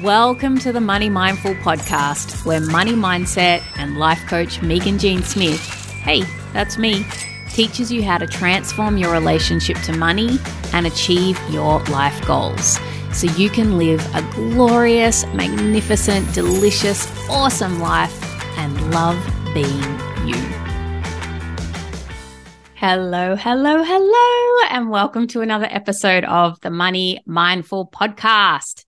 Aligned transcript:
Welcome 0.00 0.58
to 0.60 0.72
the 0.72 0.80
Money 0.80 1.10
Mindful 1.10 1.54
podcast, 1.56 2.44
where 2.44 2.60
money 2.60 2.94
mindset 2.94 3.62
and 3.76 3.98
life 3.98 4.20
coach 4.26 4.58
Meaghan 4.60 4.98
Jean 4.98 5.22
Smith, 5.22 5.60
hey, 6.02 6.22
that's 6.52 6.76
me, 6.76 7.04
teaches 7.50 7.92
you 7.92 8.02
how 8.02 8.18
to 8.18 8.26
transform 8.26 8.96
your 8.96 9.12
relationship 9.12 9.76
to 9.82 9.96
money 9.96 10.38
and 10.72 10.86
achieve 10.86 11.38
your 11.50 11.78
life 11.84 12.26
goals 12.26 12.80
so 13.12 13.28
you 13.36 13.48
can 13.48 13.78
live 13.78 14.04
a 14.16 14.22
glorious, 14.32 15.24
magnificent, 15.26 16.34
delicious, 16.34 17.06
awesome 17.28 17.78
life 17.78 18.18
and 18.58 18.92
love 18.92 19.22
being 19.54 19.82
you. 20.26 20.34
Hello, 22.74 23.36
hello, 23.36 23.84
hello, 23.84 24.68
and 24.70 24.90
welcome 24.90 25.28
to 25.28 25.42
another 25.42 25.68
episode 25.70 26.24
of 26.24 26.60
the 26.62 26.70
Money 26.70 27.20
Mindful 27.26 27.86
podcast. 27.86 28.84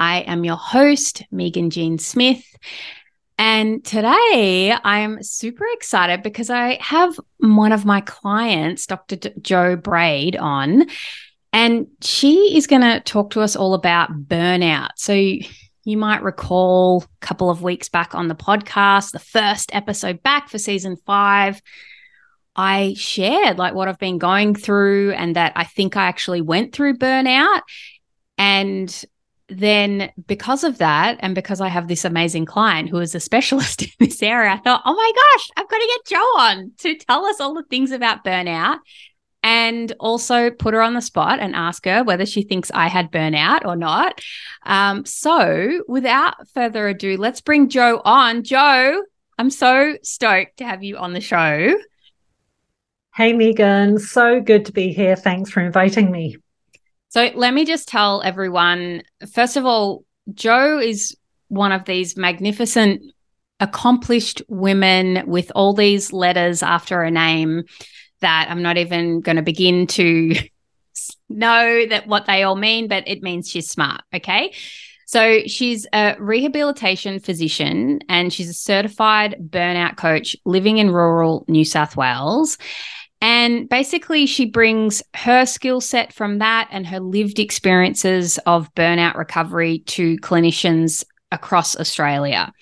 I 0.00 0.20
am 0.20 0.44
your 0.44 0.56
host, 0.56 1.24
Meaghan 1.30 1.68
Jean 1.68 1.98
Smith. 1.98 2.42
And 3.38 3.84
today 3.84 4.74
I'm 4.82 5.22
super 5.22 5.66
excited 5.74 6.22
because 6.22 6.48
I 6.48 6.78
have 6.80 7.20
one 7.38 7.72
of 7.72 7.84
my 7.84 8.00
clients, 8.00 8.86
Dr. 8.86 9.16
D- 9.16 9.32
Jo 9.42 9.76
Braid, 9.76 10.36
on, 10.36 10.86
and 11.52 11.86
she 12.00 12.56
is 12.56 12.66
going 12.66 12.80
to 12.80 13.00
talk 13.00 13.32
to 13.32 13.42
us 13.42 13.56
all 13.56 13.74
about 13.74 14.10
burnout. 14.26 14.90
So, 14.96 15.12
you 15.12 15.96
might 15.96 16.22
recall 16.22 17.02
a 17.02 17.26
couple 17.26 17.50
of 17.50 17.62
weeks 17.62 17.88
back 17.88 18.14
on 18.14 18.28
the 18.28 18.34
podcast, 18.34 19.12
the 19.12 19.18
first 19.18 19.74
episode 19.74 20.22
back 20.22 20.48
for 20.48 20.58
season 20.58 20.96
five, 21.06 21.60
I 22.54 22.94
shared 22.96 23.58
like 23.58 23.74
what 23.74 23.88
I've 23.88 23.98
been 23.98 24.18
going 24.18 24.54
through 24.54 25.12
and 25.12 25.36
that 25.36 25.52
I 25.56 25.64
think 25.64 25.96
I 25.96 26.04
actually 26.04 26.42
went 26.42 26.74
through 26.74 26.98
burnout. 26.98 27.62
And 28.36 29.04
then 29.50 30.10
because 30.26 30.64
of 30.64 30.78
that, 30.78 31.18
and 31.20 31.34
because 31.34 31.60
I 31.60 31.68
have 31.68 31.88
this 31.88 32.04
amazing 32.04 32.46
client 32.46 32.88
who 32.88 32.98
is 32.98 33.14
a 33.14 33.20
specialist 33.20 33.82
in 33.82 33.90
this 33.98 34.22
area, 34.22 34.52
I 34.52 34.58
thought, 34.58 34.82
oh 34.84 34.94
my 34.94 35.12
gosh, 35.14 35.50
I've 35.56 35.68
got 35.68 35.78
to 35.78 35.86
get 35.86 36.16
Jo 36.16 36.24
on 36.38 36.72
to 36.78 36.94
tell 36.96 37.24
us 37.26 37.40
all 37.40 37.54
the 37.54 37.64
things 37.64 37.90
about 37.90 38.24
burnout 38.24 38.78
and 39.42 39.92
also 39.98 40.50
put 40.50 40.74
her 40.74 40.82
on 40.82 40.94
the 40.94 41.00
spot 41.00 41.38
and 41.40 41.54
ask 41.54 41.84
her 41.86 42.04
whether 42.04 42.26
she 42.26 42.42
thinks 42.42 42.70
I 42.72 42.88
had 42.88 43.10
burnout 43.10 43.64
or 43.64 43.76
not. 43.76 44.20
Um, 44.64 45.04
so 45.04 45.82
without 45.88 46.48
further 46.48 46.88
ado, 46.88 47.16
let's 47.16 47.40
bring 47.40 47.68
Jo 47.68 48.02
on. 48.04 48.44
Jo, 48.44 49.02
I'm 49.38 49.50
so 49.50 49.96
stoked 50.02 50.58
to 50.58 50.64
have 50.64 50.82
you 50.82 50.98
on 50.98 51.12
the 51.12 51.20
show. 51.20 51.78
Hey, 53.14 53.32
Meaghan. 53.32 53.98
So 53.98 54.40
good 54.40 54.66
to 54.66 54.72
be 54.72 54.92
here. 54.92 55.16
Thanks 55.16 55.50
for 55.50 55.60
inviting 55.60 56.10
me. 56.10 56.36
So 57.10 57.28
let 57.34 57.52
me 57.52 57.64
just 57.64 57.88
tell 57.88 58.22
everyone 58.22 59.02
first 59.32 59.56
of 59.56 59.66
all, 59.66 60.04
Jo 60.32 60.78
is 60.78 61.16
one 61.48 61.72
of 61.72 61.84
these 61.84 62.16
magnificent, 62.16 63.02
accomplished 63.58 64.40
women 64.48 65.24
with 65.26 65.50
all 65.54 65.74
these 65.74 66.12
letters 66.12 66.62
after 66.62 67.02
a 67.02 67.10
name 67.10 67.64
that 68.20 68.46
I'm 68.48 68.62
not 68.62 68.78
even 68.78 69.20
going 69.20 69.36
to 69.36 69.42
begin 69.42 69.86
to 69.88 70.34
know 71.28 71.86
that 71.86 72.06
what 72.06 72.26
they 72.26 72.44
all 72.44 72.56
mean, 72.56 72.86
but 72.88 73.04
it 73.06 73.22
means 73.22 73.50
she's 73.50 73.68
smart. 73.68 74.02
Okay. 74.14 74.54
So 75.06 75.40
she's 75.46 75.88
a 75.92 76.14
rehabilitation 76.20 77.18
physician 77.18 77.98
and 78.08 78.32
she's 78.32 78.48
a 78.48 78.54
certified 78.54 79.34
burnout 79.50 79.96
coach 79.96 80.36
living 80.44 80.78
in 80.78 80.92
rural 80.92 81.44
New 81.48 81.64
South 81.64 81.96
Wales. 81.96 82.56
And 83.22 83.68
basically, 83.68 84.26
she 84.26 84.46
brings 84.46 85.02
her 85.14 85.44
skill 85.44 85.80
set 85.80 86.12
from 86.12 86.38
that 86.38 86.68
and 86.70 86.86
her 86.86 87.00
lived 87.00 87.38
experiences 87.38 88.38
of 88.46 88.74
burnout 88.74 89.14
recovery 89.14 89.80
to 89.88 90.16
clinicians 90.18 91.04
across 91.30 91.76
Australia. 91.76 92.52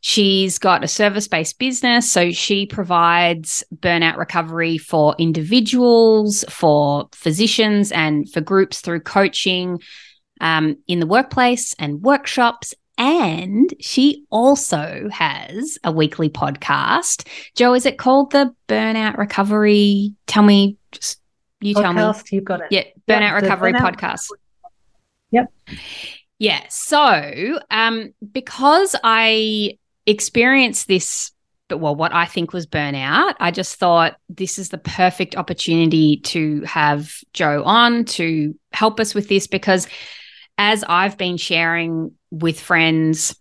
She's 0.00 0.58
got 0.58 0.84
a 0.84 0.88
service 0.88 1.26
based 1.26 1.58
business. 1.58 2.10
So 2.10 2.30
she 2.30 2.66
provides 2.66 3.64
burnout 3.74 4.16
recovery 4.16 4.78
for 4.78 5.16
individuals, 5.18 6.44
for 6.48 7.08
physicians, 7.12 7.90
and 7.90 8.30
for 8.30 8.40
groups 8.40 8.80
through 8.80 9.00
coaching 9.00 9.80
um, 10.40 10.76
in 10.86 11.00
the 11.00 11.06
workplace 11.06 11.74
and 11.80 12.00
workshops 12.00 12.72
and 12.98 13.72
she 13.80 14.24
also 14.28 15.08
has 15.10 15.78
a 15.84 15.92
weekly 15.92 16.28
podcast. 16.28 17.26
Jo, 17.54 17.72
is 17.74 17.86
it 17.86 17.96
called 17.96 18.32
the 18.32 18.52
Burnout 18.68 19.16
Recovery? 19.16 20.14
Tell 20.26 20.42
me, 20.42 20.76
just, 20.90 21.20
you 21.60 21.74
podcast, 21.76 21.82
tell 21.94 22.12
me. 22.12 22.22
You've 22.32 22.44
got 22.44 22.60
it. 22.60 22.66
Yeah, 22.70 22.82
Burnout 23.06 23.32
yep, 23.32 23.42
Recovery 23.42 23.72
burnout. 23.72 23.96
podcast. 23.96 24.28
Yep. 25.30 25.52
Yeah. 26.38 26.64
So, 26.68 27.60
um, 27.70 28.12
because 28.32 28.96
I 29.04 29.78
experienced 30.06 30.88
this, 30.88 31.30
but 31.68 31.78
well, 31.78 31.94
what 31.94 32.12
I 32.12 32.24
think 32.24 32.52
was 32.52 32.66
burnout, 32.66 33.34
I 33.38 33.50
just 33.52 33.76
thought 33.76 34.16
this 34.28 34.58
is 34.58 34.70
the 34.70 34.78
perfect 34.78 35.36
opportunity 35.36 36.16
to 36.24 36.62
have 36.62 37.14
Jo 37.32 37.62
on 37.64 38.06
to 38.06 38.58
help 38.72 38.98
us 38.98 39.14
with 39.14 39.28
this 39.28 39.46
because 39.46 39.86
as 40.58 40.84
I've 40.86 41.16
been 41.16 41.36
sharing 41.36 42.12
with 42.30 42.60
friends 42.60 43.34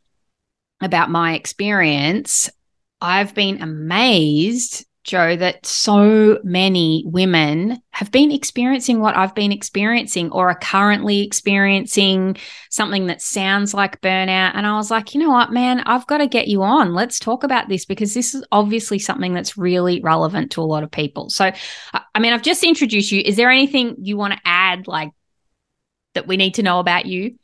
about 0.79 1.09
my 1.09 1.33
experience, 1.33 2.49
I've 3.01 3.33
been 3.33 3.61
amazed, 3.61 4.85
Jo, 5.03 5.35
that 5.35 5.65
so 5.65 6.37
many 6.43 7.03
women 7.07 7.81
have 7.91 8.11
been 8.11 8.31
experiencing 8.31 8.99
what 8.99 9.17
I've 9.17 9.33
been 9.33 9.51
experiencing 9.51 10.31
or 10.31 10.49
are 10.49 10.59
currently 10.59 11.21
experiencing 11.21 12.37
something 12.69 13.07
that 13.07 13.21
sounds 13.21 13.73
like 13.73 14.01
burnout. 14.01 14.51
And 14.53 14.67
I 14.67 14.75
was 14.75 14.91
like, 14.91 15.15
you 15.15 15.21
know 15.21 15.31
what, 15.31 15.51
man, 15.51 15.79
I've 15.81 16.05
got 16.05 16.19
to 16.19 16.27
get 16.27 16.47
you 16.47 16.61
on. 16.61 16.93
Let's 16.93 17.19
talk 17.19 17.43
about 17.43 17.69
this 17.69 17.85
because 17.85 18.13
this 18.13 18.35
is 18.35 18.45
obviously 18.51 18.99
something 18.99 19.33
that's 19.33 19.57
really 19.57 20.01
relevant 20.01 20.51
to 20.51 20.61
a 20.61 20.63
lot 20.63 20.83
of 20.83 20.91
people. 20.91 21.29
So, 21.29 21.51
I 22.13 22.19
mean, 22.19 22.33
I've 22.33 22.43
just 22.43 22.63
introduced 22.63 23.11
you. 23.11 23.21
Is 23.25 23.37
there 23.37 23.49
anything 23.49 23.95
you 24.01 24.17
want 24.17 24.33
to 24.33 24.39
add, 24.45 24.87
like 24.87 25.11
that 26.17 26.25
we 26.27 26.35
need 26.35 26.55
to 26.55 26.63
know 26.63 26.79
about 26.79 27.05
you? 27.05 27.35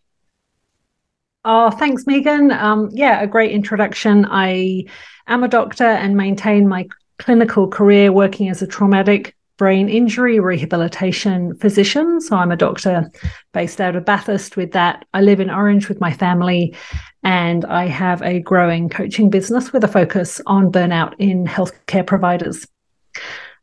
Oh, 1.46 1.70
thanks, 1.70 2.06
Meaghan. 2.06 2.52
Um, 2.60 2.90
yeah, 2.92 3.22
a 3.22 3.28
great 3.28 3.52
introduction. 3.52 4.26
I 4.26 4.86
am 5.28 5.44
a 5.44 5.48
doctor 5.48 5.84
and 5.84 6.18
maintain 6.18 6.68
my 6.68 6.88
clinical 7.20 7.68
career 7.68 8.12
working 8.12 8.50
as 8.50 8.64
a 8.64 8.68
traumatic 8.68 9.36
brain 9.58 9.90
injury 9.90 10.40
rehabilitation 10.40 11.56
physician. 11.58 12.20
So 12.20 12.36
I'm 12.36 12.52
a 12.52 12.56
doctor 12.56 13.12
based 13.52 13.80
out 13.80 13.96
of 13.96 14.06
Bathurst 14.06 14.58
with 14.58 14.72
that. 14.72 15.06
I 15.14 15.22
live 15.22 15.40
in 15.40 15.52
Orange 15.52 15.88
with 15.88 16.02
my 16.02 16.12
family, 16.12 16.76
and 17.22 17.64
I 17.66 17.86
have 17.86 18.24
a 18.24 18.40
growing 18.40 18.90
coaching 18.90 19.30
business 19.30 19.72
with 19.72 19.84
a 19.84 19.88
focus 19.88 20.42
on 20.48 20.72
burnout 20.72 21.14
in 21.20 21.46
healthcare 21.46 22.08
providers. 22.08 22.66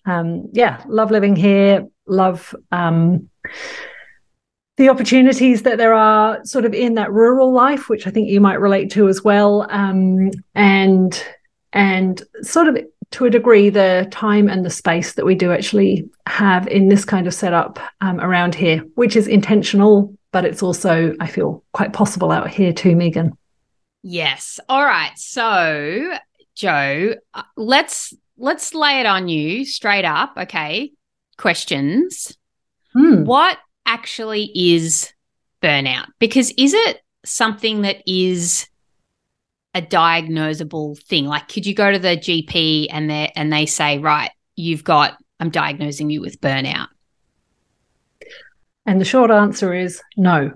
Um, 0.07 0.51
yeah, 0.53 0.85
love 0.87 1.11
living 1.11 1.35
here, 1.35 1.89
love. 2.07 2.55
Um, 2.71 3.29
the 4.81 4.89
opportunities 4.89 5.61
that 5.65 5.77
there 5.77 5.93
are 5.93 6.43
sort 6.43 6.65
of 6.65 6.73
in 6.73 6.95
that 6.95 7.13
rural 7.13 7.53
life, 7.53 7.91
which 7.91 8.07
I 8.07 8.11
think 8.11 8.31
you 8.31 8.41
might 8.41 8.59
relate 8.59 8.91
to 8.93 9.11
as 9.11 9.23
well, 9.23 9.67
um, 9.69 10.31
and 10.55 11.23
and 11.75 12.23
sort 12.41 12.67
of 12.67 12.79
to 13.11 13.27
a 13.27 13.31
degree 13.31 13.69
the 13.69 14.09
time 14.11 14.49
and 14.49 14.65
the 14.65 14.71
space 14.71 15.13
that 15.13 15.27
we 15.27 15.35
do 15.35 15.53
actually 15.53 16.09
have 16.27 16.67
in 16.67 16.89
this 16.89 17.05
kind 17.05 17.27
of 17.27 17.35
setup 17.35 17.79
um, 18.01 18.21
around 18.21 18.55
here, 18.55 18.79
which 18.95 19.17
is 19.17 19.27
intentional, 19.27 20.17
but 20.33 20.47
it's 20.47 20.63
also 20.63 21.15
I 21.21 21.27
feel 21.27 21.63
quite 21.73 21.93
possible 21.93 22.33
out 22.33 22.49
here 22.49 22.73
too, 22.73 22.97
Meaghan. 22.97 23.33
Yes. 24.03 24.59
All 24.67 24.83
right. 24.83 25.13
So, 25.17 26.11
Jo, 26.55 27.17
uh, 27.35 27.43
let's 27.55 28.15
let's 28.39 28.73
lay 28.73 29.01
it 29.01 29.07
on 29.07 29.29
you 29.29 29.67
straight 29.67 30.07
up. 30.07 30.33
Okay. 30.39 30.93
Questions. 31.37 32.35
Hmm. 32.95 33.25
What 33.25 33.59
actually 33.91 34.53
is 34.55 35.13
burnout? 35.61 36.07
Because 36.21 36.53
is 36.57 36.73
it 36.73 37.03
something 37.25 37.83
that 37.83 38.03
is 38.07 38.69
a 39.75 39.83
diagnosable 39.83 40.99
thing? 41.03 41.27
Like, 41.27 41.49
could 41.49 41.67
you 41.67 41.75
go 41.75 41.91
to 41.91 41.99
the 41.99 42.17
GP 42.17 42.87
and 42.91 43.11
they 43.11 43.33
and 43.35 43.53
they 43.53 43.67
say, 43.67 43.99
right, 43.99 44.31
you've 44.55 44.85
got, 44.85 45.19
I'm 45.41 45.51
diagnosing 45.51 46.09
you 46.09 46.21
with 46.21 46.41
burnout? 46.41 46.87
And 48.87 49.01
the 49.01 49.05
short 49.05 49.31
answer 49.31 49.75
is 49.75 50.01
no. 50.17 50.53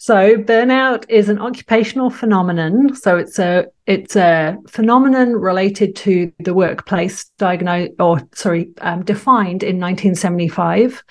So 0.00 0.36
burnout 0.36 1.04
is 1.08 1.28
an 1.28 1.40
occupational 1.40 2.10
phenomenon. 2.10 2.94
So 2.94 3.16
it's 3.16 3.38
a 3.38 3.66
it's 3.86 4.16
a 4.16 4.56
phenomenon 4.68 5.32
related 5.32 5.94
to 5.96 6.32
the 6.40 6.54
workplace, 6.54 7.24
diagnosed 7.38 7.92
or 8.00 8.20
sorry, 8.34 8.70
um, 8.80 9.04
defined 9.04 9.62
in 9.62 9.80
1975 9.80 11.02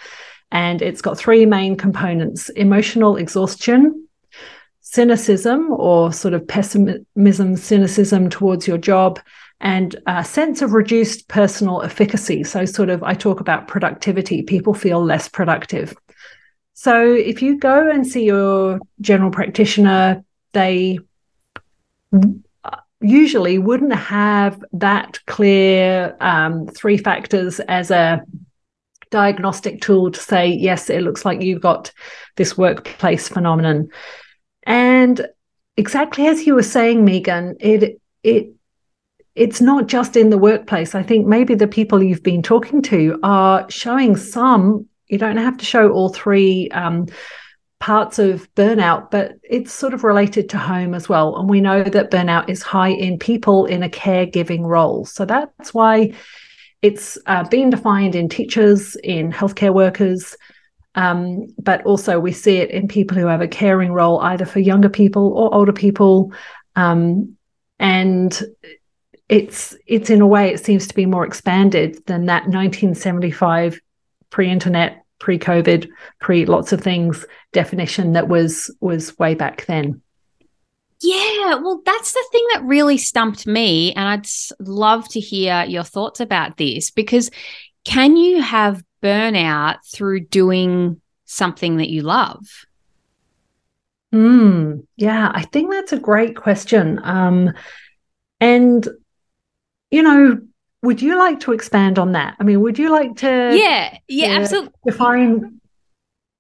and 0.52 0.82
it's 0.82 1.02
got 1.02 1.18
three 1.18 1.46
main 1.46 1.76
components 1.76 2.50
emotional 2.50 3.18
exhaustion, 3.18 4.08
cynicism, 4.82 5.72
or 5.72 6.14
sort 6.14 6.34
of 6.34 6.48
pessimism, 6.48 7.56
cynicism 7.56 8.30
towards 8.30 8.68
your 8.68 8.78
job, 8.78 9.20
and 9.60 9.96
a 10.08 10.24
sense 10.24 10.62
of 10.62 10.74
reduced 10.74 11.28
personal 11.28 11.82
efficacy. 11.82 12.44
So, 12.44 12.66
sort 12.66 12.90
of, 12.90 13.04
I 13.04 13.14
talk 13.14 13.40
about 13.40 13.68
productivity, 13.68 14.44
people 14.44 14.74
feel 14.74 15.04
less 15.04 15.28
productive. 15.28 15.96
So, 16.74 17.14
if 17.14 17.42
you 17.42 17.58
go 17.58 17.90
and 17.90 18.06
see 18.08 18.26
your 18.26 18.80
general 19.02 19.32
practitioner, 19.32 20.24
they 20.54 21.00
usually 23.02 23.58
wouldn't 23.58 23.94
have 23.94 24.64
that 24.74 25.20
clear 25.26 26.16
um, 26.20 26.68
three 26.68 26.98
factors 26.98 27.60
as 27.62 27.92
a 27.92 28.24
diagnostic 29.10 29.82
tool 29.82 30.12
to 30.12 30.20
say, 30.20 30.48
yes, 30.48 30.90
it 30.90 31.02
looks 31.02 31.26
like 31.26 31.42
you've 31.42 31.62
got 31.62 31.92
this 32.36 32.58
workplace 32.58 33.28
phenomenon. 33.28 33.90
And 34.64 35.28
exactly 35.78 36.28
as 36.28 36.46
you 36.46 36.56
were 36.56 36.64
saying, 36.64 37.06
Meaghan, 37.06 37.56
it 37.60 38.02
it 38.24 38.54
it's 39.36 39.62
not 39.62 39.88
just 39.88 40.18
in 40.18 40.32
the 40.32 40.38
workplace. 40.38 40.96
I 40.96 41.04
think 41.04 41.28
maybe 41.28 41.54
the 41.54 41.68
people 41.68 42.02
you've 42.02 42.24
been 42.24 42.42
talking 42.42 42.82
to 42.84 43.20
are 43.22 43.70
showing 43.70 44.16
some. 44.16 44.88
You 45.08 45.20
don't 45.20 45.38
have 45.38 45.58
to 45.58 45.66
show 45.66 45.92
all 45.92 46.10
three 46.10 46.70
um, 46.72 47.06
parts 47.80 48.18
of 48.18 48.54
burnout, 48.56 49.12
but 49.12 49.34
it's 49.44 49.72
sort 49.72 49.94
of 49.94 50.04
related 50.04 50.50
to 50.50 50.58
home 50.58 50.96
as 50.96 51.08
well. 51.08 51.38
And 51.38 51.48
we 51.48 51.62
know 51.62 51.84
that 51.84 52.10
burnout 52.10 52.50
is 52.50 52.64
high 52.64 52.90
in 52.90 53.20
people 53.20 53.66
in 53.66 53.84
a 53.84 53.90
caregiving 53.90 54.64
role. 54.64 55.06
So 55.06 55.24
that's 55.24 55.74
why 55.74 56.14
it's 56.82 57.18
uh, 57.26 57.48
being 57.48 57.70
defined 57.70 58.16
in 58.16 58.30
teachers, 58.30 58.96
in 59.04 59.32
healthcare 59.32 59.74
workers, 59.74 60.36
um, 60.96 61.48
but 61.62 61.84
also 61.86 62.20
we 62.20 62.32
see 62.32 62.58
it 62.58 62.72
in 62.72 62.88
people 62.88 63.18
who 63.18 63.28
have 63.28 63.42
a 63.42 63.48
caring 63.48 63.92
role, 63.92 64.20
either 64.22 64.46
for 64.46 64.60
younger 64.60 64.90
people 64.90 65.34
or 65.34 65.54
older 65.54 65.74
people. 65.74 66.32
Um, 66.76 67.38
and 67.80 68.44
it's 69.30 69.76
it's 69.86 70.10
in 70.10 70.22
a 70.22 70.28
way 70.28 70.50
it 70.50 70.64
seems 70.64 70.88
to 70.88 70.96
be 70.96 71.06
more 71.06 71.26
expanded 71.26 72.04
than 72.06 72.26
that 72.26 72.44
1975 72.44 73.80
pre-internet 74.30 75.04
pre-COVID, 75.20 75.88
pre 76.20 76.46
lots 76.46 76.72
of 76.72 76.82
things 76.82 77.26
definition 77.52 78.14
that 78.14 78.28
was 78.28 78.76
was 78.80 79.18
way 79.20 79.34
back 79.34 79.66
then. 79.66 80.02
Yeah, 81.02 81.56
well, 81.56 81.82
that's 81.86 82.14
the 82.14 82.26
thing 82.32 82.46
that 82.54 82.64
really 82.64 82.98
stumped 82.98 83.46
me. 83.46 83.94
And 83.94 84.08
I'd 84.08 84.28
love 84.60 85.08
to 85.10 85.20
hear 85.20 85.64
your 85.66 85.84
thoughts 85.84 86.20
about 86.20 86.58
this 86.58 86.90
because 86.90 87.30
can 87.86 88.18
you 88.18 88.42
have 88.42 88.84
burnout 89.02 89.78
through 89.86 90.22
doing 90.22 91.00
something 91.26 91.78
that 91.78 91.90
you 91.90 92.02
love? 92.02 92.46
Hmm. 94.12 94.80
yeah, 94.96 95.32
I 95.34 95.44
think 95.44 95.70
that's 95.70 95.92
a 95.92 96.00
great 96.00 96.36
question. 96.36 97.00
Um, 97.04 97.54
and, 98.40 98.88
you 99.92 100.02
know, 100.02 100.40
would 100.82 101.02
you 101.02 101.18
like 101.18 101.42
to 101.42 101.52
expand 101.52 102.00
on 102.00 102.14
that? 102.14 102.36
I 102.40 102.44
mean, 102.44 102.62
would 102.62 102.80
you 102.80 102.90
like 102.90 103.18
to? 103.18 103.28
Yeah, 103.28 103.98
yeah, 104.08 104.28
uh, 104.28 104.40
absolutely. 104.40 104.72
Define, 104.86 105.62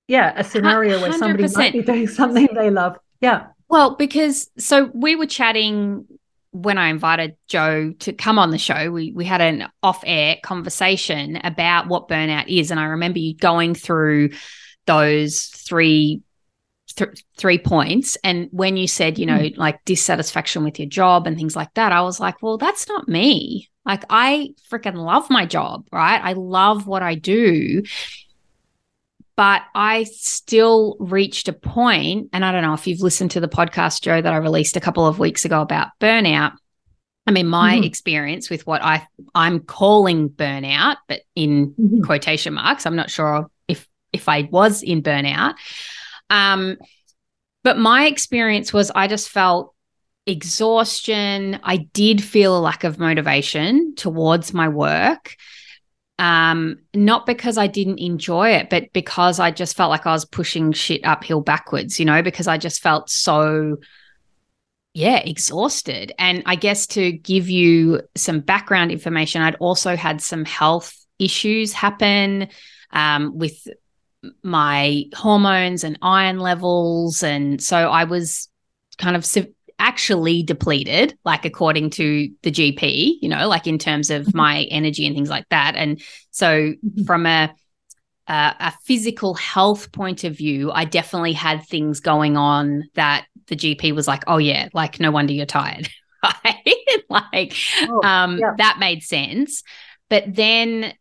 yeah, 0.08 0.34
a 0.36 0.44
scenario 0.44 0.98
100%. 0.98 1.02
where 1.02 1.14
somebody 1.14 1.54
might 1.54 1.74
be 1.74 1.82
doing 1.82 2.08
something 2.08 2.48
they 2.56 2.70
love. 2.70 2.98
Yeah. 3.20 3.48
Well, 3.70 3.96
because 3.96 4.50
so 4.58 4.90
we 4.94 5.16
were 5.16 5.26
chatting 5.26 6.06
when 6.52 6.78
I 6.78 6.88
invited 6.90 7.36
Joe 7.48 7.94
to 8.00 8.14
come 8.14 8.40
on 8.40 8.52
the 8.52 8.58
show. 8.58 8.92
We 8.92 9.12
we 9.12 9.26
had 9.26 9.42
an 9.42 9.68
off-air 9.84 10.38
conversation 10.44 11.38
about 11.38 11.88
what 11.88 12.08
burnout 12.08 12.48
is, 12.48 12.72
and 12.72 12.80
I 12.80 12.86
remember 12.86 13.20
you 13.20 13.36
going 13.36 13.76
through 13.76 14.32
those 14.86 15.46
three 15.46 16.22
th- 16.96 17.24
three 17.38 17.58
points. 17.58 18.18
And 18.24 18.50
when 18.52 18.78
you 18.78 18.88
said, 18.88 19.18
you 19.20 19.26
know, 19.26 19.40
mm. 19.40 19.58
like 19.58 19.84
dissatisfaction 19.86 20.64
with 20.64 20.80
your 20.80 20.88
job 20.88 21.28
and 21.28 21.38
things 21.38 21.56
like 21.56 21.74
that, 21.76 21.92
I 21.92 22.02
was 22.02 22.20
like, 22.20 22.42
well, 22.42 22.58
that's 22.58 22.88
not 22.88 23.08
me. 23.08 23.70
Like 23.86 24.04
I 24.10 24.54
freaking 24.70 24.96
love 24.96 25.30
my 25.30 25.46
job, 25.46 25.88
right? 25.92 26.20
I 26.22 26.34
love 26.34 26.88
what 26.88 27.04
I 27.04 27.16
do. 27.16 27.84
But 29.38 29.62
I 29.76 30.04
still 30.04 30.98
reached 31.00 31.48
a 31.48 31.54
point, 31.54 32.30
and 32.34 32.44
I 32.44 32.52
don't 32.52 32.64
know 32.64 32.74
if 32.74 32.88
you've 32.88 33.02
listened 33.02 33.32
to 33.32 33.40
the 33.40 33.48
podcast, 33.48 34.02
Jo, 34.02 34.20
that 34.20 34.34
I 34.34 34.38
released 34.38 34.76
a 34.76 34.82
couple 34.82 35.06
of 35.06 35.20
weeks 35.20 35.46
ago 35.46 35.62
about 35.62 35.90
burnout. 36.02 36.54
I 37.28 37.32
mean, 37.32 37.48
my 37.48 37.76
mm-hmm. 37.76 37.84
experience 37.84 38.50
with 38.50 38.66
what 38.66 38.82
I 38.82 39.06
I'm 39.36 39.60
calling 39.60 40.30
burnout, 40.30 40.98
but 41.08 41.22
in 41.36 41.72
mm-hmm. 41.72 42.02
quotation 42.02 42.56
marks, 42.56 42.86
I'm 42.86 42.96
not 42.96 43.12
sure 43.12 43.50
if 43.68 43.88
if 44.12 44.28
I 44.28 44.50
was 44.52 44.82
in 44.82 45.04
burnout. 45.04 45.54
Um, 46.30 46.78
but 47.64 47.78
my 47.78 48.06
experience 48.06 48.74
was 48.74 48.92
I 48.96 49.08
just 49.08 49.30
felt 49.30 49.76
exhaustion. 50.26 51.60
I 51.64 51.78
did 51.94 52.24
feel 52.24 52.58
a 52.58 52.60
lack 52.60 52.84
of 52.84 52.98
motivation 52.98 53.96
towards 53.96 54.54
my 54.54 54.70
work. 54.70 55.36
Um, 56.20 56.80
not 56.96 57.28
because 57.28 57.58
I 57.60 57.68
didn't 57.68 58.00
enjoy 58.00 58.50
it, 58.50 58.70
but 58.70 58.92
because 58.92 59.40
I 59.40 59.52
just 59.52 59.78
felt 59.78 59.92
like 59.92 60.08
I 60.08 60.12
was 60.14 60.26
pushing 60.26 60.72
shit 60.72 61.06
uphill 61.06 61.42
backwards, 61.42 62.00
you 62.00 62.06
know, 62.06 62.24
because 62.24 62.48
I 62.48 62.58
just 62.58 62.82
felt 62.82 63.10
so, 63.10 63.78
yeah, 64.94 65.18
exhausted. 65.18 66.14
And 66.18 66.42
I 66.48 66.56
guess 66.56 66.88
to 66.88 67.12
give 67.12 67.50
you 67.50 68.02
some 68.16 68.40
background 68.40 68.92
information, 68.92 69.44
I'd 69.44 69.56
also 69.56 69.96
had 69.96 70.22
some 70.22 70.44
health 70.44 70.94
issues 71.20 71.74
happen 71.74 72.48
um, 72.92 73.38
with 73.38 73.68
my 74.44 75.04
hormones 75.14 75.84
and 75.84 76.00
iron 76.02 76.40
levels. 76.40 77.22
And 77.22 77.62
so 77.62 77.78
I 77.78 78.06
was 78.06 78.50
kind 78.98 79.16
of 79.16 79.24
actually 79.80 80.44
depleted, 80.44 81.18
like 81.24 81.46
according 81.46 81.92
to 81.92 82.30
the 82.44 82.52
GP, 82.52 83.18
you 83.22 83.30
know, 83.30 83.48
like 83.48 83.68
in 83.68 83.78
terms 83.78 84.10
of 84.10 84.24
mm-hmm. 84.26 84.38
my 84.38 84.64
energy 84.64 85.06
and 85.06 85.16
things 85.16 85.30
like 85.30 85.48
that. 85.50 85.76
And 85.76 86.02
so 86.32 86.48
mm-hmm. 86.48 87.04
from 87.04 87.26
a 87.26 87.54
uh, 88.28 88.54
a 88.60 88.74
physical 88.84 89.36
health 89.36 89.92
point 89.94 90.26
of 90.26 90.36
view, 90.36 90.70
I 90.70 90.84
definitely 90.84 91.32
had 91.32 91.66
things 91.66 92.02
going 92.02 92.36
on 92.36 92.84
that 92.96 93.26
the 93.48 93.56
GP 93.56 93.96
was 93.96 94.08
like, 94.08 94.24
"Oh 94.28 94.38
yeah, 94.38 94.68
like 94.74 95.00
no 95.00 95.12
wonder 95.12 95.32
you're 95.32 95.46
tired." 95.46 95.90
right? 96.24 96.76
like 97.10 97.56
oh, 97.84 98.02
um 98.04 98.38
yeah. 98.38 98.54
that 98.58 98.80
made 98.80 99.04
sense. 99.04 99.64
But 100.10 100.36
then 100.36 100.94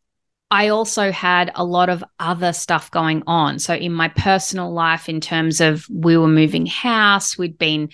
I 0.50 0.68
also 0.68 1.10
had 1.10 1.50
a 1.54 1.64
lot 1.64 1.88
of 1.88 2.04
other 2.20 2.52
stuff 2.52 2.90
going 2.90 3.24
on. 3.26 3.58
So 3.58 3.74
in 3.74 3.92
my 3.92 4.08
personal 4.08 4.72
life 4.72 5.08
in 5.08 5.20
terms 5.20 5.60
of 5.60 5.84
we 5.90 6.16
were 6.16 6.28
moving 6.28 6.66
house, 6.66 7.36
we'd 7.36 7.58
been 7.58 7.88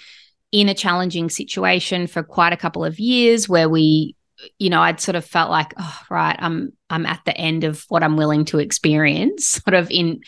in 0.53 0.69
a 0.69 0.75
challenging 0.75 1.31
situation 1.31 2.07
for 2.07 2.23
quite 2.23 2.53
a 2.53 2.59
couple 2.59 2.85
of 2.85 3.01
years 3.01 3.49
where 3.49 3.69
we 3.69 4.15
you 4.59 4.71
know 4.71 4.81
i'd 4.83 5.01
sort 5.01 5.17
of 5.17 5.25
felt 5.25 5.51
like 5.51 5.73
oh 5.79 6.01
right 6.11 6.37
i'm 6.39 6.73
i'm 6.91 7.07
at 7.07 7.21
the 7.25 7.37
end 7.37 7.65
of 7.65 7.85
what 7.89 8.03
i'm 8.03 8.17
willing 8.17 8.45
to 8.45 8.59
experience 8.59 9.47
sort 9.65 9.75
of 9.75 9.91
in 9.91 10.21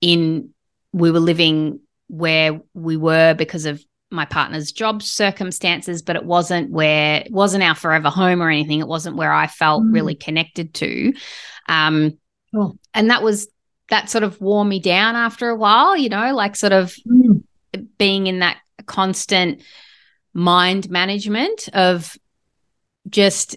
in 0.00 0.50
we 0.92 1.10
were 1.10 1.20
living 1.20 1.80
where 2.08 2.60
we 2.74 2.96
were 2.96 3.34
because 3.34 3.66
of 3.66 3.82
my 4.10 4.24
partner's 4.24 4.72
job 4.72 5.02
circumstances 5.02 6.00
but 6.00 6.16
it 6.16 6.24
wasn't 6.24 6.70
where 6.70 7.22
it 7.26 7.30
wasn't 7.30 7.62
our 7.62 7.74
forever 7.74 8.08
home 8.08 8.42
or 8.42 8.48
anything 8.48 8.80
it 8.80 8.88
wasn't 8.88 9.16
where 9.16 9.32
i 9.32 9.46
felt 9.46 9.82
mm. 9.82 9.92
really 9.92 10.14
connected 10.14 10.72
to 10.72 11.12
um 11.68 12.16
oh. 12.56 12.74
and 12.94 13.10
that 13.10 13.22
was 13.22 13.48
that 13.90 14.08
sort 14.08 14.24
of 14.24 14.40
wore 14.40 14.64
me 14.64 14.80
down 14.80 15.14
after 15.14 15.50
a 15.50 15.56
while 15.56 15.94
you 15.94 16.08
know 16.08 16.34
like 16.34 16.56
sort 16.56 16.72
of 16.72 16.94
mm. 17.06 17.42
being 17.98 18.26
in 18.26 18.38
that 18.38 18.56
constant 18.88 19.62
mind 20.34 20.90
management 20.90 21.68
of 21.72 22.16
just 23.08 23.56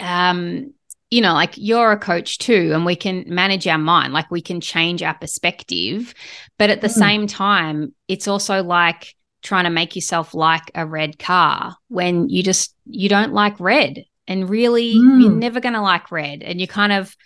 um 0.00 0.72
you 1.10 1.20
know 1.20 1.32
like 1.32 1.54
you're 1.56 1.92
a 1.92 1.98
coach 1.98 2.38
too 2.38 2.72
and 2.74 2.84
we 2.84 2.96
can 2.96 3.24
manage 3.26 3.66
our 3.66 3.78
mind 3.78 4.12
like 4.12 4.30
we 4.30 4.42
can 4.42 4.60
change 4.60 5.02
our 5.02 5.14
perspective 5.14 6.14
but 6.58 6.70
at 6.70 6.80
the 6.80 6.88
mm. 6.88 6.98
same 6.98 7.26
time 7.26 7.94
it's 8.08 8.28
also 8.28 8.62
like 8.62 9.14
trying 9.42 9.64
to 9.64 9.70
make 9.70 9.94
yourself 9.94 10.34
like 10.34 10.70
a 10.74 10.84
red 10.84 11.18
car 11.18 11.76
when 11.88 12.28
you 12.28 12.42
just 12.42 12.74
you 12.86 13.08
don't 13.08 13.32
like 13.32 13.58
red 13.60 14.04
and 14.26 14.50
really 14.50 14.94
mm. 14.94 15.22
you're 15.22 15.30
never 15.30 15.60
going 15.60 15.74
to 15.74 15.80
like 15.80 16.10
red 16.10 16.42
and 16.42 16.60
you're 16.60 16.66
kind 16.66 16.92
of 16.92 17.16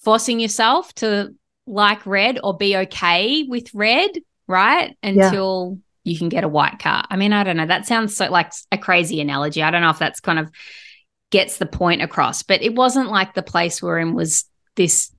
forcing 0.00 0.40
yourself 0.40 0.92
to 0.94 1.34
like 1.66 2.04
red 2.06 2.38
or 2.42 2.56
be 2.56 2.76
okay 2.76 3.44
with 3.48 3.72
red 3.74 4.10
right 4.46 4.96
until 5.02 5.78
you 6.08 6.18
can 6.18 6.28
get 6.28 6.44
a 6.44 6.48
white 6.48 6.78
car. 6.78 7.04
I 7.10 7.16
mean, 7.16 7.32
I 7.32 7.44
don't 7.44 7.56
know. 7.56 7.66
That 7.66 7.86
sounds 7.86 8.16
so 8.16 8.30
like 8.30 8.52
a 8.72 8.78
crazy 8.78 9.20
analogy. 9.20 9.62
I 9.62 9.70
don't 9.70 9.82
know 9.82 9.90
if 9.90 9.98
that's 9.98 10.20
kind 10.20 10.38
of 10.38 10.50
gets 11.30 11.58
the 11.58 11.66
point 11.66 12.02
across, 12.02 12.42
but 12.42 12.62
it 12.62 12.74
wasn't 12.74 13.10
like 13.10 13.34
the 13.34 13.42
place 13.42 13.82
we're 13.82 13.98
in 13.98 14.14
was 14.14 14.44
this 14.76 15.12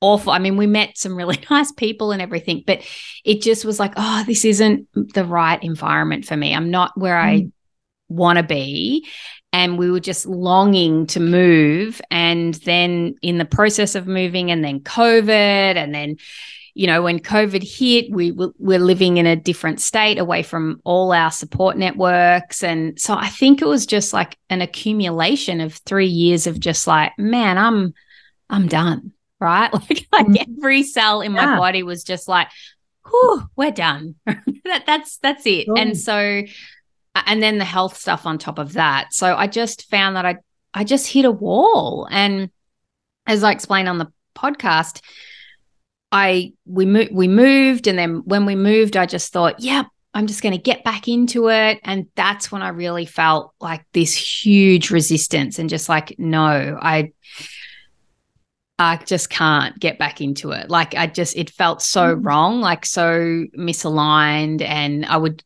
awful. 0.00 0.32
I 0.32 0.38
mean, 0.38 0.56
we 0.56 0.66
met 0.66 0.98
some 0.98 1.16
really 1.16 1.38
nice 1.50 1.72
people 1.72 2.12
and 2.12 2.22
everything, 2.22 2.64
but 2.66 2.82
it 3.24 3.42
just 3.42 3.64
was 3.64 3.78
like, 3.78 3.92
oh, 3.96 4.24
this 4.26 4.44
isn't 4.44 4.88
the 5.14 5.24
right 5.24 5.62
environment 5.62 6.24
for 6.24 6.36
me. 6.36 6.54
I'm 6.54 6.70
not 6.70 6.98
where 6.98 7.16
mm. 7.16 7.24
I 7.24 7.48
want 8.08 8.38
to 8.38 8.42
be. 8.42 9.06
And 9.52 9.78
we 9.78 9.90
were 9.90 10.00
just 10.00 10.26
longing 10.26 11.06
to 11.08 11.20
move. 11.20 12.00
And 12.10 12.54
then 12.54 13.16
in 13.20 13.38
the 13.38 13.44
process 13.44 13.96
of 13.96 14.06
moving, 14.06 14.50
and 14.50 14.64
then 14.64 14.80
COVID, 14.80 15.76
and 15.76 15.92
then 15.92 16.16
you 16.74 16.86
know, 16.86 17.02
when 17.02 17.18
COVID 17.18 17.62
hit, 17.62 18.10
we 18.10 18.32
we're 18.32 18.78
living 18.78 19.16
in 19.16 19.26
a 19.26 19.36
different 19.36 19.80
state 19.80 20.18
away 20.18 20.42
from 20.42 20.80
all 20.84 21.12
our 21.12 21.30
support 21.30 21.76
networks. 21.76 22.62
And 22.62 22.98
so 23.00 23.14
I 23.14 23.28
think 23.28 23.60
it 23.60 23.66
was 23.66 23.86
just 23.86 24.12
like 24.12 24.36
an 24.48 24.62
accumulation 24.62 25.60
of 25.60 25.74
three 25.74 26.06
years 26.06 26.46
of 26.46 26.60
just 26.60 26.86
like, 26.86 27.12
man, 27.18 27.58
I'm, 27.58 27.94
I'm 28.48 28.68
done. 28.68 29.12
Right. 29.40 29.70
Like, 29.88 30.06
like 30.12 30.26
mm-hmm. 30.26 30.58
every 30.58 30.82
cell 30.82 31.22
in 31.22 31.32
my 31.32 31.42
yeah. 31.42 31.56
body 31.56 31.82
was 31.82 32.04
just 32.04 32.28
like, 32.28 32.48
whew, 33.08 33.42
we're 33.56 33.70
done. 33.70 34.14
that, 34.26 34.84
that's 34.86 35.16
that's 35.18 35.46
it. 35.46 35.66
Oh. 35.68 35.76
And 35.76 35.98
so 35.98 36.42
and 37.14 37.42
then 37.42 37.58
the 37.58 37.64
health 37.64 37.96
stuff 37.96 38.26
on 38.26 38.38
top 38.38 38.58
of 38.58 38.74
that. 38.74 39.12
So 39.12 39.34
I 39.34 39.46
just 39.46 39.88
found 39.90 40.16
that 40.16 40.26
I 40.26 40.36
I 40.74 40.84
just 40.84 41.06
hit 41.06 41.24
a 41.24 41.30
wall. 41.30 42.06
And 42.10 42.50
as 43.26 43.42
I 43.42 43.52
explained 43.52 43.88
on 43.88 43.98
the 43.98 44.12
podcast, 44.36 45.00
I 46.12 46.52
we 46.66 46.86
moved 46.86 47.12
we 47.12 47.28
moved 47.28 47.86
and 47.86 47.98
then 47.98 48.22
when 48.24 48.46
we 48.46 48.56
moved, 48.56 48.96
I 48.96 49.06
just 49.06 49.32
thought, 49.32 49.60
yeah, 49.60 49.84
I'm 50.12 50.26
just 50.26 50.42
going 50.42 50.54
to 50.54 50.62
get 50.62 50.82
back 50.82 51.06
into 51.06 51.48
it. 51.48 51.78
And 51.84 52.06
that's 52.16 52.50
when 52.50 52.62
I 52.62 52.68
really 52.68 53.06
felt 53.06 53.52
like 53.60 53.84
this 53.92 54.14
huge 54.14 54.90
resistance 54.90 55.58
and 55.58 55.70
just 55.70 55.88
like, 55.88 56.16
no, 56.18 56.78
I 56.80 57.12
I 58.78 58.96
just 58.96 59.28
can't 59.28 59.78
get 59.78 59.98
back 59.98 60.20
into 60.20 60.52
it. 60.52 60.70
Like 60.70 60.94
I 60.94 61.06
just 61.06 61.36
it 61.36 61.50
felt 61.50 61.82
so 61.82 62.16
mm. 62.16 62.26
wrong, 62.26 62.60
like 62.60 62.86
so 62.86 63.44
misaligned 63.56 64.62
and 64.62 65.04
I 65.06 65.16
would 65.16 65.44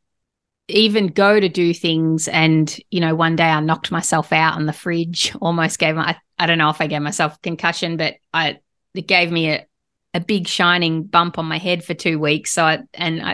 even 0.69 1.09
go 1.09 1.39
to 1.39 1.49
do 1.49 1.75
things 1.75 2.27
and 2.27 2.75
you 2.91 3.01
know 3.01 3.15
one 3.15 3.37
day 3.37 3.45
I 3.45 3.61
knocked 3.61 3.91
myself 3.91 4.33
out 4.33 4.55
on 4.55 4.65
the 4.65 4.73
fridge 4.73 5.35
almost 5.43 5.79
gave 5.79 5.95
my 5.95 6.11
I, 6.11 6.17
I 6.39 6.47
don't 6.47 6.57
know 6.57 6.71
if 6.71 6.81
I 6.81 6.87
gave 6.87 7.03
myself 7.03 7.41
concussion 7.43 7.99
but 7.99 8.15
I 8.33 8.61
it 8.95 9.07
gave 9.07 9.31
me 9.31 9.51
a 9.51 9.67
a 10.15 10.21
big 10.21 10.47
shining 10.47 11.03
bump 11.03 11.39
on 11.39 11.45
my 11.45 11.59
head 11.59 11.85
for 11.85 11.93
two 11.93 12.21
weeks. 12.21 12.53
So 12.53 12.65
I, 12.65 12.79
and 12.95 13.21
I, 13.21 13.33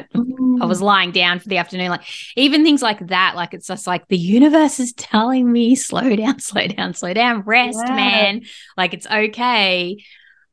I 0.61 0.65
was 0.65 0.81
mm. 0.81 0.85
lying 0.85 1.13
down 1.13 1.39
for 1.39 1.49
the 1.49 1.59
afternoon, 1.59 1.91
like 1.91 2.05
even 2.37 2.65
things 2.65 2.81
like 2.81 3.07
that. 3.09 3.35
Like 3.37 3.53
it's 3.53 3.67
just 3.67 3.87
like 3.87 4.09
the 4.09 4.17
universe 4.17 4.81
is 4.81 4.95
telling 4.95 5.53
me, 5.53 5.75
slow 5.77 6.17
down, 6.17 6.41
slow 6.41 6.67
down, 6.67 6.95
slow 6.95 7.13
down, 7.13 7.43
rest, 7.43 7.79
yeah. 7.87 7.95
man. 7.95 8.43
Like 8.79 8.95
it's 8.95 9.07
okay. 9.07 10.03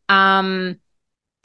Um, 0.10 0.75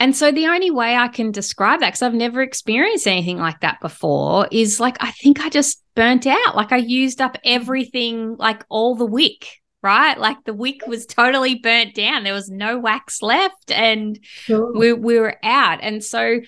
and 0.01 0.13
so 0.13 0.33
the 0.33 0.47
only 0.47 0.69
way 0.69 0.97
I 0.97 1.07
can 1.07 1.31
describe 1.31 1.79
that, 1.79 1.87
because 1.87 2.01
I've 2.01 2.13
never 2.13 2.41
experienced 2.41 3.07
anything 3.07 3.37
like 3.37 3.61
that 3.61 3.79
before, 3.79 4.49
is 4.51 4.81
like 4.81 4.97
I 4.99 5.11
think 5.11 5.39
I 5.39 5.47
just 5.47 5.81
burnt 5.95 6.27
out. 6.27 6.57
Like 6.57 6.73
I 6.73 6.77
used 6.77 7.21
up 7.21 7.37
everything, 7.45 8.35
like 8.35 8.65
all 8.67 8.95
the 8.95 9.05
wick 9.05 9.62
right? 9.83 10.17
Like 10.17 10.37
the 10.45 10.53
wick 10.53 10.87
was 10.87 11.05
totally 11.05 11.55
burnt 11.55 11.93
down. 11.93 12.23
There 12.23 12.33
was 12.33 12.49
no 12.49 12.79
wax 12.79 13.21
left 13.21 13.69
and 13.69 14.17
sure. 14.23 14.73
we, 14.73 14.93
we 14.93 15.19
were 15.19 15.37
out. 15.43 15.79
And 15.81 16.03
so 16.03 16.39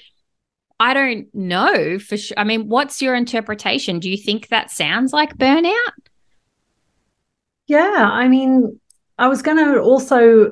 I 0.79 0.93
don't 0.93 1.27
know 1.33 1.99
for 1.99 2.17
sure. 2.17 2.39
I 2.39 2.45
mean, 2.45 2.67
what's 2.67 3.01
your 3.01 3.13
interpretation? 3.13 3.99
Do 3.99 4.09
you 4.09 4.17
think 4.17 4.47
that 4.47 4.71
sounds 4.71 5.13
like 5.13 5.37
burnout? 5.37 5.73
Yeah, 7.67 8.09
I 8.11 8.27
mean, 8.27 8.79
I 9.17 9.27
was 9.27 9.41
going 9.41 9.57
to 9.57 9.81
also 9.81 10.51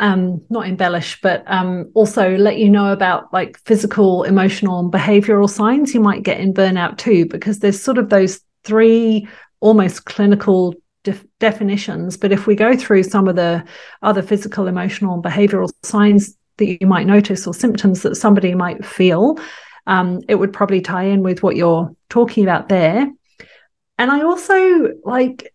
um 0.00 0.42
not 0.50 0.66
embellish 0.66 1.20
but 1.20 1.44
um 1.46 1.88
also 1.94 2.36
let 2.36 2.58
you 2.58 2.68
know 2.68 2.92
about 2.92 3.32
like 3.32 3.56
physical 3.60 4.24
emotional 4.24 4.80
and 4.80 4.92
behavioral 4.92 5.48
signs 5.48 5.94
you 5.94 6.00
might 6.00 6.24
get 6.24 6.40
in 6.40 6.52
burnout 6.52 6.98
too 6.98 7.24
because 7.26 7.60
there's 7.60 7.80
sort 7.80 7.96
of 7.96 8.08
those 8.08 8.40
three 8.64 9.28
almost 9.60 10.04
clinical 10.04 10.74
def- 11.04 11.24
definitions. 11.38 12.16
But 12.16 12.32
if 12.32 12.46
we 12.46 12.56
go 12.56 12.76
through 12.76 13.04
some 13.04 13.28
of 13.28 13.36
the 13.36 13.64
other 14.02 14.22
physical, 14.22 14.66
emotional, 14.66 15.14
and 15.14 15.22
behavioral 15.22 15.70
signs 15.82 16.36
that 16.56 16.80
you 16.80 16.86
might 16.86 17.06
notice 17.06 17.46
or 17.46 17.54
symptoms 17.54 18.02
that 18.02 18.16
somebody 18.16 18.54
might 18.54 18.84
feel, 18.84 19.38
um, 19.86 20.20
it 20.28 20.34
would 20.34 20.52
probably 20.52 20.80
tie 20.80 21.04
in 21.04 21.22
with 21.22 21.42
what 21.42 21.56
you're 21.56 21.94
talking 22.08 22.42
about 22.42 22.68
there. 22.68 23.12
And 23.98 24.10
I 24.10 24.22
also 24.22 24.88
like 25.04 25.54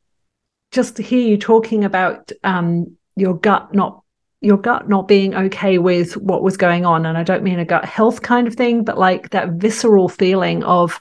just 0.72 0.96
to 0.96 1.04
hear 1.04 1.28
you 1.28 1.38
talking 1.38 1.84
about 1.84 2.32
um, 2.44 2.96
your 3.16 3.38
gut 3.38 3.74
not 3.74 4.04
your 4.42 4.58
gut 4.58 4.88
not 4.88 5.08
being 5.08 5.36
okay 5.36 5.78
with 5.78 6.16
what 6.16 6.42
was 6.42 6.56
going 6.56 6.86
on 6.86 7.06
and 7.06 7.18
i 7.18 7.24
don't 7.24 7.44
mean 7.44 7.60
a 7.60 7.66
gut 7.66 7.84
health 7.84 8.22
kind 8.22 8.48
of 8.48 8.56
thing 8.56 8.86
but 8.86 8.98
like 8.98 9.32
that 9.32 9.50
visceral 9.54 10.08
feeling 10.08 10.64
of 10.64 10.98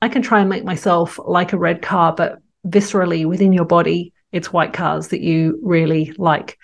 i 0.00 0.08
can 0.08 0.22
try 0.22 0.40
and 0.40 0.48
make 0.48 0.64
myself 0.64 1.18
like 1.26 1.52
a 1.52 1.58
red 1.58 1.82
car 1.82 2.14
but 2.14 2.38
viscerally 2.68 3.26
within 3.26 3.52
your 3.52 3.64
body, 3.64 4.12
it's 4.32 4.52
white 4.52 4.72
cars 4.72 5.08
that 5.08 5.20
you 5.20 5.58
really 5.62 6.12
like. 6.18 6.58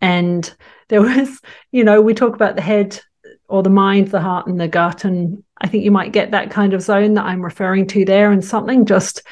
And 0.00 0.54
there 0.88 1.02
was, 1.02 1.40
you 1.72 1.84
know, 1.84 2.00
we 2.00 2.14
talk 2.14 2.34
about 2.34 2.56
the 2.56 2.62
head 2.62 3.00
or 3.48 3.62
the 3.62 3.70
mind, 3.70 4.08
the 4.08 4.20
heart, 4.20 4.46
and 4.46 4.60
the 4.60 4.68
gut. 4.68 5.04
And 5.04 5.42
I 5.58 5.68
think 5.68 5.84
you 5.84 5.90
might 5.90 6.12
get 6.12 6.30
that 6.30 6.50
kind 6.50 6.74
of 6.74 6.82
zone 6.82 7.14
that 7.14 7.26
I'm 7.26 7.42
referring 7.42 7.86
to 7.88 8.04
there, 8.04 8.32
and 8.32 8.44
something 8.44 8.86
just 8.86 9.22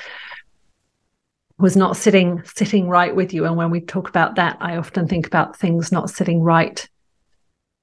was 1.58 1.76
not 1.76 1.96
sitting 1.96 2.42
sitting 2.44 2.88
right 2.88 3.14
with 3.14 3.32
you. 3.32 3.44
And 3.44 3.56
when 3.56 3.70
we 3.70 3.80
talk 3.80 4.08
about 4.08 4.36
that, 4.36 4.56
I 4.60 4.76
often 4.76 5.06
think 5.06 5.26
about 5.26 5.56
things 5.56 5.92
not 5.92 6.10
sitting 6.10 6.40
right 6.40 6.88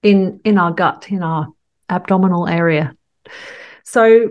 in 0.04 0.42
in 0.44 0.58
our 0.58 0.72
gut, 0.72 1.08
in 1.10 1.24
our 1.24 1.48
abdominal 1.90 2.48
area. 2.48 2.94
So 3.84 4.30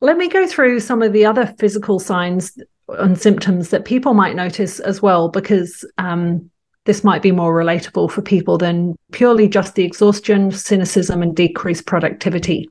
let 0.00 0.16
me 0.16 0.28
go 0.28 0.46
through 0.46 0.80
some 0.80 1.02
of 1.02 1.12
the 1.12 1.24
other 1.24 1.46
physical 1.58 1.98
signs 1.98 2.58
and 2.88 3.18
symptoms 3.18 3.68
that 3.68 3.84
people 3.84 4.14
might 4.14 4.34
notice 4.34 4.80
as 4.80 5.00
well, 5.02 5.28
because 5.28 5.84
um, 5.98 6.50
this 6.86 7.04
might 7.04 7.22
be 7.22 7.32
more 7.32 7.54
relatable 7.54 8.10
for 8.10 8.22
people 8.22 8.58
than 8.58 8.96
purely 9.12 9.48
just 9.48 9.74
the 9.74 9.84
exhaustion, 9.84 10.50
cynicism, 10.50 11.22
and 11.22 11.36
decreased 11.36 11.86
productivity. 11.86 12.68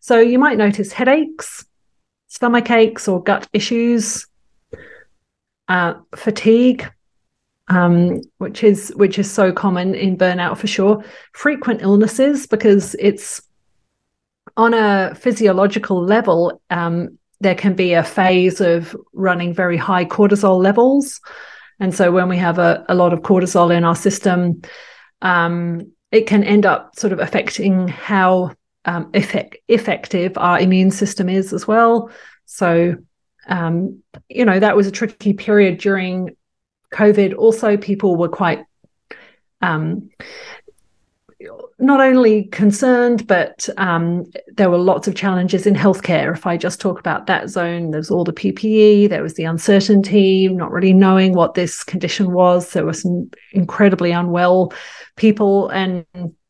So 0.00 0.18
you 0.18 0.38
might 0.38 0.56
notice 0.56 0.92
headaches, 0.92 1.64
stomach 2.28 2.70
aches, 2.70 3.08
or 3.08 3.22
gut 3.22 3.48
issues, 3.52 4.26
uh, 5.68 5.94
fatigue, 6.14 6.90
um, 7.68 8.20
which 8.38 8.64
is 8.64 8.92
which 8.96 9.18
is 9.18 9.30
so 9.30 9.52
common 9.52 9.94
in 9.94 10.16
burnout 10.16 10.56
for 10.56 10.66
sure. 10.66 11.04
Frequent 11.32 11.82
illnesses 11.82 12.46
because 12.46 12.96
it's 12.98 13.42
on 14.60 14.74
a 14.74 15.14
physiological 15.14 16.04
level, 16.04 16.60
um, 16.68 17.18
there 17.40 17.54
can 17.54 17.74
be 17.74 17.94
a 17.94 18.04
phase 18.04 18.60
of 18.60 18.94
running 19.14 19.54
very 19.54 19.78
high 19.78 20.04
cortisol 20.04 20.62
levels. 20.62 21.18
And 21.78 21.94
so 21.94 22.12
when 22.12 22.28
we 22.28 22.36
have 22.36 22.58
a, 22.58 22.84
a 22.86 22.94
lot 22.94 23.14
of 23.14 23.20
cortisol 23.20 23.74
in 23.74 23.84
our 23.84 23.96
system, 23.96 24.60
um, 25.22 25.92
it 26.12 26.26
can 26.26 26.44
end 26.44 26.66
up 26.66 26.98
sort 26.98 27.14
of 27.14 27.20
affecting 27.20 27.88
how 27.88 28.52
um, 28.84 29.08
effect, 29.14 29.56
effective 29.68 30.36
our 30.36 30.60
immune 30.60 30.90
system 30.90 31.30
is 31.30 31.54
as 31.54 31.66
well. 31.66 32.10
So, 32.44 32.96
um, 33.46 34.02
you 34.28 34.44
know, 34.44 34.60
that 34.60 34.76
was 34.76 34.86
a 34.86 34.92
tricky 34.92 35.32
period 35.32 35.78
during 35.78 36.36
COVID. 36.92 37.34
Also, 37.34 37.78
people 37.78 38.16
were 38.16 38.28
quite 38.28 38.62
um, 39.62 40.10
not 41.80 42.00
only 42.00 42.44
concerned, 42.44 43.26
but 43.26 43.68
um, 43.78 44.24
there 44.54 44.70
were 44.70 44.78
lots 44.78 45.08
of 45.08 45.14
challenges 45.14 45.66
in 45.66 45.74
healthcare. 45.74 46.32
If 46.32 46.46
I 46.46 46.56
just 46.56 46.80
talk 46.80 47.00
about 47.00 47.26
that 47.26 47.48
zone, 47.48 47.90
there's 47.90 48.10
all 48.10 48.24
the 48.24 48.32
PPE, 48.32 49.08
there 49.08 49.22
was 49.22 49.34
the 49.34 49.44
uncertainty, 49.44 50.48
not 50.48 50.70
really 50.70 50.92
knowing 50.92 51.32
what 51.32 51.54
this 51.54 51.82
condition 51.82 52.32
was. 52.32 52.72
There 52.72 52.84
were 52.84 52.92
some 52.92 53.30
incredibly 53.52 54.12
unwell 54.12 54.72
people, 55.16 55.68
and 55.70 56.04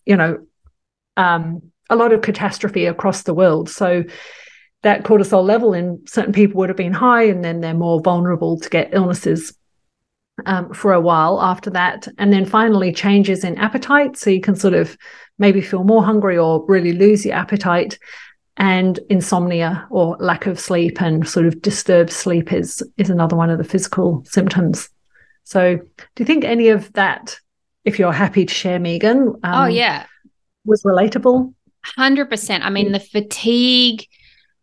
you 0.05 0.17
know, 0.17 0.45
um, 1.17 1.63
a 1.89 1.97
lot 1.97 2.13
of 2.13 2.23
catastrophe 2.23 2.87
across 2.87 3.23
the 3.23 3.35
world. 3.35 3.71
So 3.71 4.05
that 4.83 5.05
cortisol 5.05 5.45
level 5.45 5.75
in 5.75 6.03
certain 6.07 6.33
people 6.33 6.59
would 6.59 6.71
have 6.71 6.77
been 6.77 6.93
high, 6.93 7.25
and 7.25 7.45
then 7.45 7.61
they're 7.61 7.75
more 7.75 8.01
vulnerable 8.01 8.59
to 8.59 8.69
get 8.69 8.95
illnesses 8.95 9.53
um, 10.47 10.73
for 10.73 10.93
a 10.93 11.01
while 11.01 11.41
after 11.41 11.71
that. 11.71 12.09
And 12.19 12.33
then 12.33 12.45
finally, 12.45 12.93
changes 12.93 13.45
in 13.45 13.59
appetite. 13.59 14.17
So 14.17 14.31
you 14.31 14.41
can 14.41 14.57
sort 14.57 14.75
of 14.75 14.97
maybe 15.39 15.61
feel 15.61 15.85
more 15.85 16.05
hungry 16.05 16.37
or 16.37 16.65
really 16.67 16.93
lose 16.93 17.25
your 17.25 17.35
appetite. 17.35 17.99
And 18.57 19.01
insomnia 19.09 19.87
or 19.91 20.19
lack 20.21 20.47
of 20.47 20.61
sleep 20.61 21.01
and 21.01 21.27
sort 21.27 21.47
of 21.47 21.63
disturbed 21.63 22.11
sleep 22.11 22.53
is, 22.53 22.83
is 22.99 23.09
another 23.09 23.35
one 23.35 23.49
of 23.49 23.57
the 23.57 23.65
physical 23.65 24.23
symptoms. 24.27 24.91
So, 25.45 25.77
do 25.77 25.83
you 26.19 26.27
think 26.27 26.45
any 26.45 26.69
of 26.69 26.93
that, 26.93 27.39
if 27.85 27.99
you're 27.99 28.13
happy 28.13 28.45
to 28.45 28.55
share, 28.55 28.79
Meaghan? 28.79 29.29
Um, 29.29 29.41
oh, 29.43 29.67
yeah. 29.67 30.05
Was 30.67 30.83
relatable? 30.83 31.55
100%. 31.99 32.61
I 32.63 32.71
mean, 32.71 32.93
the 32.93 33.01
fatigue 33.01 34.07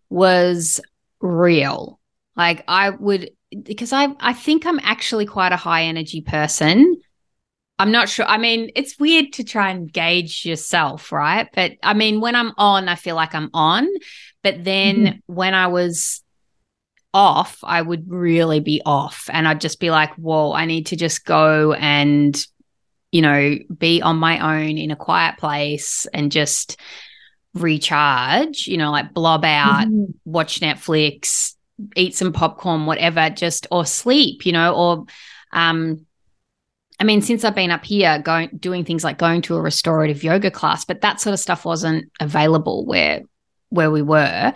was 0.10 0.80
real. 1.20 2.00
Like, 2.36 2.64
I 2.68 2.92
would 2.92 3.32
because 3.64 3.94
I 3.94 4.10
I 4.20 4.34
think 4.34 4.66
I'm 4.66 4.80
actually 4.84 5.26
quite 5.26 5.52
a 5.52 5.58
high 5.58 5.84
energy 5.84 6.22
person. 6.22 6.98
I'm 7.80 7.92
not 7.92 8.10
sure. 8.10 8.26
I 8.26 8.38
mean, 8.38 8.72
it's 8.76 9.00
weird 9.00 9.34
to 9.34 9.44
try 9.44 9.70
and 9.70 9.92
gauge 9.92 10.46
yourself, 10.46 11.12
right? 11.12 11.48
But 11.54 11.74
I 11.84 11.94
mean, 11.94 12.22
when 12.22 12.36
I'm 12.36 12.54
on, 12.58 12.90
I 12.90 12.96
feel 12.96 13.16
like 13.16 13.36
I'm 13.36 13.52
on. 13.54 13.88
But 14.42 14.64
then 14.64 14.96
mm-hmm. 14.96 15.34
when 15.34 15.54
I 15.54 15.68
was 15.68 16.24
off, 17.14 17.60
I 17.64 17.82
would 17.82 18.10
really 18.10 18.60
be 18.60 18.82
off. 18.86 19.30
And 19.32 19.48
I'd 19.48 19.62
just 19.62 19.80
be 19.80 19.92
like, 19.92 20.14
whoa, 20.16 20.54
I 20.54 20.66
need 20.66 20.88
to 20.88 20.96
just 20.96 21.26
go 21.26 21.74
and, 21.74 22.36
you 23.12 23.22
know, 23.22 23.58
be 23.78 24.02
on 24.02 24.18
my 24.18 24.60
own 24.60 24.78
in 24.78 24.92
a 24.92 24.96
quiet 24.96 25.38
place 25.38 26.08
and 26.14 26.32
just 26.32 26.80
recharge, 27.54 28.68
you 28.68 28.78
know, 28.78 28.92
like 28.92 29.14
blob 29.14 29.46
out, 29.46 29.88
mm-hmm. 29.88 30.12
watch 30.26 30.62
Netflix, 30.62 31.56
eat 31.96 32.16
some 32.16 32.34
popcorn, 32.34 32.86
whatever, 32.86 33.30
just 33.30 33.68
or 33.72 33.86
sleep, 33.86 34.46
you 34.46 34.52
know, 34.52 34.74
or 34.76 35.06
um 35.52 36.06
I 37.00 37.04
mean, 37.04 37.22
since 37.22 37.44
I've 37.44 37.54
been 37.54 37.70
up 37.70 37.86
here, 37.86 38.20
going 38.20 38.50
doing 38.60 38.84
things 38.84 39.04
like 39.04 39.20
going 39.20 39.44
to 39.44 39.56
a 39.56 39.62
restorative 39.62 40.24
yoga 40.24 40.50
class, 40.50 40.84
but 40.84 41.02
that 41.02 41.22
sort 41.22 41.34
of 41.34 41.40
stuff 41.40 41.64
wasn't 41.64 42.12
available 42.20 42.86
where 42.86 43.22
where 43.70 43.92
we 43.92 44.02
were. 44.02 44.54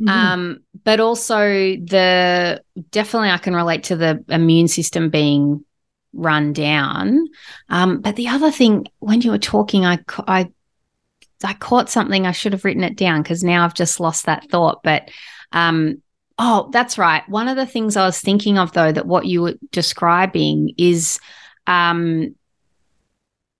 Mm-hmm. 0.00 0.08
Um, 0.08 0.58
but 0.84 1.00
also 1.00 1.42
the 1.42 2.62
definitely 2.90 3.30
I 3.30 3.36
can 3.36 3.54
relate 3.54 3.84
to 3.84 3.96
the 3.96 4.24
immune 4.28 4.68
system 4.68 5.10
being 5.10 5.64
run 6.14 6.52
down. 6.54 7.26
Um, 7.68 8.00
but 8.00 8.16
the 8.16 8.28
other 8.28 8.50
thing, 8.50 8.86
when 8.98 9.20
you 9.20 9.30
were 9.30 9.38
talking, 9.38 9.84
I 9.84 9.98
I 10.26 10.50
I 11.44 11.52
caught 11.54 11.90
something. 11.90 12.26
I 12.26 12.32
should 12.32 12.52
have 12.52 12.64
written 12.64 12.84
it 12.84 12.96
down 12.96 13.22
because 13.22 13.44
now 13.44 13.64
I've 13.64 13.74
just 13.74 14.00
lost 14.00 14.26
that 14.26 14.48
thought. 14.50 14.82
But 14.82 15.10
um, 15.52 16.02
oh, 16.40 16.70
that's 16.72 16.96
right. 16.96 17.22
One 17.28 17.48
of 17.48 17.56
the 17.56 17.66
things 17.66 17.96
I 17.96 18.06
was 18.06 18.18
thinking 18.18 18.58
of 18.58 18.72
though 18.72 18.90
that 18.90 19.06
what 19.06 19.26
you 19.26 19.42
were 19.42 19.54
describing 19.70 20.72
is 20.78 21.20
um, 21.66 22.34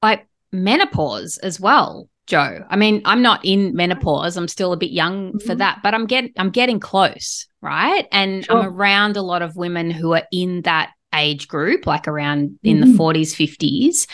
like 0.03 0.27
menopause 0.51 1.39
as 1.39 1.61
well. 1.61 2.09
Jo. 2.27 2.65
I 2.69 2.77
mean, 2.77 3.03
I'm 3.05 3.23
not 3.23 3.45
in 3.45 3.75
menopause. 3.75 4.37
I'm 4.37 4.49
still 4.49 4.73
a 4.73 4.79
bit 4.79 4.93
young 4.93 5.29
mm-hmm. 5.33 5.47
for 5.47 5.55
that, 5.57 5.81
but 5.83 5.95
I'm 5.95 6.07
getting 6.07 6.33
I'm 6.39 6.51
getting 6.51 6.81
close, 6.81 7.47
right? 7.61 8.07
And 8.13 8.45
sure. 8.47 8.57
I'm 8.57 8.67
around 8.67 9.17
a 9.17 9.23
lot 9.23 9.43
of 9.43 9.57
women 9.57 9.91
who 9.91 10.15
are 10.15 10.25
in 10.33 10.63
that 10.63 10.91
age 11.15 11.49
group, 11.49 11.87
like 11.87 12.09
around 12.09 12.49
mm-hmm. 12.49 12.67
in 12.67 12.81
the 12.81 12.87
40s, 12.87 13.35
mm-hmm. 13.35 13.65
50s. 13.65 14.07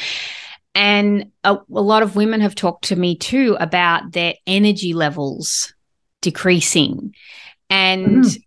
And 0.75 1.31
a, 1.45 1.55
a 1.55 1.81
lot 1.81 2.03
of 2.03 2.17
women 2.17 2.41
have 2.41 2.55
talked 2.55 2.87
to 2.87 2.97
me 2.97 3.17
too 3.17 3.57
about 3.61 4.13
their 4.13 4.35
energy 4.47 4.93
levels 4.93 5.73
decreasing. 6.21 7.15
And 7.71 8.25
mm. 8.25 8.43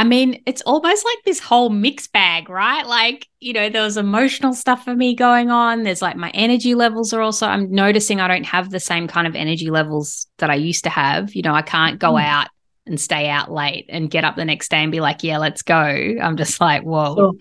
I 0.00 0.04
mean, 0.04 0.42
it's 0.46 0.62
almost 0.62 1.04
like 1.04 1.18
this 1.26 1.40
whole 1.40 1.68
mixed 1.68 2.10
bag, 2.10 2.48
right? 2.48 2.86
Like, 2.86 3.28
you 3.38 3.52
know, 3.52 3.68
there 3.68 3.82
was 3.82 3.98
emotional 3.98 4.54
stuff 4.54 4.82
for 4.82 4.94
me 4.94 5.14
going 5.14 5.50
on. 5.50 5.82
There's 5.82 6.00
like 6.00 6.16
my 6.16 6.30
energy 6.30 6.74
levels 6.74 7.12
are 7.12 7.20
also, 7.20 7.46
I'm 7.46 7.70
noticing 7.70 8.18
I 8.18 8.26
don't 8.26 8.44
have 8.44 8.70
the 8.70 8.80
same 8.80 9.08
kind 9.08 9.26
of 9.26 9.36
energy 9.36 9.68
levels 9.68 10.26
that 10.38 10.48
I 10.48 10.54
used 10.54 10.84
to 10.84 10.90
have. 10.90 11.34
You 11.34 11.42
know, 11.42 11.52
I 11.52 11.60
can't 11.60 11.98
go 11.98 12.12
mm. 12.12 12.24
out 12.24 12.48
and 12.86 12.98
stay 12.98 13.28
out 13.28 13.52
late 13.52 13.90
and 13.90 14.10
get 14.10 14.24
up 14.24 14.36
the 14.36 14.46
next 14.46 14.70
day 14.70 14.78
and 14.78 14.90
be 14.90 15.00
like, 15.00 15.22
yeah, 15.22 15.36
let's 15.36 15.60
go. 15.60 15.74
I'm 15.74 16.38
just 16.38 16.62
like, 16.62 16.82
whoa. 16.82 17.36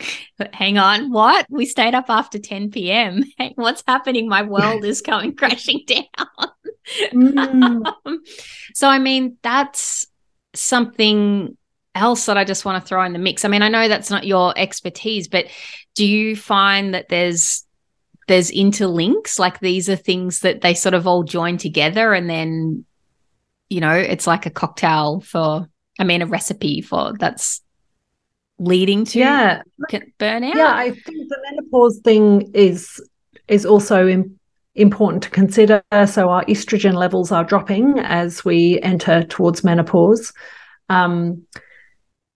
Sure. 0.00 0.48
Hang 0.52 0.78
on, 0.78 1.10
what? 1.10 1.46
We 1.50 1.66
stayed 1.66 1.96
up 1.96 2.10
after 2.10 2.38
10 2.38 2.70
p.m. 2.70 3.24
Hey, 3.38 3.54
what's 3.56 3.82
happening? 3.88 4.28
My 4.28 4.42
world 4.42 4.84
is 4.84 5.02
coming 5.02 5.34
crashing 5.34 5.82
down. 5.84 6.48
Mm. 7.12 7.90
so, 8.74 8.86
I 8.86 9.00
mean, 9.00 9.36
that's 9.42 10.06
something 10.54 11.56
else 11.94 12.26
that 12.26 12.36
I 12.36 12.44
just 12.44 12.64
want 12.64 12.82
to 12.82 12.88
throw 12.88 13.04
in 13.04 13.12
the 13.12 13.18
mix? 13.18 13.44
I 13.44 13.48
mean, 13.48 13.62
I 13.62 13.68
know 13.68 13.88
that's 13.88 14.10
not 14.10 14.26
your 14.26 14.52
expertise, 14.56 15.28
but 15.28 15.46
do 15.94 16.06
you 16.06 16.36
find 16.36 16.94
that 16.94 17.08
there's 17.08 17.64
there's 18.28 18.50
interlinks? 18.50 19.38
Like 19.38 19.60
these 19.60 19.88
are 19.88 19.96
things 19.96 20.40
that 20.40 20.60
they 20.60 20.74
sort 20.74 20.94
of 20.94 21.06
all 21.06 21.22
join 21.22 21.56
together 21.58 22.12
and 22.12 22.28
then 22.28 22.84
you 23.70 23.80
know 23.80 23.94
it's 23.94 24.26
like 24.26 24.44
a 24.44 24.50
cocktail 24.50 25.20
for 25.20 25.66
i 25.98 26.04
mean 26.04 26.20
a 26.20 26.26
recipe 26.26 26.82
for 26.82 27.14
that's 27.18 27.62
leading 28.58 29.06
to 29.06 29.18
yeah. 29.18 29.62
burnout? 30.20 30.54
Yeah 30.54 30.74
i 30.74 30.90
think 30.90 31.28
the 31.28 31.38
menopause 31.50 31.98
thing 32.00 32.50
is 32.52 33.00
is 33.48 33.64
also 33.64 34.06
in, 34.06 34.38
important 34.74 35.22
to 35.22 35.30
consider. 35.30 35.82
So 36.06 36.30
our 36.30 36.44
estrogen 36.46 36.94
levels 36.94 37.30
are 37.32 37.44
dropping 37.44 37.98
as 38.00 38.44
we 38.44 38.80
enter 38.80 39.24
towards 39.24 39.64
menopause. 39.64 40.32
Um, 40.88 41.46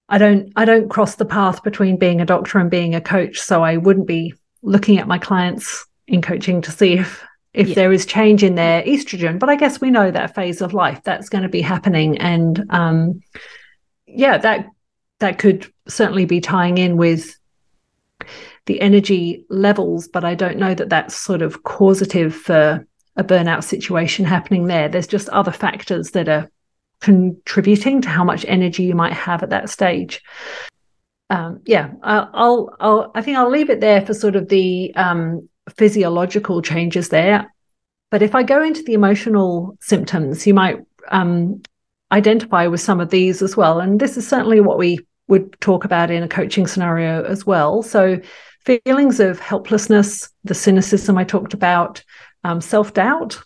I 0.09 0.19
don't 0.19 0.53
I 0.57 0.65
don't 0.65 0.89
cross 0.89 1.17
the 1.17 1.25
path 1.25 1.63
between 1.63 1.99
being 1.99 2.21
a 2.21 2.27
doctor 2.27 2.59
and 2.59 2.71
being 2.71 2.95
a 2.95 3.01
coach, 3.01 3.39
so 3.39 3.63
I 3.63 3.77
wouldn't 3.77 4.07
be 4.07 4.35
looking 4.63 4.99
at 4.99 5.09
my 5.09 5.19
clients 5.19 5.87
in 6.07 6.23
coaching 6.23 6.63
to 6.63 6.71
see 6.71 6.95
if 6.95 7.25
if 7.53 7.69
yeah. 7.69 7.75
there 7.75 7.93
is 7.93 8.07
change 8.07 8.43
in 8.43 8.55
their 8.55 8.83
estrogen. 8.83 9.39
But 9.39 9.51
I 9.51 9.57
guess 9.57 9.81
we 9.81 9.91
know 9.91 10.11
that 10.11 10.35
phase 10.35 10.61
of 10.61 10.75
life 10.75 11.03
that's 11.03 11.29
going 11.29 11.43
to 11.43 11.49
be 11.49 11.61
happening, 11.61 12.19
and 12.19 12.65
um, 12.71 13.21
yeah, 14.07 14.39
that 14.39 14.67
that 15.19 15.39
could 15.39 15.71
certainly 15.89 16.25
be 16.25 16.41
tying 16.41 16.79
in 16.79 16.97
with 16.97 17.37
the 18.67 18.81
energy 18.81 19.45
levels. 19.51 20.09
But 20.09 20.25
I 20.25 20.35
don't 20.35 20.59
know 20.59 20.75
that 20.75 20.89
that's 20.89 21.17
sort 21.17 21.43
of 21.43 21.65
causative 21.65 22.35
for 22.35 22.87
a 23.17 23.25
burnout 23.25 23.65
situation 23.65 24.25
happening 24.25 24.69
there. 24.69 24.89
There's 24.89 25.07
just 25.07 25.29
other 25.31 25.51
factors 25.51 26.13
that 26.13 26.29
are 26.29 26.51
contributing 27.01 28.01
to 28.03 28.09
how 28.09 28.25
much 28.25 28.45
energy 28.49 28.85
you 28.85 28.95
might 28.95 29.13
have 29.13 29.43
at 29.43 29.51
that 29.51 29.71
stage. 29.71 30.23
Um, 31.31 31.61
yeah, 31.67 31.93
I'll, 32.03 32.75
I'll, 32.81 33.11
I 33.15 33.23
think 33.23 33.37
I'll 33.37 33.51
leave 33.51 33.71
it 33.71 33.81
there 33.81 34.05
for 34.05 34.15
sort 34.15 34.35
of 34.35 34.49
the 34.49 34.95
um, 34.95 35.49
physiological 35.77 36.63
changes 36.63 37.11
there. 37.11 37.53
But 38.11 38.23
if 38.23 38.35
I 38.35 38.43
go 38.43 38.63
into 38.63 38.83
the 38.83 38.95
emotional 38.95 39.77
symptoms, 39.81 40.47
you 40.47 40.55
might 40.55 40.79
um, 41.11 41.63
identify 42.11 42.67
with 42.67 42.81
some 42.81 43.01
of 43.01 43.11
these 43.11 43.43
as 43.43 43.57
well. 43.57 43.81
And 43.81 44.01
this 44.01 44.17
is 44.17 44.27
certainly 44.27 44.61
what 44.61 44.79
we 44.79 45.01
would 45.29 45.61
talk 45.61 45.85
about 45.85 46.11
in 46.11 46.23
a 46.23 46.29
coaching 46.29 46.67
scenario 46.67 47.23
as 47.25 47.45
well. 47.45 47.83
So, 47.83 48.21
feelings 48.65 49.21
of 49.21 49.39
helplessness, 49.39 50.29
the 50.45 50.55
cynicism 50.55 51.17
I 51.17 51.25
talked 51.25 51.55
about, 51.55 52.03
um, 52.45 52.61
self 52.61 52.95
doubt, 52.95 53.39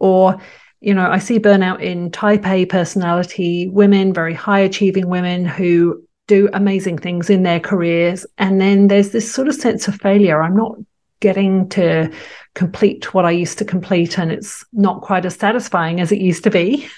or 0.00 0.38
you 0.82 0.92
know, 0.92 1.08
I 1.08 1.18
see 1.18 1.38
burnout 1.38 1.80
in 1.80 2.10
type 2.10 2.44
A 2.46 2.66
personality 2.66 3.68
women, 3.68 4.12
very 4.12 4.34
high 4.34 4.58
achieving 4.58 5.08
women 5.08 5.44
who 5.44 6.02
do 6.26 6.48
amazing 6.52 6.98
things 6.98 7.30
in 7.30 7.44
their 7.44 7.60
careers. 7.60 8.26
And 8.36 8.60
then 8.60 8.88
there's 8.88 9.10
this 9.10 9.32
sort 9.32 9.46
of 9.46 9.54
sense 9.54 9.86
of 9.86 9.94
failure. 9.94 10.42
I'm 10.42 10.56
not 10.56 10.76
getting 11.20 11.68
to 11.70 12.10
complete 12.54 13.14
what 13.14 13.24
I 13.24 13.30
used 13.30 13.58
to 13.58 13.64
complete, 13.64 14.18
and 14.18 14.32
it's 14.32 14.64
not 14.72 15.02
quite 15.02 15.24
as 15.24 15.36
satisfying 15.36 16.00
as 16.00 16.10
it 16.10 16.20
used 16.20 16.42
to 16.44 16.50
be. 16.50 16.88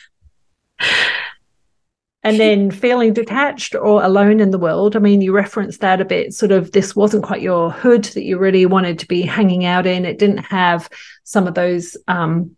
and 2.23 2.41
then 2.41 2.71
feeling 2.71 3.13
detached 3.13 3.75
or 3.75 4.03
alone 4.03 4.41
in 4.41 4.51
the 4.51 4.59
world. 4.59 4.97
I 4.97 4.99
mean, 4.99 5.21
you 5.21 5.33
referenced 5.33 5.83
that 5.83 6.01
a 6.01 6.07
bit, 6.07 6.33
sort 6.33 6.53
of 6.53 6.73
this 6.73 6.97
wasn't 6.97 7.25
quite 7.25 7.43
your 7.43 7.71
hood 7.71 8.05
that 8.05 8.25
you 8.25 8.39
really 8.39 8.65
wanted 8.65 8.99
to 9.01 9.07
be 9.07 9.21
hanging 9.21 9.67
out 9.67 9.87
in. 9.87 10.07
It 10.07 10.19
didn't 10.19 10.39
have 10.39 10.89
some 11.25 11.47
of 11.47 11.53
those 11.53 11.99
um, 12.09 12.57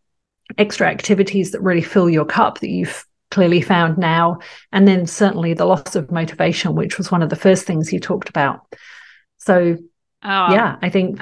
extra 0.58 0.88
activities 0.88 1.52
that 1.52 1.62
really 1.62 1.82
fill 1.82 2.08
your 2.08 2.24
cup 2.24 2.60
that 2.60 2.70
you've 2.70 3.04
clearly 3.30 3.60
found 3.60 3.98
now. 3.98 4.38
And 4.72 4.86
then 4.86 5.06
certainly 5.06 5.54
the 5.54 5.66
loss 5.66 5.96
of 5.96 6.10
motivation, 6.10 6.74
which 6.74 6.98
was 6.98 7.10
one 7.10 7.22
of 7.22 7.30
the 7.30 7.36
first 7.36 7.66
things 7.66 7.92
you 7.92 8.00
talked 8.00 8.28
about. 8.28 8.60
So, 9.38 9.76
oh, 10.22 10.52
yeah, 10.52 10.76
I 10.82 10.88
think 10.90 11.20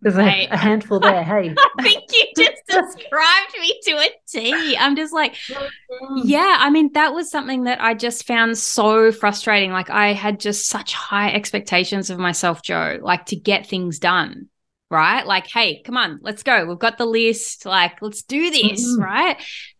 there's 0.00 0.16
a, 0.16 0.46
a, 0.46 0.56
handful 0.56 0.98
there. 0.98 1.22
Hey, 1.22 1.54
I 1.78 1.82
think 1.82 2.04
you 2.10 2.26
just 2.36 2.62
described 2.68 3.54
me 3.60 3.80
to 3.84 3.92
a 3.92 4.10
T. 4.28 4.76
I'm 4.76 4.96
just 4.96 5.12
like, 5.12 5.34
mm-hmm. 5.34 6.22
yeah, 6.24 6.56
I 6.58 6.70
mean, 6.70 6.92
that 6.94 7.14
was 7.14 7.30
something 7.30 7.64
that 7.64 7.80
I 7.80 7.94
just 7.94 8.26
found 8.26 8.58
so 8.58 9.12
frustrating. 9.12 9.70
Like, 9.70 9.90
I 9.90 10.12
had 10.12 10.40
just 10.40 10.66
such 10.66 10.92
high 10.94 11.32
expectations 11.32 12.10
of 12.10 12.18
myself, 12.18 12.62
Jo, 12.62 12.98
like 13.02 13.26
to 13.26 13.36
get 13.36 13.66
things 13.66 13.98
done 13.98 14.48
right? 14.90 15.26
Like, 15.26 15.46
hey, 15.46 15.82
come 15.82 15.96
on, 15.96 16.18
let's 16.22 16.42
go. 16.42 16.64
We've 16.64 16.78
got 16.78 16.98
the 16.98 17.06
list. 17.06 17.66
Like, 17.66 18.00
let's 18.00 18.22
do 18.22 18.50
this, 18.50 18.86
mm-hmm. 18.86 19.02
right? 19.02 19.36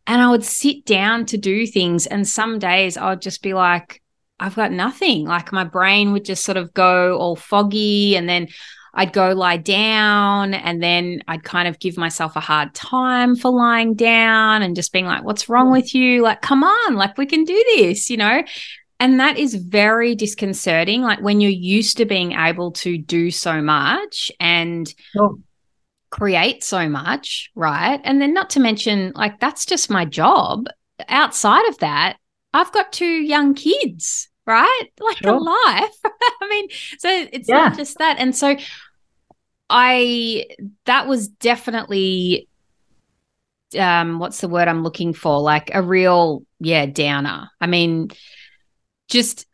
And 0.07 0.21
I 0.21 0.31
would 0.31 0.45
sit 0.45 0.85
down 0.85 1.27
to 1.27 1.39
do 1.39 1.67
things. 1.67 2.07
And 2.07 2.27
some 2.27 2.59
days 2.59 2.97
I 2.97 3.11
would 3.11 3.23
just 3.23 3.43
be 3.43 3.55
like, 3.55 4.03
I've 4.41 4.55
got 4.57 4.73
nothing. 4.73 5.25
Like, 5.25 5.53
my 5.53 5.65
brain 5.65 6.13
would 6.13 6.25
just 6.25 6.45
sort 6.45 6.57
of 6.57 6.73
go 6.75 7.19
all 7.19 7.37
foggy. 7.37 8.17
And 8.17 8.29
then 8.29 8.49
I'd 8.95 9.13
go 9.13 9.33
lie 9.33 9.57
down. 9.57 10.55
And 10.55 10.83
then 10.83 11.23
I'd 11.27 11.43
kind 11.43 11.69
of 11.69 11.79
give 11.79 11.97
myself 11.97 12.37
a 12.37 12.41
hard 12.41 12.75
time 12.75 13.35
for 13.35 13.51
lying 13.51 13.95
down 13.95 14.63
and 14.63 14.77
just 14.77 14.93
being 14.93 15.07
like, 15.07 15.25
what's 15.25 15.49
wrong 15.49 15.71
with 15.71 15.95
you? 15.95 16.23
Like, 16.23 16.41
come 16.43 16.63
on, 16.65 16.95
like, 16.95 17.19
we 17.19 17.27
can 17.27 17.45
do 17.45 17.65
this, 17.77 18.09
you 18.09 18.17
know? 18.17 18.43
And 19.01 19.21
that 19.21 19.39
is 19.39 19.55
very 19.55 20.15
disconcerting. 20.15 21.03
Like 21.03 21.21
when 21.21 21.41
you're 21.41 21.51
used 21.51 21.99
to 21.99 22.05
being 22.05 22.33
able 22.33 22.73
to 22.73 22.99
do 22.99 23.31
so 23.31 23.63
much 23.63 24.33
and 24.41 24.93
create 26.11 26.65
so 26.65 26.89
much, 26.89 27.51
right? 27.55 28.01
And 28.05 28.21
then 28.21 28.35
not 28.35 28.51
to 28.51 28.61
mention, 28.61 29.13
like, 29.15 29.41
that's 29.41 29.67
just 29.67 29.91
my 29.91 30.05
job. 30.05 30.67
Outside 31.09 31.69
of 31.69 31.79
that, 31.79 32.17
I've 32.53 32.73
got 32.73 32.93
two 32.93 33.05
young 33.05 33.55
kids, 33.55 34.29
right? 34.47 34.85
Like 35.01 35.19
sure. 35.19 35.35
a 35.35 35.39
life. 35.39 35.97
I 36.05 36.49
mean, 36.49 36.69
so 36.99 37.27
it's 37.33 37.49
yeah. 37.49 37.57
not 37.69 37.77
just 37.77 37.99
that. 37.99 38.17
And 38.19 38.35
so 38.35 38.57
I, 39.71 40.47
that 40.87 41.07
was 41.07 41.29
definitely, 41.29 42.49
um, 43.79 44.19
what's 44.19 44.41
the 44.41 44.49
word 44.49 44.67
I'm 44.67 44.83
looking 44.83 45.13
for? 45.13 45.41
Like 45.41 45.71
a 45.73 45.83
real, 45.83 46.43
yeah, 46.59 46.87
downer. 46.87 47.51
I 47.61 47.67
mean, 47.67 48.09
just 49.09 49.47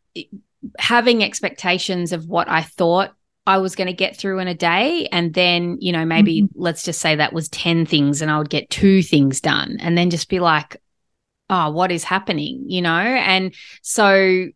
having 0.78 1.22
expectations 1.22 2.12
of 2.12 2.26
what 2.26 2.48
I 2.48 2.62
thought 2.62 3.12
I 3.46 3.58
was 3.58 3.76
going 3.76 3.88
to 3.88 3.92
get 3.92 4.16
through 4.16 4.38
in 4.38 4.48
a 4.48 4.54
day. 4.54 5.06
And 5.12 5.34
then, 5.34 5.76
you 5.80 5.92
know, 5.92 6.04
maybe 6.04 6.42
mm-hmm. 6.42 6.60
let's 6.60 6.82
just 6.82 7.00
say 7.00 7.16
that 7.16 7.32
was 7.32 7.48
10 7.50 7.86
things 7.86 8.22
and 8.22 8.30
I 8.30 8.38
would 8.38 8.50
get 8.50 8.70
two 8.70 9.02
things 9.02 9.40
done 9.40 9.76
and 9.80 9.96
then 9.98 10.10
just 10.10 10.28
be 10.28 10.40
like, 10.40 10.80
oh, 11.50 11.70
what 11.70 11.92
is 11.92 12.04
happening? 12.04 12.64
You 12.66 12.82
know? 12.82 12.90
And 12.90 13.54
so 13.82 14.46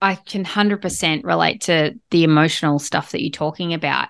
I 0.00 0.14
can 0.16 0.44
100% 0.44 1.24
relate 1.24 1.62
to 1.62 1.92
the 2.10 2.24
emotional 2.24 2.80
stuff 2.80 3.12
that 3.12 3.22
you're 3.22 3.30
talking 3.30 3.74
about. 3.74 4.08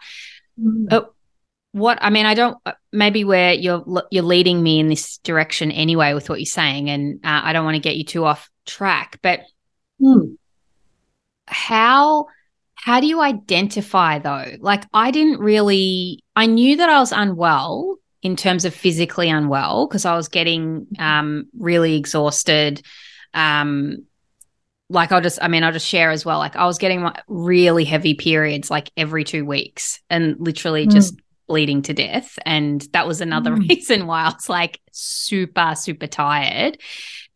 mm. 0.59 0.90
uh, 0.90 1.02
what 1.72 1.98
I 2.02 2.11
mean, 2.11 2.26
I 2.26 2.35
don't. 2.35 2.59
Uh, 2.66 2.72
maybe 2.92 3.24
where 3.24 3.55
you're 3.55 3.83
you're 4.11 4.22
leading 4.22 4.62
me 4.62 4.78
in 4.78 4.88
this 4.88 5.16
direction 5.18 5.70
anyway 5.70 6.12
with 6.12 6.28
what 6.28 6.38
you're 6.38 6.44
saying, 6.44 6.90
and 6.90 7.18
uh, 7.24 7.40
I 7.44 7.55
don't 7.55 7.64
want 7.64 7.76
to 7.76 7.81
get 7.81 7.96
you 7.96 8.05
too 8.05 8.26
off 8.26 8.50
track. 8.66 9.18
But 9.22 9.40
mm. 10.03 10.37
how 11.47 12.27
how 12.83 12.99
do 12.99 13.07
you 13.07 13.21
identify 13.21 14.19
though? 14.19 14.57
Like, 14.59 14.85
I 14.93 15.12
didn't 15.12 15.38
really. 15.38 16.25
I 16.35 16.47
knew 16.47 16.77
that 16.79 16.88
I 16.88 16.99
was 16.99 17.12
unwell 17.12 17.99
in 18.23 18.35
terms 18.35 18.65
of 18.65 18.75
physically 18.75 19.31
unwell 19.31 19.87
because 19.87 20.05
I 20.05 20.17
was 20.17 20.27
getting 20.27 20.88
um, 20.99 21.47
really 21.57 21.95
exhausted. 21.95 22.83
Um, 23.35 24.07
like 24.88 25.12
I'll 25.12 25.21
just, 25.21 25.38
I 25.41 25.47
mean, 25.47 25.62
I'll 25.62 25.73
just 25.73 25.87
share 25.87 26.11
as 26.11 26.25
well. 26.25 26.38
Like 26.38 26.57
I 26.57 26.67
was 26.67 26.79
getting 26.79 27.09
really 27.29 27.85
heavy 27.85 28.15
periods 28.15 28.69
like 28.69 28.91
every 28.97 29.23
two 29.23 29.45
weeks 29.45 30.01
and 30.11 30.37
literally 30.41 30.88
mm. 30.88 30.91
just 30.91 31.15
bleeding 31.47 31.83
to 31.83 31.95
death. 31.95 32.37
And 32.45 32.81
that 32.93 33.07
was 33.07 33.21
another 33.21 33.51
mm. 33.57 33.69
reason 33.69 34.09
why 34.09 34.23
I 34.23 34.31
was 34.31 34.49
like 34.49 34.81
super, 34.91 35.75
super 35.77 36.09
tired. 36.09 36.79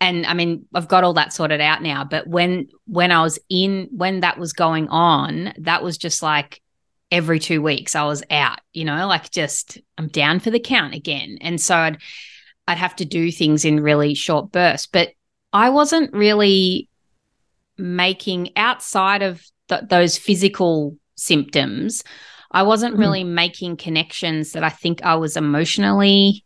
And 0.01 0.27
I 0.27 0.35
mean, 0.35 0.67
I've 0.75 0.89
got 0.89 1.05
all 1.05 1.15
that 1.15 1.33
sorted 1.33 1.61
out 1.61 1.83
now. 1.83 2.05
But 2.05 2.27
when 2.27 2.69
when 2.87 3.13
I 3.13 3.23
was 3.23 3.39
in 3.49 3.89
when 3.91 4.21
that 4.21 4.39
was 4.39 4.53
going 4.53 4.89
on, 4.89 5.55
that 5.59 5.83
was 5.83 5.97
just 5.97 6.23
like 6.23 6.61
every 7.11 7.39
two 7.39 7.63
weeks 7.63 7.95
I 7.95 8.05
was 8.05 8.23
out, 8.31 8.61
you 8.73 8.85
know, 8.85 9.07
like 9.07 9.31
just 9.31 9.79
I'm 9.97 10.09
down 10.09 10.41
for 10.41 10.51
the 10.51 10.61
count 10.61 10.95
again. 10.95 11.39
And 11.41 11.61
so 11.61 11.77
I'd 11.77 11.99
I'd 12.69 12.79
have 12.79 12.97
to 12.97 13.05
do 13.05 13.31
things 13.31 13.65
in 13.65 13.81
really 13.81 14.15
short 14.15 14.53
bursts. 14.53 14.87
But 14.87 15.11
I 15.53 15.71
wasn't 15.71 16.13
really 16.13 16.89
making 17.79 18.57
outside 18.57 19.23
of 19.23 19.43
th- 19.69 19.85
those 19.89 20.17
physical 20.19 20.97
symptoms, 21.17 22.05
I 22.51 22.63
wasn't 22.63 22.95
mm-hmm. 22.95 23.01
really 23.01 23.25
making 23.25 23.77
connections 23.77 24.53
that 24.53 24.65
I 24.65 24.71
think 24.71 25.03
I 25.03 25.17
was 25.17 25.37
emotionally 25.37 26.45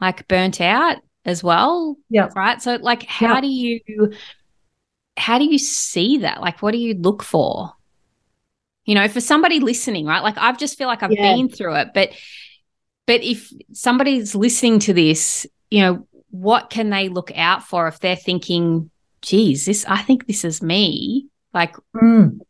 like 0.00 0.28
burnt 0.28 0.60
out 0.60 0.98
as 1.28 1.42
well. 1.42 1.96
Yeah. 2.10 2.28
Right. 2.34 2.60
So 2.60 2.76
like 2.76 3.04
how 3.04 3.34
yep. 3.34 3.42
do 3.42 3.48
you 3.48 4.12
how 5.16 5.38
do 5.38 5.44
you 5.44 5.58
see 5.58 6.18
that? 6.18 6.40
Like 6.40 6.62
what 6.62 6.72
do 6.72 6.78
you 6.78 6.94
look 6.94 7.22
for? 7.22 7.72
You 8.84 8.94
know, 8.94 9.08
for 9.08 9.20
somebody 9.20 9.60
listening, 9.60 10.06
right? 10.06 10.22
Like 10.22 10.38
I've 10.38 10.58
just 10.58 10.78
feel 10.78 10.88
like 10.88 11.02
I've 11.02 11.12
yeah. 11.12 11.34
been 11.34 11.48
through 11.48 11.76
it, 11.76 11.88
but 11.94 12.10
but 13.06 13.22
if 13.22 13.52
somebody's 13.72 14.34
listening 14.34 14.78
to 14.80 14.92
this, 14.92 15.46
you 15.70 15.80
know, 15.80 16.06
what 16.30 16.70
can 16.70 16.90
they 16.90 17.08
look 17.08 17.32
out 17.36 17.62
for 17.62 17.88
if 17.88 18.00
they're 18.00 18.16
thinking, 18.16 18.90
geez, 19.22 19.66
this 19.66 19.84
I 19.86 19.98
think 19.98 20.26
this 20.26 20.44
is 20.44 20.62
me. 20.62 21.28
Like 21.52 21.76
mm. 21.94 22.40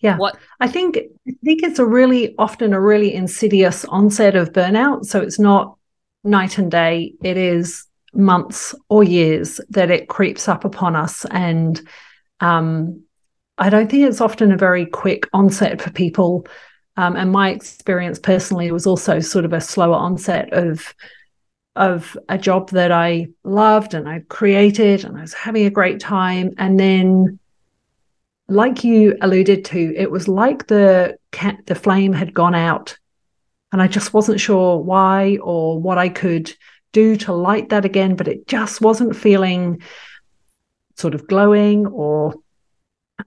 Yeah. 0.00 0.16
What 0.16 0.36
I 0.60 0.68
think 0.68 0.96
I 0.96 1.32
think 1.44 1.62
it's 1.62 1.78
a 1.78 1.86
really 1.86 2.34
often 2.38 2.72
a 2.72 2.80
really 2.80 3.14
insidious 3.14 3.84
onset 3.86 4.36
of 4.36 4.52
burnout. 4.52 5.04
So 5.04 5.20
it's 5.20 5.38
not 5.38 5.77
night 6.24 6.58
and 6.58 6.70
day. 6.70 7.14
It 7.22 7.36
is 7.36 7.86
months 8.12 8.74
or 8.88 9.04
years 9.04 9.60
that 9.70 9.90
it 9.90 10.08
creeps 10.08 10.48
up 10.48 10.64
upon 10.64 10.96
us. 10.96 11.24
And 11.30 11.80
um, 12.40 13.02
I 13.58 13.70
don't 13.70 13.90
think 13.90 14.06
it's 14.06 14.20
often 14.20 14.52
a 14.52 14.56
very 14.56 14.86
quick 14.86 15.28
onset 15.32 15.80
for 15.80 15.90
people. 15.90 16.46
Um, 16.96 17.16
and 17.16 17.30
my 17.30 17.50
experience 17.50 18.18
personally 18.18 18.70
was 18.72 18.86
also 18.86 19.20
sort 19.20 19.44
of 19.44 19.52
a 19.52 19.60
slower 19.60 19.94
onset 19.94 20.52
of 20.52 20.94
of 21.76 22.18
a 22.28 22.36
job 22.36 22.70
that 22.70 22.90
I 22.90 23.28
loved 23.44 23.94
and 23.94 24.08
I 24.08 24.24
created 24.28 25.04
and 25.04 25.16
I 25.16 25.20
was 25.20 25.32
having 25.32 25.64
a 25.64 25.70
great 25.70 26.00
time. 26.00 26.52
And 26.58 26.78
then, 26.78 27.38
like 28.48 28.82
you 28.82 29.16
alluded 29.20 29.64
to, 29.66 29.94
it 29.96 30.10
was 30.10 30.26
like 30.26 30.66
the 30.66 31.16
the 31.66 31.74
flame 31.76 32.12
had 32.12 32.34
gone 32.34 32.56
out, 32.56 32.98
and 33.72 33.82
I 33.82 33.88
just 33.88 34.14
wasn't 34.14 34.40
sure 34.40 34.78
why 34.78 35.38
or 35.42 35.80
what 35.80 35.98
I 35.98 36.08
could 36.08 36.54
do 36.92 37.16
to 37.16 37.32
light 37.32 37.68
that 37.68 37.84
again. 37.84 38.16
But 38.16 38.28
it 38.28 38.46
just 38.46 38.80
wasn't 38.80 39.16
feeling 39.16 39.82
sort 40.96 41.14
of 41.14 41.26
glowing 41.28 41.86
or 41.86 42.34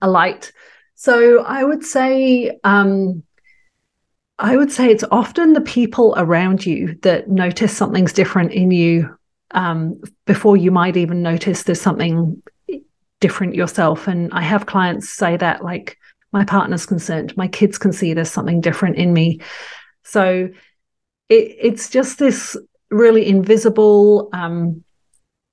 alight. 0.01 0.51
So 0.95 1.43
I 1.43 1.63
would 1.63 1.83
say 1.83 2.59
um, 2.63 3.23
I 4.41 4.57
would 4.57 4.71
say 4.71 4.89
it's 4.89 5.03
often 5.11 5.53
the 5.53 5.61
people 5.61 6.15
around 6.17 6.65
you 6.65 6.95
that 7.03 7.29
notice 7.29 7.77
something's 7.77 8.11
different 8.11 8.51
in 8.51 8.71
you 8.71 9.15
um, 9.51 10.01
before 10.25 10.57
you 10.57 10.71
might 10.71 10.97
even 10.97 11.21
notice 11.21 11.63
there's 11.63 11.79
something 11.79 12.41
different 13.19 13.53
yourself. 13.53 14.07
And 14.07 14.33
I 14.33 14.41
have 14.41 14.65
clients 14.65 15.09
say 15.09 15.37
that, 15.37 15.63
like, 15.63 15.97
my 16.33 16.43
partner's 16.43 16.87
concerned, 16.87 17.37
my 17.37 17.47
kids 17.47 17.77
can 17.77 17.93
see 17.93 18.13
there's 18.13 18.31
something 18.31 18.61
different 18.61 18.95
in 18.95 19.13
me. 19.13 19.41
So 20.03 20.49
it, 21.29 21.55
it's 21.59 21.89
just 21.89 22.19
this 22.19 22.57
really 22.89 23.27
invisible, 23.27 24.29
um, 24.33 24.83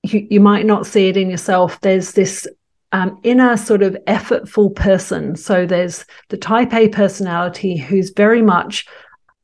you, 0.02 0.26
you 0.30 0.40
might 0.40 0.66
not 0.66 0.86
see 0.86 1.08
it 1.08 1.16
in 1.16 1.30
yourself. 1.30 1.80
There's 1.80 2.12
this 2.12 2.46
um, 2.92 3.20
inner 3.22 3.56
sort 3.56 3.82
of 3.82 3.96
effortful 4.06 4.74
person. 4.74 5.36
So 5.36 5.66
there's 5.66 6.04
the 6.28 6.36
type 6.36 6.72
A 6.72 6.88
personality 6.88 7.76
who's 7.76 8.10
very 8.10 8.42
much, 8.42 8.86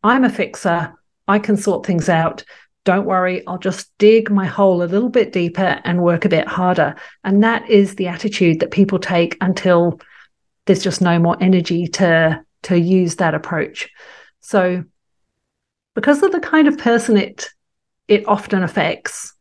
I'm 0.03 0.25
a 0.25 0.31
fixer, 0.31 0.95
I 1.29 1.39
can 1.39 1.57
sort 1.57 1.87
things 1.87 2.09
out. 2.09 2.45
Don't 2.85 3.07
worry, 3.07 3.47
I'll 3.47 3.59
just 3.59 3.91
dig 3.99 4.31
my 4.31 4.45
hole 4.47 4.83
a 4.83 4.85
little 4.85 5.09
bit 5.09 5.33
deeper 5.33 5.81
and 5.85 6.03
work 6.03 6.25
a 6.25 6.29
bit 6.29 6.47
harder. 6.47 6.97
And 7.23 7.43
that 7.43 7.69
is 7.71 7.95
the 7.95 8.09
attitude 8.09 8.61
that 8.61 8.71
people 8.71 8.99
take 8.99 9.39
until 9.41 10.01
there's 10.67 10.83
just 10.83 11.01
no 11.01 11.19
more 11.19 11.37
energy 11.41 11.87
to 11.87 12.43
to 12.65 12.79
use 12.79 13.17
that 13.17 13.35
approach. 13.35 13.91
So 14.41 14.85
because 15.95 16.23
of 16.23 16.33
the 16.33 16.41
kind 16.41 16.69
of 16.69 16.79
person 16.79 17.17
it 17.17 17.49
it 18.07 18.27
often 18.29 18.63
affects, 18.63 19.33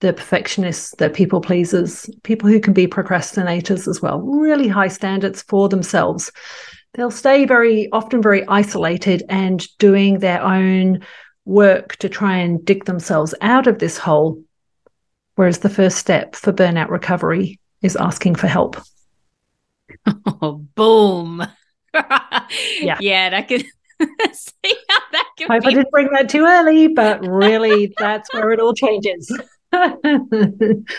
the 0.00 0.12
perfectionists, 0.12 0.94
the 0.96 1.08
people 1.08 1.40
pleasers, 1.40 2.08
people 2.22 2.48
who 2.48 2.60
can 2.60 2.74
be 2.74 2.86
procrastinators 2.86 3.88
as 3.88 4.02
well, 4.02 4.20
really 4.20 4.68
high 4.68 4.88
standards 4.88 5.42
for 5.42 5.68
themselves. 5.68 6.30
They'll 6.94 7.10
stay 7.10 7.46
very 7.46 7.88
often 7.92 8.20
very 8.20 8.46
isolated 8.46 9.22
and 9.28 9.66
doing 9.78 10.18
their 10.18 10.42
own 10.42 11.00
work 11.44 11.96
to 11.96 12.08
try 12.08 12.36
and 12.36 12.64
dig 12.64 12.84
themselves 12.84 13.34
out 13.40 13.66
of 13.66 13.78
this 13.78 13.96
hole. 13.96 14.42
Whereas 15.36 15.58
the 15.58 15.70
first 15.70 15.96
step 15.96 16.36
for 16.36 16.52
burnout 16.52 16.90
recovery 16.90 17.58
is 17.80 17.96
asking 17.96 18.34
for 18.34 18.48
help. 18.48 18.76
Oh, 20.42 20.64
boom. 20.74 21.46
yeah. 21.94 22.96
Yeah, 23.00 23.30
that 23.30 23.48
could 23.48 23.66
see 24.32 24.74
how 24.88 24.98
that 25.12 25.28
can 25.36 25.48
Hope 25.48 25.62
be. 25.62 25.68
I 25.68 25.70
didn't 25.74 25.90
bring 25.90 26.08
that 26.12 26.28
too 26.28 26.44
early, 26.44 26.88
but 26.88 27.26
really 27.26 27.92
that's 27.98 28.32
where 28.32 28.52
it 28.52 28.60
all 28.60 28.74
changes. 28.74 29.30
Mm. 29.72 30.84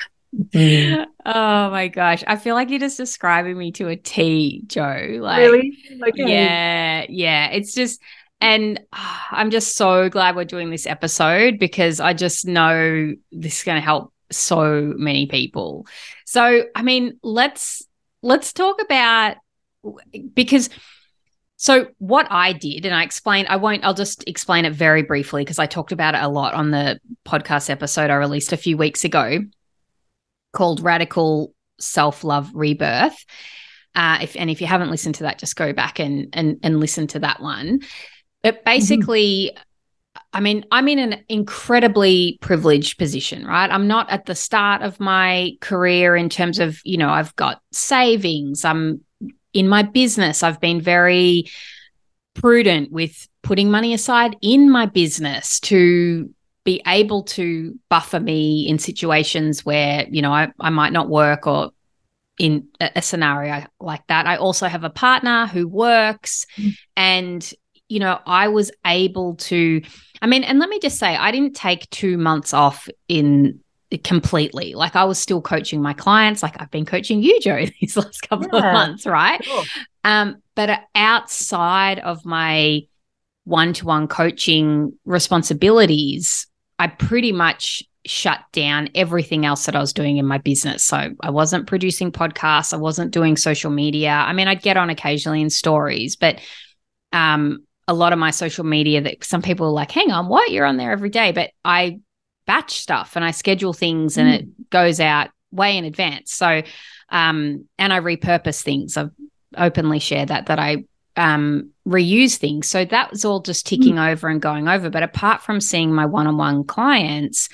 Oh 1.26 1.70
my 1.70 1.90
gosh. 1.90 2.24
I 2.26 2.38
feel 2.38 2.56
like 2.56 2.70
you're 2.70 2.80
just 2.80 2.96
describing 2.96 3.58
me 3.58 3.74
to 3.74 3.90
a 3.90 3.98
T, 3.98 4.64
Jo. 4.66 5.18
Like 5.20 5.40
Really? 5.40 5.78
Okay. 6.08 6.32
Yeah, 6.32 7.06
yeah. 7.10 7.50
It's 7.50 7.74
just 7.74 8.02
and 8.40 8.80
oh, 8.94 9.22
I'm 9.30 9.52
just 9.52 9.76
so 9.76 10.10
glad 10.10 10.36
we're 10.36 10.46
doing 10.46 10.70
this 10.72 10.88
episode 10.88 11.60
because 11.60 12.00
I 12.00 12.14
just 12.14 12.48
know 12.48 13.14
this 13.32 13.60
is 13.60 13.64
going 13.64 13.76
to 13.76 13.86
help 13.86 14.14
so 14.32 14.94
many 14.96 15.28
people. 15.28 15.86
So, 16.26 16.64
I 16.76 16.82
mean, 16.82 17.20
let's 17.22 17.84
let's 18.24 18.52
talk 18.54 18.82
about 18.82 19.38
because 20.34 20.70
so, 21.62 21.90
what 22.00 22.26
I 22.32 22.54
did, 22.54 22.88
and 22.88 22.96
I 22.96 23.04
explained, 23.04 23.48
I 23.48 23.58
won't, 23.58 23.84
I'll 23.84 23.94
just 23.94 24.24
explain 24.28 24.66
it 24.66 24.74
very 24.74 25.04
briefly 25.04 25.44
because 25.44 25.60
I 25.60 25.68
talked 25.68 25.92
about 25.92 26.16
it 26.16 26.24
a 26.24 26.28
lot 26.28 26.56
on 26.56 26.72
the 26.72 27.00
podcast 27.24 27.70
episode 27.70 28.10
I 28.10 28.16
released 28.16 28.52
a 28.52 28.58
few 28.58 28.78
weeks 28.78 29.04
ago 29.04 29.42
called 30.54 30.82
Radical 30.82 31.54
Self 31.80 32.24
Love 32.24 32.50
Rebirth. 32.56 33.24
Uh, 33.94 34.18
if, 34.24 34.36
and 34.36 34.50
if 34.50 34.60
you 34.60 34.66
haven't 34.66 34.90
listened 34.90 35.14
to 35.16 35.24
that, 35.26 35.38
just 35.38 35.56
go 35.56 35.72
back 35.72 36.00
and, 36.00 36.30
and, 36.34 36.58
and 36.64 36.80
listen 36.80 37.06
to 37.06 37.20
that 37.20 37.40
one. 37.40 37.82
But 38.42 38.56
mm-hmm. 38.56 38.64
basically, 38.66 39.52
mm-hmm. 39.54 40.22
I 40.34 40.40
mean, 40.40 40.66
I'm 40.72 40.88
in 40.88 40.98
an 40.98 41.24
incredibly 41.30 42.40
privileged 42.42 42.98
position, 42.98 43.46
right? 43.46 43.70
I'm 43.70 43.86
not 43.86 44.10
at 44.10 44.26
the 44.26 44.34
start 44.34 44.82
of 44.82 45.00
my 45.00 45.52
career 45.62 46.16
in 46.16 46.28
terms 46.28 46.58
of, 46.58 46.80
you 46.84 46.98
know, 46.98 47.10
I've 47.10 47.36
got 47.36 47.62
savings, 47.72 48.66
I'm 48.66 49.02
in 49.54 49.68
my 49.68 49.84
business, 49.84 50.44
I've 50.44 50.60
been 50.60 50.82
very 50.82 51.46
prudent 52.34 52.92
with 52.92 53.28
putting 53.42 53.72
money 53.72 53.94
aside 53.94 54.36
in 54.42 54.70
my 54.70 54.86
business 54.86 55.60
to 55.62 56.30
be 56.64 56.82
able 56.86 57.24
to 57.24 57.78
buffer 57.90 58.20
me 58.20 58.68
in 58.68 58.78
situations 58.78 59.66
where, 59.66 60.06
you 60.10 60.22
know, 60.22 60.32
I, 60.32 60.52
I 60.60 60.70
might 60.70 60.94
not 60.94 61.10
work 61.10 61.48
or 61.48 61.72
in 62.38 62.68
a, 62.80 62.92
a 62.98 63.02
scenario 63.02 63.66
like 63.80 64.06
that. 64.08 64.28
I 64.28 64.38
also 64.38 64.68
have 64.68 64.84
a 64.84 64.90
partner 64.90 65.48
who 65.48 65.68
works 65.68 66.46
mm. 66.58 66.76
and 66.96 67.54
you 67.92 68.00
know, 68.00 68.20
I 68.26 68.48
was 68.48 68.72
able 68.86 69.36
to, 69.36 69.82
I 70.22 70.28
mean, 70.28 70.46
and 70.46 70.60
let 70.60 70.70
me 70.70 70.80
just 70.80 70.98
say, 70.98 71.14
I 71.14 71.30
didn't 71.32 71.58
take 71.58 71.90
two 71.90 72.18
months 72.18 72.54
off 72.54 72.88
in 73.10 73.60
completely. 74.04 74.74
Like 74.74 74.96
I 74.96 75.04
was 75.04 75.20
still 75.20 75.42
coaching 75.42 75.82
my 75.82 75.94
clients, 75.94 76.42
like 76.42 76.62
I've 76.62 76.72
been 76.72 76.86
coaching 76.86 77.22
you, 77.22 77.40
Jo, 77.42 77.66
these 77.82 77.98
last 77.98 78.22
couple 78.22 78.48
yeah, 78.54 78.68
of 78.68 78.74
months, 78.74 79.06
right? 79.06 79.44
Sure. 79.44 79.64
Um, 80.04 80.42
but 80.56 80.82
outside 80.96 82.00
of 82.00 82.26
my 82.26 82.82
one 83.44 83.74
to 83.74 83.86
one 83.86 84.08
coaching 84.08 84.94
responsibilities, 85.06 86.48
I 86.80 86.88
pretty 86.88 87.32
much 87.32 87.84
shut 88.06 88.40
down 88.52 88.90
everything 88.96 89.46
else 89.46 89.66
that 89.66 89.76
I 89.76 89.80
was 89.80 89.94
doing 89.94 90.18
in 90.18 90.26
my 90.26 90.40
business. 90.40 90.84
So 90.84 91.12
I 91.22 91.30
wasn't 91.30 91.68
producing 91.68 92.12
podcasts, 92.12 92.74
I 92.74 92.78
wasn't 92.78 93.12
doing 93.12 93.38
social 93.38 93.72
media. 93.72 94.12
I 94.12 94.34
mean, 94.34 94.48
I'd 94.48 94.62
get 94.62 94.78
on 94.78 94.90
occasionally 94.90 95.42
in 95.42 95.50
stories, 95.50 96.16
but 96.16 96.40
um, 97.12 97.66
a 97.88 97.94
lot 97.94 98.14
of 98.14 98.20
my 98.20 98.32
social 98.32 98.64
media 98.64 99.02
that 99.02 99.24
some 99.24 99.42
people 99.42 99.68
are 99.68 99.72
like, 99.72 99.92
hang 99.92 100.12
on, 100.12 100.28
what? 100.28 100.50
You're 100.50 100.66
on 100.66 100.78
there 100.78 100.92
every 100.92 101.10
day. 101.10 101.32
But 101.32 101.52
I 101.64 102.00
batch 102.48 102.80
stuff 102.80 103.16
and 103.16 103.24
I 103.24 103.32
schedule 103.32 103.74
things 103.74 104.18
and 104.18 104.30
it 104.30 104.48
mm. 104.48 104.70
goes 104.70 105.00
out 105.00 105.30
way 105.52 105.78
in 105.78 105.86
advance. 105.86 106.34
So, 106.34 106.62
um, 107.10 107.68
and 107.78 107.94
I 107.94 108.00
repurpose 108.00 108.62
things. 108.62 108.98
I've 108.98 109.12
openly 109.58 110.00
shared 110.00 110.30
that, 110.30 110.48
that 110.48 110.60
I 110.60 110.86
um, 111.16 111.72
reuse 111.88 112.38
things. 112.38 112.70
So 112.70 112.86
that 112.86 113.12
was 113.12 113.26
all 113.26 113.42
just 113.42 113.68
ticking 113.68 113.96
mm. 113.96 114.12
over 114.12 114.28
and 114.28 114.42
going 114.42 114.68
over. 114.68 114.90
But 114.90 115.04
apart 115.04 115.42
from 115.42 115.62
seeing 115.62 115.94
my 115.94 116.06
one 116.06 116.28
on 116.28 116.38
one 116.38 116.64
clients, 116.64 117.50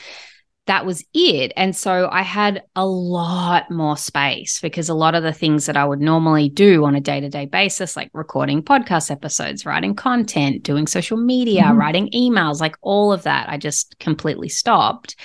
that 0.67 0.86
was 0.86 1.03
it. 1.13 1.53
And 1.56 1.75
so 1.75 2.10
I 2.12 2.21
had 2.21 2.63
a 2.75 2.86
lot 2.86 3.71
more 3.71 3.97
space 3.97 4.60
because 4.60 4.89
a 4.89 4.93
lot 4.93 5.15
of 5.15 5.23
the 5.23 5.34
things 5.34 5.65
that 5.65 5.77
I 5.77 5.86
would 5.86 6.01
normally 6.01 6.49
do 6.49 6.86
on 6.86 6.93
a 6.93 7.01
day 7.01 7.19
to 7.21 7.30
day 7.30 7.45
basis, 7.45 7.95
like 7.95 8.10
recording 8.13 8.62
podcast 8.62 9.10
episodes, 9.10 9.65
writing 9.65 9.95
content, 9.95 10.63
doing 10.63 10.86
social 10.86 11.17
media, 11.17 11.63
mm-hmm. 11.63 11.77
writing 11.77 12.10
emails, 12.13 12.60
like 12.60 12.75
all 12.82 13.13
of 13.13 13.23
that, 13.23 13.49
I 13.49 13.58
just 13.58 13.97
completely 13.99 14.49
stopped. 14.49 15.15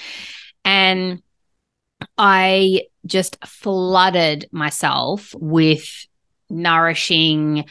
And 0.64 1.22
I 2.16 2.83
just 3.05 3.44
flooded 3.44 4.48
myself 4.52 5.35
with 5.37 6.07
nourishing, 6.48 7.64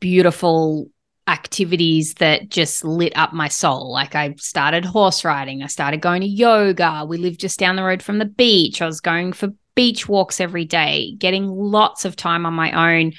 beautiful 0.00 0.90
activities 1.26 2.14
that 2.14 2.50
just 2.50 2.84
lit 2.84 3.16
up 3.16 3.32
my 3.32 3.48
soul. 3.48 3.90
Like 3.92 4.14
I 4.14 4.34
started 4.38 4.84
horse 4.84 5.24
riding, 5.24 5.62
I 5.62 5.68
started 5.68 6.00
going 6.00 6.20
to 6.20 6.26
yoga. 6.26 7.04
We 7.08 7.16
lived 7.16 7.40
just 7.40 7.58
down 7.58 7.76
the 7.76 7.84
road 7.84 8.02
from 8.02 8.18
the 8.18 8.24
beach. 8.24 8.82
I 8.82 8.86
was 8.86 9.00
going 9.00 9.32
for 9.32 9.48
beach 9.74 10.08
walks 10.08 10.40
every 10.40 10.64
day, 10.64 11.14
getting 11.18 11.46
lots 11.46 12.04
of 12.04 12.16
time 12.16 12.46
on 12.46 12.54
my 12.54 12.98
own. 12.98 13.12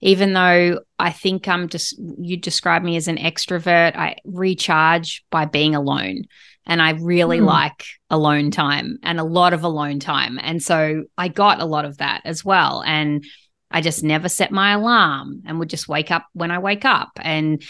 Even 0.00 0.32
though 0.32 0.80
I 0.98 1.12
think 1.12 1.46
I'm 1.46 1.68
just, 1.68 1.96
you 2.18 2.36
describe 2.36 2.82
me 2.82 2.96
as 2.96 3.06
an 3.06 3.18
extrovert, 3.18 3.94
I 3.96 4.16
recharge 4.24 5.24
by 5.30 5.44
being 5.44 5.76
alone. 5.76 6.24
And 6.66 6.82
I 6.82 6.90
really 6.92 7.38
mm. 7.38 7.46
like 7.46 7.84
alone 8.10 8.50
time 8.50 8.98
and 9.02 9.18
a 9.18 9.24
lot 9.24 9.52
of 9.52 9.62
alone 9.62 10.00
time. 10.00 10.38
And 10.42 10.62
so 10.62 11.04
I 11.16 11.28
got 11.28 11.60
a 11.60 11.64
lot 11.64 11.84
of 11.84 11.98
that 11.98 12.22
as 12.24 12.44
well. 12.44 12.82
And 12.84 13.24
I 13.72 13.80
just 13.80 14.04
never 14.04 14.28
set 14.28 14.52
my 14.52 14.72
alarm 14.72 15.42
and 15.46 15.58
would 15.58 15.70
just 15.70 15.88
wake 15.88 16.10
up 16.10 16.26
when 16.32 16.50
I 16.50 16.58
wake 16.58 16.84
up. 16.84 17.10
And 17.20 17.62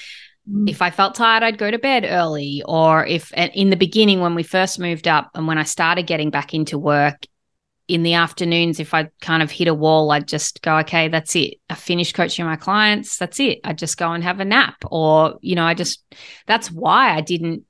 mm. 0.51 0.69
if 0.69 0.83
I 0.83 0.91
felt 0.91 1.15
tired, 1.15 1.43
I'd 1.43 1.59
go 1.59 1.71
to 1.71 1.79
bed 1.79 2.05
early. 2.09 2.63
Or 2.67 3.07
if 3.07 3.33
in 3.33 3.71
the 3.71 3.77
beginning, 3.77 4.21
when 4.21 4.35
we 4.35 4.43
first 4.43 4.79
moved 4.79 5.09
up 5.09 5.31
and 5.35 5.47
when 5.47 5.59
I 5.59 5.65
started 5.65 6.07
getting 6.07 6.31
back 6.31 6.55
into 6.55 6.79
work, 6.79 7.27
in 7.89 8.05
the 8.05 8.15
afternoons, 8.15 8.81
if 8.81 8.95
I 8.95 9.11
kind 9.21 9.43
of 9.43 9.51
hit 9.51 9.69
a 9.69 9.75
wall, 9.75 10.13
I'd 10.13 10.29
just 10.29 10.63
go, 10.63 10.79
okay, 10.79 11.09
that's 11.09 11.35
it. 11.37 11.55
I 11.69 11.75
finished 11.75 12.15
coaching 12.15 12.47
my 12.47 12.57
clients. 12.57 13.19
That's 13.19 13.41
it. 13.41 13.61
I 13.65 13.73
just 13.73 13.99
go 13.99 14.13
and 14.13 14.23
have 14.23 14.41
a 14.41 14.45
nap. 14.45 14.77
Or, 14.91 15.39
you 15.43 15.57
know, 15.57 15.65
I 15.65 15.75
just, 15.75 16.03
that's 16.47 16.71
why 16.71 17.15
I 17.15 17.21
didn't 17.21 17.65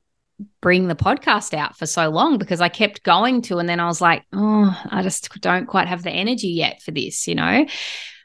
bring 0.60 0.86
the 0.86 0.94
podcast 0.94 1.54
out 1.54 1.76
for 1.76 1.86
so 1.86 2.08
long 2.10 2.38
because 2.38 2.60
I 2.60 2.68
kept 2.68 3.02
going 3.02 3.42
to, 3.42 3.58
and 3.58 3.68
then 3.68 3.80
I 3.80 3.86
was 3.86 4.00
like, 4.00 4.24
oh, 4.32 4.80
I 4.90 5.02
just 5.02 5.28
don't 5.40 5.66
quite 5.66 5.88
have 5.88 6.02
the 6.02 6.12
energy 6.12 6.48
yet 6.48 6.82
for 6.82 6.90
this, 6.90 7.26
you 7.26 7.34
know? 7.34 7.66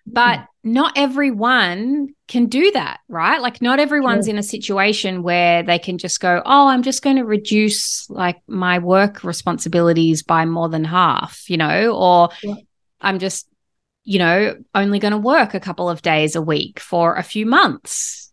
But 0.08 0.40
hmm. 0.64 0.74
not 0.74 0.94
everyone 0.96 2.10
can 2.28 2.46
do 2.48 2.72
that, 2.72 3.02
right? 3.08 3.42
Like, 3.42 3.62
not 3.62 3.80
everyone's 3.80 4.28
in 4.28 4.38
a 4.38 4.44
situation 4.44 5.22
where 5.22 5.64
they 5.64 5.80
can 5.80 5.98
just 5.98 6.20
go, 6.20 6.42
Oh, 6.46 6.68
I'm 6.68 6.84
just 6.84 7.02
going 7.02 7.18
to 7.18 7.26
reduce 7.26 8.10
like 8.10 8.38
my 8.48 8.80
work 8.80 9.24
responsibilities 9.24 10.24
by 10.24 10.46
more 10.46 10.70
than 10.70 10.84
half, 10.84 11.50
you 11.50 11.58
know, 11.58 11.96
or 11.96 12.30
yeah. 12.42 12.56
I'm 13.02 13.20
just, 13.20 13.48
you 14.04 14.20
know, 14.20 14.56
only 14.74 15.00
going 15.00 15.12
to 15.12 15.18
work 15.18 15.54
a 15.54 15.60
couple 15.60 15.90
of 15.90 16.02
days 16.02 16.36
a 16.36 16.42
week 16.42 16.80
for 16.80 17.16
a 17.16 17.24
few 17.24 17.46
months. 17.46 18.32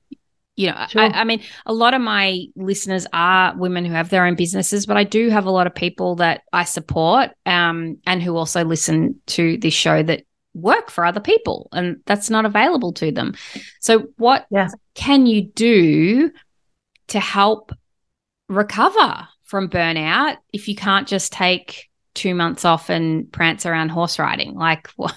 You 0.57 0.69
know, 0.69 0.87
sure. 0.89 1.03
I, 1.03 1.07
I 1.07 1.25
mean, 1.25 1.43
a 1.67 1.73
lot 1.73 1.95
of 1.95 2.01
my 2.01 2.45
listeners 2.55 3.09
are 3.13 3.57
women 3.57 3.85
who 3.85 3.93
have 3.93 4.09
their 4.09 4.25
own 4.25 4.37
businesses, 4.37 4.87
but 4.87 4.97
I 4.97 5.03
do 5.03 5.29
have 5.31 5.47
a 5.47 5.51
lot 5.51 5.67
of 5.67 5.75
people 5.75 6.15
that 6.17 6.43
I 6.53 6.63
support 6.63 7.31
um, 7.45 7.99
and 8.07 8.23
who 8.23 8.37
also 8.37 8.65
listen 8.65 9.21
to 9.27 9.59
this 9.59 9.75
show 9.75 10.01
that 10.05 10.23
work 10.55 10.90
for 10.90 11.05
other 11.05 11.21
people 11.21 11.69
and 11.73 12.01
that's 12.07 12.31
not 12.31 12.47
available 12.47 12.93
to 12.95 13.11
them. 13.11 13.35
So, 13.81 14.09
what 14.17 14.47
yeah. 14.51 14.69
can 14.95 15.27
you 15.27 15.43
do 15.43 16.31
to 17.09 17.21
help 17.21 17.73
recover 18.49 19.29
from 19.43 19.69
burnout 19.69 20.37
if 20.53 20.69
you 20.69 20.75
can't 20.75 21.07
just 21.07 21.33
take 21.33 21.90
two 22.14 22.35
months 22.35 22.64
off 22.64 22.88
and 22.88 23.31
prance 23.31 23.67
around 23.67 23.90
horse 23.90 24.19
riding? 24.19 24.55
Like, 24.55 24.88
what? 24.97 25.14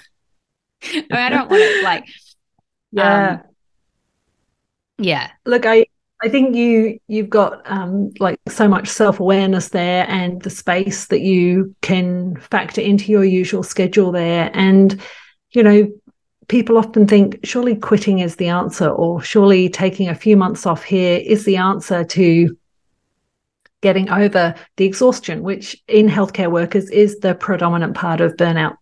I, 0.84 0.96
mean, 0.96 1.06
I 1.12 1.30
don't 1.30 1.50
want 1.50 1.64
to, 1.64 1.82
like, 1.84 2.06
yeah. 2.92 3.30
Um, 3.30 3.42
yeah. 5.00 5.32
Look, 5.46 5.66
I, 5.66 5.86
I 6.22 6.30
think 6.30 6.56
you 6.56 7.00
you've 7.08 7.30
got 7.30 7.70
um, 7.70 8.12
like 8.20 8.40
so 8.48 8.68
much 8.68 8.88
self 8.88 9.20
awareness 9.20 9.70
there, 9.70 10.06
and 10.10 10.42
the 10.42 10.50
space 10.50 11.08
that 11.08 11.22
you 11.22 11.76
can 11.82 12.38
factor 12.38 12.82
into 12.82 13.12
your 13.12 13.24
usual 13.24 13.62
schedule 13.62 14.12
there, 14.12 14.50
and 14.54 15.00
you 15.52 15.64
know, 15.64 15.92
people 16.48 16.78
often 16.78 17.08
think 17.08 17.40
surely 17.44 17.76
quitting 17.76 18.20
is 18.20 18.36
the 18.36 18.48
answer, 18.48 18.90
or 18.90 19.22
surely 19.22 19.70
taking 19.70 20.10
a 20.10 20.16
few 20.16 20.38
months 20.38 20.66
off 20.66 20.84
here 20.84 21.20
is 21.24 21.46
the 21.46 21.58
answer 21.58 22.04
to 22.04 22.58
getting 23.82 24.10
over 24.10 24.56
the 24.78 24.86
exhaustion, 24.86 25.44
which 25.44 25.82
in 25.88 26.08
healthcare 26.08 26.52
workers 26.52 26.90
is 26.90 27.20
the 27.20 27.36
predominant 27.36 27.96
part 27.96 28.22
of 28.22 28.36
burnout. 28.36 28.76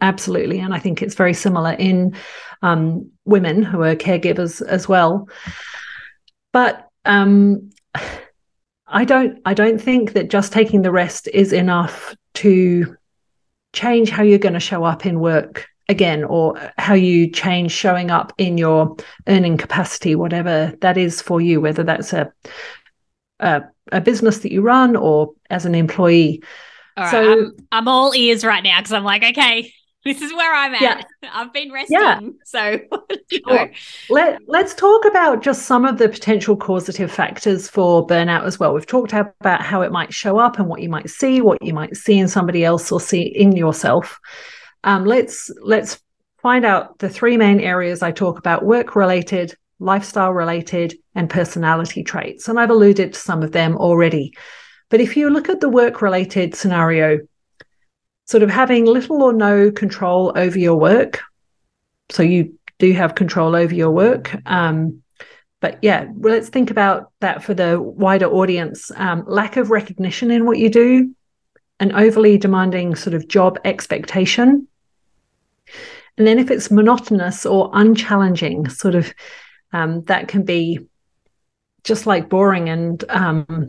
Absolutely. 0.00 0.60
And 0.60 0.72
I 0.72 0.78
think 0.78 1.02
it's 1.02 1.14
very 1.14 1.34
similar 1.34 1.72
in 1.72 2.14
um, 2.62 3.10
women 3.24 3.62
who 3.62 3.82
are 3.82 3.96
caregivers 3.96 4.62
as 4.62 4.88
well. 4.88 5.28
But 6.52 6.88
um, 7.04 7.70
I 8.86 9.04
don't 9.04 9.40
I 9.44 9.54
don't 9.54 9.80
think 9.80 10.12
that 10.12 10.30
just 10.30 10.52
taking 10.52 10.82
the 10.82 10.92
rest 10.92 11.28
is 11.28 11.52
enough 11.52 12.14
to 12.34 12.96
change 13.72 14.10
how 14.10 14.22
you're 14.22 14.38
going 14.38 14.54
to 14.54 14.60
show 14.60 14.84
up 14.84 15.06
in 15.06 15.20
work 15.20 15.66
again 15.90 16.22
or 16.24 16.54
how 16.78 16.94
you 16.94 17.28
change 17.28 17.72
showing 17.72 18.10
up 18.10 18.32
in 18.38 18.56
your 18.56 18.96
earning 19.26 19.56
capacity 19.56 20.14
whatever 20.14 20.72
that 20.80 20.96
is 20.96 21.20
for 21.20 21.40
you 21.40 21.60
whether 21.60 21.82
that's 21.82 22.12
a 22.12 22.32
a, 23.40 23.62
a 23.90 24.00
business 24.00 24.38
that 24.38 24.52
you 24.52 24.62
run 24.62 24.94
or 24.94 25.32
as 25.50 25.66
an 25.66 25.74
employee 25.74 26.42
all 26.96 27.04
right, 27.04 27.10
so 27.10 27.32
I'm, 27.32 27.56
I'm 27.72 27.88
all 27.88 28.14
ears 28.14 28.44
right 28.44 28.62
now 28.62 28.78
because 28.78 28.92
i'm 28.92 29.02
like 29.02 29.24
okay 29.24 29.72
this 30.04 30.22
is 30.22 30.32
where 30.32 30.54
i'm 30.54 30.74
at 30.74 30.80
yeah. 30.80 31.02
i've 31.34 31.52
been 31.52 31.72
resting 31.72 31.98
yeah. 31.98 32.20
so 32.44 32.78
know. 33.46 33.68
Let, 34.10 34.38
let's 34.46 34.74
talk 34.74 35.04
about 35.04 35.42
just 35.42 35.62
some 35.62 35.84
of 35.84 35.98
the 35.98 36.08
potential 36.08 36.56
causative 36.56 37.10
factors 37.10 37.68
for 37.68 38.06
burnout 38.06 38.44
as 38.44 38.60
well 38.60 38.72
we've 38.72 38.86
talked 38.86 39.12
about 39.12 39.60
how 39.60 39.82
it 39.82 39.90
might 39.90 40.14
show 40.14 40.38
up 40.38 40.60
and 40.60 40.68
what 40.68 40.82
you 40.82 40.88
might 40.88 41.10
see 41.10 41.40
what 41.40 41.60
you 41.62 41.74
might 41.74 41.96
see 41.96 42.16
in 42.16 42.28
somebody 42.28 42.64
else 42.64 42.92
or 42.92 43.00
see 43.00 43.22
in 43.22 43.56
yourself 43.56 44.20
um, 44.84 45.04
let's 45.04 45.50
let's 45.62 46.00
find 46.42 46.64
out 46.64 46.98
the 46.98 47.08
three 47.08 47.36
main 47.36 47.60
areas 47.60 48.02
I 48.02 48.12
talk 48.12 48.38
about: 48.38 48.64
work 48.64 48.96
related, 48.96 49.54
lifestyle 49.78 50.32
related, 50.32 50.94
and 51.14 51.28
personality 51.28 52.02
traits. 52.02 52.48
And 52.48 52.58
I've 52.58 52.70
alluded 52.70 53.14
to 53.14 53.20
some 53.20 53.42
of 53.42 53.52
them 53.52 53.76
already. 53.76 54.32
But 54.88 55.00
if 55.00 55.16
you 55.16 55.30
look 55.30 55.48
at 55.48 55.60
the 55.60 55.68
work 55.68 56.02
related 56.02 56.54
scenario, 56.54 57.20
sort 58.26 58.42
of 58.42 58.50
having 58.50 58.86
little 58.86 59.22
or 59.22 59.32
no 59.32 59.70
control 59.70 60.32
over 60.36 60.58
your 60.58 60.76
work, 60.76 61.20
so 62.10 62.22
you 62.22 62.58
do 62.78 62.92
have 62.92 63.14
control 63.14 63.54
over 63.54 63.74
your 63.74 63.90
work. 63.90 64.34
Um, 64.46 65.02
but 65.60 65.78
yeah, 65.82 66.06
let's 66.16 66.48
think 66.48 66.70
about 66.70 67.12
that 67.20 67.44
for 67.44 67.54
the 67.54 67.80
wider 67.80 68.26
audience. 68.26 68.90
Um, 68.96 69.24
lack 69.26 69.56
of 69.56 69.70
recognition 69.70 70.30
in 70.30 70.46
what 70.46 70.58
you 70.58 70.70
do, 70.70 71.14
an 71.80 71.92
overly 71.92 72.38
demanding 72.38 72.94
sort 72.94 73.14
of 73.14 73.26
job 73.26 73.58
expectation, 73.64 74.68
and 76.16 76.26
then 76.26 76.38
if 76.38 76.50
it's 76.50 76.70
monotonous 76.70 77.46
or 77.46 77.70
unchallenging, 77.72 78.68
sort 78.68 78.94
of 78.94 79.12
um, 79.72 80.02
that 80.02 80.28
can 80.28 80.44
be 80.44 80.80
just 81.82 82.06
like 82.06 82.28
boring 82.28 82.68
and 82.68 83.04
um, 83.08 83.68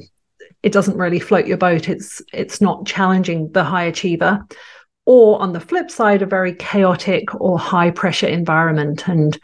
it 0.64 0.72
doesn't 0.72 0.98
really 0.98 1.20
float 1.20 1.48
your 1.48 1.58
boat. 1.58 1.90
It's 1.90 2.22
it's 2.34 2.62
not 2.62 2.86
challenging 2.86 3.52
the 3.52 3.64
high 3.64 3.86
achiever. 3.86 4.46
Or 5.06 5.42
on 5.42 5.54
the 5.54 5.60
flip 5.60 5.90
side, 5.90 6.22
a 6.22 6.28
very 6.28 6.54
chaotic 6.54 7.34
or 7.42 7.58
high 7.58 7.90
pressure 7.90 8.28
environment. 8.28 9.08
And 9.08 9.40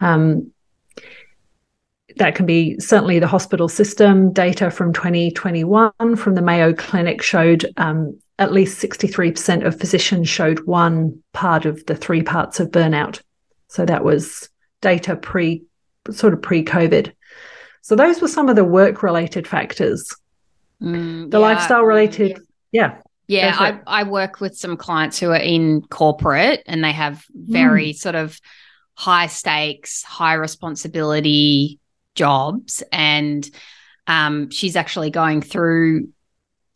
um, 0.00 0.52
that 2.18 2.34
can 2.34 2.46
be 2.46 2.78
certainly 2.78 3.18
the 3.18 3.26
hospital 3.26 3.68
system. 3.68 4.32
Data 4.32 4.70
from 4.70 4.92
2021 4.92 6.16
from 6.16 6.34
the 6.34 6.42
Mayo 6.42 6.72
Clinic 6.72 7.22
showed 7.22 7.66
um, 7.76 8.18
at 8.38 8.52
least 8.52 8.82
63% 8.82 9.66
of 9.66 9.78
physicians 9.78 10.28
showed 10.28 10.60
one 10.66 11.22
part 11.32 11.64
of 11.64 11.84
the 11.86 11.96
three 11.96 12.22
parts 12.22 12.60
of 12.60 12.70
burnout. 12.70 13.20
So 13.68 13.84
that 13.84 14.04
was 14.04 14.48
data 14.80 15.16
pre 15.16 15.64
sort 16.10 16.32
of 16.32 16.42
pre 16.42 16.64
COVID. 16.64 17.12
So 17.82 17.96
those 17.96 18.20
were 18.20 18.28
some 18.28 18.48
of 18.48 18.56
the 18.56 18.64
work 18.64 19.02
related 19.02 19.46
factors. 19.48 20.14
Mm, 20.82 21.30
the 21.30 21.38
yeah, 21.38 21.46
lifestyle 21.46 21.82
related, 21.82 22.40
yeah. 22.72 22.98
Yeah, 23.26 23.54
I, 23.58 23.80
I 23.86 24.02
work 24.04 24.40
with 24.40 24.56
some 24.56 24.78
clients 24.78 25.18
who 25.18 25.30
are 25.30 25.36
in 25.36 25.82
corporate 25.82 26.62
and 26.64 26.82
they 26.82 26.92
have 26.92 27.24
very 27.30 27.90
mm. 27.90 27.96
sort 27.96 28.14
of 28.14 28.40
high 28.94 29.26
stakes, 29.26 30.02
high 30.02 30.34
responsibility 30.34 31.78
jobs. 32.18 32.82
And 32.92 33.48
um, 34.06 34.50
she's 34.50 34.76
actually 34.76 35.10
going 35.10 35.40
through 35.40 36.08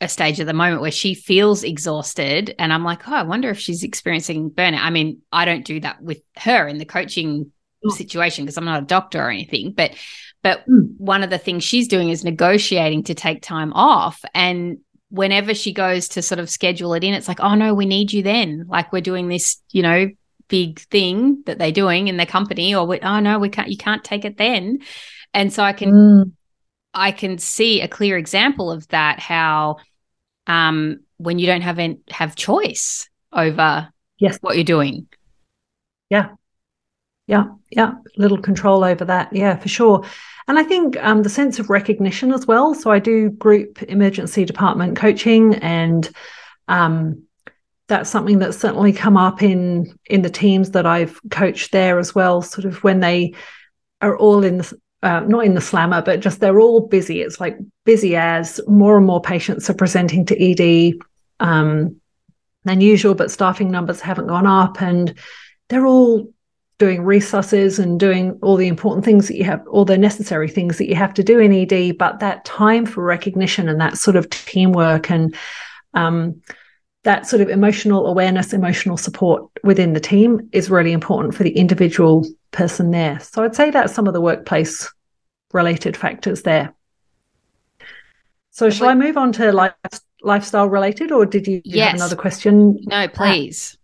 a 0.01 0.09
stage 0.09 0.41
at 0.41 0.47
the 0.47 0.53
moment 0.53 0.81
where 0.81 0.91
she 0.91 1.15
feels 1.15 1.63
exhausted. 1.63 2.55
And 2.59 2.73
I'm 2.73 2.85
like, 2.85 3.09
oh, 3.09 3.15
I 3.15 3.23
wonder 3.23 3.51
if 3.51 3.59
she's 3.59 3.83
experiencing 3.83 4.51
burnout. 4.51 4.81
I 4.81 4.91
mean, 4.91 5.21
I 5.31 5.45
don't 5.45 5.65
do 5.65 5.81
that 5.81 6.03
with 6.03 6.23
her 6.39 6.67
in 6.67 6.79
the 6.79 6.85
coaching 6.85 7.53
oh. 7.85 7.91
situation 7.91 8.45
because 8.45 8.57
I'm 8.57 8.65
not 8.65 8.83
a 8.83 8.87
doctor 8.87 9.21
or 9.21 9.31
anything. 9.31 9.73
But 9.73 9.95
but 10.43 10.67
mm. 10.67 10.95
one 10.99 11.23
of 11.23 11.31
the 11.31 11.39
things 11.39 11.63
she's 11.63 11.89
doing 11.89 12.09
is 12.09 12.25
negotiating 12.25 13.05
to 13.05 13.15
take 13.15 13.43
time 13.43 13.73
off. 13.75 14.25
And 14.35 14.79
whenever 15.09 15.55
she 15.55 15.73
goes 15.73 16.09
to 16.09 16.23
sort 16.23 16.41
of 16.41 16.51
schedule 16.51 16.95
it 16.95 17.05
in, 17.05 17.15
it's 17.15 17.29
like, 17.29 17.41
oh 17.41 17.55
no, 17.55 17.75
we 17.75 17.87
need 17.87 18.13
you 18.13 18.23
then. 18.23 18.67
Like 18.69 18.93
we're 18.93 19.03
doing 19.03 19.29
this, 19.29 19.63
you 19.71 19.83
know, 19.83 20.09
big 20.49 20.81
thing 20.81 21.43
that 21.47 21.59
they're 21.59 21.71
doing 21.71 22.09
in 22.09 22.17
their 22.17 22.27
company, 22.27 22.75
or 22.75 22.87
we, 22.87 22.99
oh 23.01 23.21
no, 23.21 23.39
we 23.39 23.49
can't, 23.49 23.69
you 23.69 23.77
can't 23.77 24.03
take 24.03 24.25
it 24.25 24.37
then. 24.37 24.81
And 25.35 25.53
so 25.53 25.63
I 25.63 25.73
can, 25.73 25.93
mm. 25.93 26.33
I 26.95 27.13
can 27.13 27.39
see 27.39 27.81
a 27.81 27.89
clear 27.89 28.17
example 28.17 28.71
of 28.71 28.87
that. 28.89 29.19
How, 29.19 29.77
um, 30.47 31.01
when 31.17 31.39
you 31.39 31.47
don't 31.47 31.63
have 31.63 31.79
an, 31.79 32.01
have 32.11 32.37
choice 32.37 33.09
over 33.33 33.89
yes 34.19 34.39
what 34.41 34.57
you're 34.57 34.65
doing. 34.65 35.07
Yeah, 36.11 36.31
yeah, 37.27 37.45
yeah, 37.71 37.93
little 38.17 38.41
control 38.41 38.85
over 38.85 39.05
that. 39.05 39.33
Yeah, 39.33 39.57
for 39.57 39.69
sure. 39.69 40.05
And 40.49 40.59
I 40.59 40.65
think 40.65 40.97
um, 41.03 41.23
the 41.23 41.31
sense 41.31 41.59
of 41.59 41.71
recognition 41.71 42.33
as 42.33 42.47
well. 42.47 42.75
So 42.75 42.91
I 42.91 42.99
do 42.99 43.31
group 43.31 43.83
emergency 43.85 44.45
department 44.45 44.97
coaching, 44.97 45.55
and 45.57 46.11
um, 46.69 47.23
that's 47.89 48.11
something 48.11 48.39
that's 48.39 48.59
certainly 48.59 48.93
come 48.93 49.17
up 49.17 49.43
in 49.43 49.97
in 50.07 50.23
the 50.23 50.31
teams 50.31 50.73
that 50.73 50.87
I've 50.87 51.21
coached 51.31 51.73
there 51.73 51.99
as 51.99 52.15
well. 52.15 52.43
Sort 52.43 52.65
of 52.65 52.83
when 52.83 53.01
they 53.01 53.35
are 54.01 54.17
all 54.17 54.45
in 54.45 54.59
the 54.59 54.79
uh, 55.03 55.21
not 55.21 55.45
in 55.45 55.55
the 55.55 55.61
slammer, 55.61 56.03
but 56.03 56.21
just 56.21 56.41
they're 56.41 56.61
all 56.61 56.87
busy. 56.87 57.23
It's 57.23 57.41
like 57.41 57.59
busy 57.85 58.17
as 58.17 58.61
more 58.69 58.97
and 58.97 59.07
more 59.07 59.21
patients 59.21 59.69
are 59.69 59.75
presenting 59.75 60.25
to 60.27 60.41
ED 60.41 60.95
um, 61.41 61.97
than 62.65 62.81
usual, 62.81 63.15
but 63.15 63.31
staffing 63.31 63.71
numbers 63.71 64.01
haven't 64.01 64.29
gone 64.29 64.47
up, 64.47 64.81
and 64.81 65.15
they're 65.69 65.87
all 65.87 66.33
doing 66.79 67.03
resusces 67.03 67.79
and 67.79 68.01
doing 68.01 68.39
all 68.43 68.57
the 68.57 68.67
important 68.67 69.05
things 69.05 69.29
that 69.29 69.37
you 69.37 69.45
have, 69.45 69.67
all 69.69 69.85
the 69.85 69.99
necessary 69.99 70.49
things 70.49 70.79
that 70.79 70.89
you 70.89 70.95
have 70.95 71.15
to 71.15 71.23
do 71.23 71.39
in 71.39 71.53
ED, 71.53 71.97
but 71.97 72.19
that 72.19 72.45
time 72.45 72.87
for 72.87 73.05
recognition 73.05 73.69
and 73.69 73.81
that 73.81 73.97
sort 73.97 74.17
of 74.17 74.29
teamwork 74.31 75.11
and 75.11 75.35
um, 75.95 76.41
that 77.05 77.27
sort 77.27 77.41
of 77.43 77.49
emotional 77.49 78.07
awareness, 78.07 78.53
emotional 78.53 78.97
support 78.97 79.45
within 79.63 79.93
the 79.93 80.01
team 80.01 80.49
is 80.53 80.71
really 80.71 80.93
important 80.93 81.35
for 81.35 81.43
the 81.43 81.57
individual 81.57 82.25
person 82.53 82.91
there. 82.91 83.19
So 83.21 83.43
I'd 83.43 83.57
say 83.57 83.71
that's 83.71 83.93
some 83.93 84.07
of 84.07 84.15
the 84.15 84.21
workplace 84.21 84.93
related 85.53 85.97
factors 85.97 86.43
there. 86.43 86.75
So 88.51 88.71
shall 88.71 88.89
I 88.89 88.95
move 88.95 89.17
on 89.17 89.33
to 89.33 89.51
life, 89.51 89.73
lifestyle 90.23 90.69
related, 90.69 91.11
or 91.11 91.25
did 91.27 91.47
you, 91.47 91.63
yes. 91.65 91.87
have 91.87 91.95
another 91.97 92.17
question? 92.17 92.79
No, 92.83 93.09
please. 93.09 93.77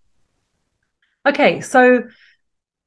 Okay, 1.27 1.61
so 1.61 2.05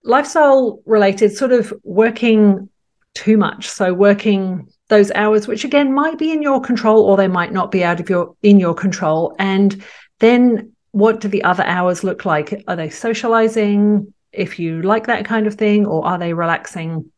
lifestyle 0.04 0.82
related, 0.86 1.36
sort 1.36 1.52
of 1.52 1.74
working 1.84 2.70
too 3.13 3.38
much. 3.38 3.70
So 3.70 3.94
working 3.94 4.67
those 4.88 5.12
hours, 5.12 5.48
which 5.48 5.63
again 5.63 5.94
might 5.94 6.17
be 6.17 6.32
in 6.32 6.41
your 6.41 6.62
control 6.62 7.04
or 7.04 7.17
they 7.17 7.28
might 7.28 7.52
not 7.52 7.72
be 7.72 7.84
out 7.84 8.00
of 8.00 8.10
your 8.10 8.36
in 8.41 8.60
your 8.60 8.74
control. 8.74 9.36
And 9.39 9.84
then 10.20 10.74
what 10.91 11.20
do 11.20 11.28
the 11.28 11.44
other 11.44 11.63
hours 11.63 12.04
look 12.04 12.26
like? 12.26 12.63
Are 12.67 12.76
they 12.76 12.89
socializing? 12.89 14.13
If 14.32 14.60
you 14.60 14.82
like 14.82 15.08
that 15.08 15.26
kind 15.26 15.48
of 15.48 15.56
thing, 15.56 15.86
or 15.86 16.06
are 16.06 16.17
they 16.17 16.34
relaxing? 16.34 17.12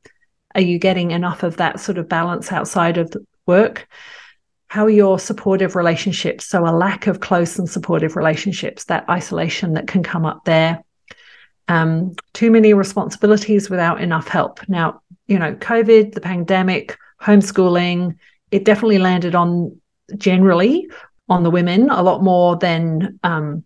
Are 0.55 0.61
you 0.61 0.79
getting 0.79 1.11
enough 1.11 1.43
of 1.43 1.57
that 1.57 1.79
sort 1.79 1.97
of 1.97 2.09
balance 2.09 2.51
outside 2.51 2.97
of 2.97 3.13
work? 3.45 3.87
How 4.67 4.85
are 4.85 4.89
your 4.89 5.19
supportive 5.19 5.75
relationships? 5.75 6.45
So, 6.45 6.67
a 6.67 6.71
lack 6.71 7.07
of 7.07 7.19
close 7.19 7.59
and 7.59 7.69
supportive 7.69 8.15
relationships, 8.15 8.85
that 8.85 9.07
isolation 9.09 9.73
that 9.73 9.87
can 9.87 10.03
come 10.03 10.25
up 10.25 10.45
there 10.45 10.83
um, 11.67 12.15
too 12.33 12.51
many 12.51 12.73
responsibilities 12.73 13.69
without 13.69 14.01
enough 14.01 14.27
help. 14.27 14.59
Now, 14.67 15.01
you 15.27 15.39
know, 15.39 15.55
COVID, 15.55 16.13
the 16.13 16.21
pandemic, 16.21 16.97
homeschooling, 17.21 18.17
it 18.51 18.65
definitely 18.65 18.99
landed 18.99 19.35
on 19.35 19.79
generally 20.17 20.87
on 21.29 21.43
the 21.43 21.49
women 21.49 21.89
a 21.89 22.03
lot 22.03 22.21
more 22.21 22.57
than 22.57 23.19
um, 23.23 23.63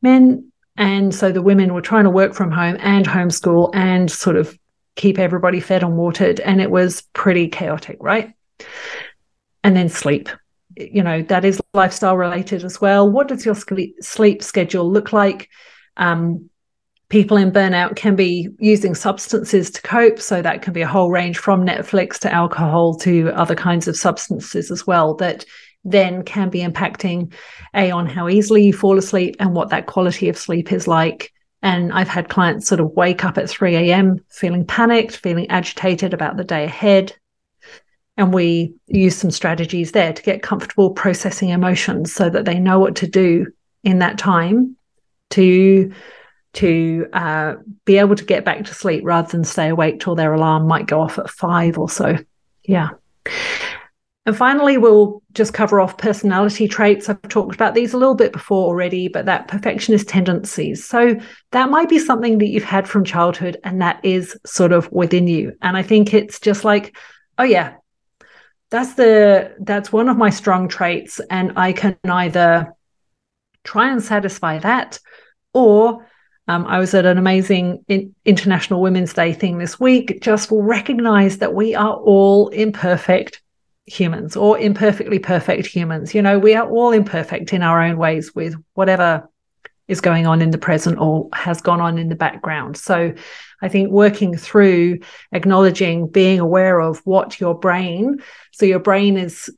men. 0.00 0.49
And 0.80 1.14
so 1.14 1.30
the 1.30 1.42
women 1.42 1.74
were 1.74 1.82
trying 1.82 2.04
to 2.04 2.10
work 2.10 2.32
from 2.32 2.50
home 2.50 2.78
and 2.80 3.06
homeschool 3.06 3.70
and 3.74 4.10
sort 4.10 4.36
of 4.36 4.58
keep 4.96 5.18
everybody 5.18 5.60
fed 5.60 5.82
and 5.82 5.98
watered. 5.98 6.40
And 6.40 6.58
it 6.58 6.70
was 6.70 7.02
pretty 7.12 7.48
chaotic, 7.48 7.98
right? 8.00 8.32
And 9.62 9.76
then 9.76 9.90
sleep. 9.90 10.30
You 10.76 11.02
know, 11.02 11.20
that 11.22 11.44
is 11.44 11.60
lifestyle 11.74 12.16
related 12.16 12.64
as 12.64 12.80
well. 12.80 13.10
What 13.10 13.28
does 13.28 13.44
your 13.44 13.54
sleep 14.00 14.42
schedule 14.42 14.90
look 14.90 15.12
like? 15.12 15.50
Um, 15.98 16.48
people 17.10 17.36
in 17.36 17.52
burnout 17.52 17.94
can 17.96 18.16
be 18.16 18.48
using 18.58 18.94
substances 18.94 19.70
to 19.72 19.82
cope. 19.82 20.18
So 20.18 20.40
that 20.40 20.62
can 20.62 20.72
be 20.72 20.80
a 20.80 20.88
whole 20.88 21.10
range 21.10 21.36
from 21.36 21.66
Netflix 21.66 22.18
to 22.20 22.32
alcohol 22.32 22.94
to 23.00 23.28
other 23.34 23.54
kinds 23.54 23.86
of 23.86 23.98
substances 23.98 24.70
as 24.70 24.86
well 24.86 25.12
that 25.16 25.44
then 25.84 26.22
can 26.22 26.50
be 26.50 26.60
impacting 26.60 27.32
a 27.74 27.90
on 27.90 28.06
how 28.06 28.28
easily 28.28 28.64
you 28.64 28.72
fall 28.72 28.98
asleep 28.98 29.36
and 29.38 29.54
what 29.54 29.70
that 29.70 29.86
quality 29.86 30.28
of 30.28 30.36
sleep 30.36 30.72
is 30.72 30.86
like. 30.86 31.32
And 31.62 31.92
I've 31.92 32.08
had 32.08 32.28
clients 32.28 32.66
sort 32.66 32.80
of 32.80 32.92
wake 32.92 33.24
up 33.24 33.38
at 33.38 33.48
3 33.48 33.76
a.m. 33.76 34.24
feeling 34.28 34.64
panicked, 34.64 35.16
feeling 35.16 35.48
agitated 35.50 36.14
about 36.14 36.36
the 36.36 36.44
day 36.44 36.64
ahead. 36.64 37.14
And 38.16 38.32
we 38.34 38.74
use 38.86 39.16
some 39.16 39.30
strategies 39.30 39.92
there 39.92 40.12
to 40.12 40.22
get 40.22 40.42
comfortable 40.42 40.90
processing 40.90 41.50
emotions 41.50 42.12
so 42.12 42.28
that 42.30 42.44
they 42.44 42.58
know 42.58 42.78
what 42.78 42.96
to 42.96 43.06
do 43.06 43.46
in 43.82 44.00
that 44.00 44.18
time 44.18 44.76
to 45.30 45.92
to 46.52 47.06
uh, 47.12 47.54
be 47.84 47.98
able 47.98 48.16
to 48.16 48.24
get 48.24 48.44
back 48.44 48.64
to 48.64 48.74
sleep 48.74 49.02
rather 49.04 49.30
than 49.30 49.44
stay 49.44 49.68
awake 49.68 50.00
till 50.00 50.16
their 50.16 50.32
alarm 50.32 50.66
might 50.66 50.86
go 50.86 51.00
off 51.00 51.18
at 51.18 51.30
five 51.30 51.78
or 51.78 51.88
so. 51.88 52.18
Yeah. 52.64 52.90
And 54.26 54.36
finally, 54.36 54.76
we'll 54.76 55.22
just 55.32 55.54
cover 55.54 55.80
off 55.80 55.96
personality 55.96 56.68
traits. 56.68 57.08
I've 57.08 57.22
talked 57.22 57.54
about 57.54 57.74
these 57.74 57.94
a 57.94 57.98
little 57.98 58.14
bit 58.14 58.32
before 58.32 58.66
already, 58.66 59.08
but 59.08 59.24
that 59.26 59.48
perfectionist 59.48 60.08
tendencies. 60.08 60.84
So 60.84 61.16
that 61.52 61.70
might 61.70 61.88
be 61.88 61.98
something 61.98 62.38
that 62.38 62.48
you've 62.48 62.62
had 62.62 62.86
from 62.86 63.04
childhood 63.04 63.56
and 63.64 63.80
that 63.80 63.98
is 64.04 64.38
sort 64.44 64.72
of 64.72 64.92
within 64.92 65.26
you. 65.26 65.56
And 65.62 65.76
I 65.76 65.82
think 65.82 66.12
it's 66.12 66.38
just 66.38 66.64
like, 66.64 66.94
oh 67.38 67.44
yeah, 67.44 67.76
that's 68.68 68.94
the 68.94 69.54
that's 69.60 69.90
one 69.92 70.08
of 70.08 70.18
my 70.18 70.30
strong 70.30 70.68
traits. 70.68 71.20
And 71.30 71.52
I 71.56 71.72
can 71.72 71.96
either 72.04 72.74
try 73.64 73.90
and 73.90 74.02
satisfy 74.02 74.58
that 74.58 74.98
or 75.54 76.06
um, 76.46 76.66
I 76.66 76.78
was 76.78 76.94
at 76.94 77.06
an 77.06 77.16
amazing 77.16 77.84
in- 77.88 78.14
International 78.24 78.82
Women's 78.82 79.14
Day 79.14 79.32
thing 79.32 79.58
this 79.58 79.78
week, 79.78 80.20
just 80.20 80.48
recognize 80.50 81.38
that 81.38 81.54
we 81.54 81.74
are 81.74 81.94
all 81.94 82.48
imperfect 82.48 83.39
humans 83.90 84.36
or 84.36 84.58
imperfectly 84.58 85.18
perfect 85.18 85.66
humans. 85.66 86.14
You 86.14 86.22
know, 86.22 86.38
we 86.38 86.54
are 86.54 86.68
all 86.68 86.92
imperfect 86.92 87.52
in 87.52 87.62
our 87.62 87.82
own 87.82 87.96
ways 87.96 88.34
with 88.34 88.54
whatever 88.74 89.28
is 89.88 90.00
going 90.00 90.26
on 90.26 90.40
in 90.40 90.52
the 90.52 90.58
present 90.58 90.98
or 90.98 91.28
has 91.32 91.60
gone 91.60 91.80
on 91.80 91.98
in 91.98 92.08
the 92.08 92.14
background. 92.14 92.76
So 92.76 93.12
I 93.60 93.68
think 93.68 93.90
working 93.90 94.36
through 94.36 95.00
acknowledging, 95.32 96.06
being 96.06 96.38
aware 96.38 96.80
of 96.80 97.00
what 97.04 97.40
your 97.40 97.58
brain, 97.58 98.22
so 98.52 98.64
your 98.64 98.78
brain 98.78 99.16
is 99.16 99.50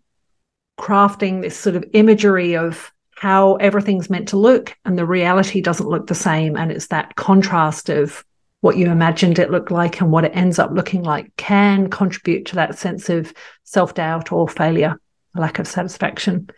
crafting 0.81 1.43
this 1.43 1.57
sort 1.57 1.77
of 1.77 1.85
imagery 1.93 2.57
of 2.57 2.91
how 3.15 3.57
everything's 3.57 4.09
meant 4.09 4.29
to 4.29 4.39
look 4.39 4.75
and 4.85 4.99
the 4.99 5.07
reality 5.07 5.61
doesn't 5.61 5.89
look 5.89 6.07
the 6.07 6.15
same. 6.15 6.57
And 6.57 6.73
it's 6.73 6.89
that 6.89 7.15
contrast 7.15 7.91
of 7.91 8.25
what 8.63 8.77
you 8.77 8.91
imagined 8.91 9.39
it 9.39 9.51
looked 9.51 9.71
like 9.71 10.01
and 10.01 10.11
what 10.11 10.25
it 10.25 10.35
ends 10.35 10.59
up 10.59 10.71
looking 10.73 11.03
like 11.03 11.35
can 11.37 11.91
contribute 11.91 12.47
to 12.47 12.55
that 12.55 12.79
sense 12.79 13.11
of 13.11 13.35
self 13.65 13.93
doubt 13.95 14.33
or 14.33 14.49
failure, 14.49 14.99
lack 15.35 15.59
of 15.59 15.67
satisfaction. 15.67 16.49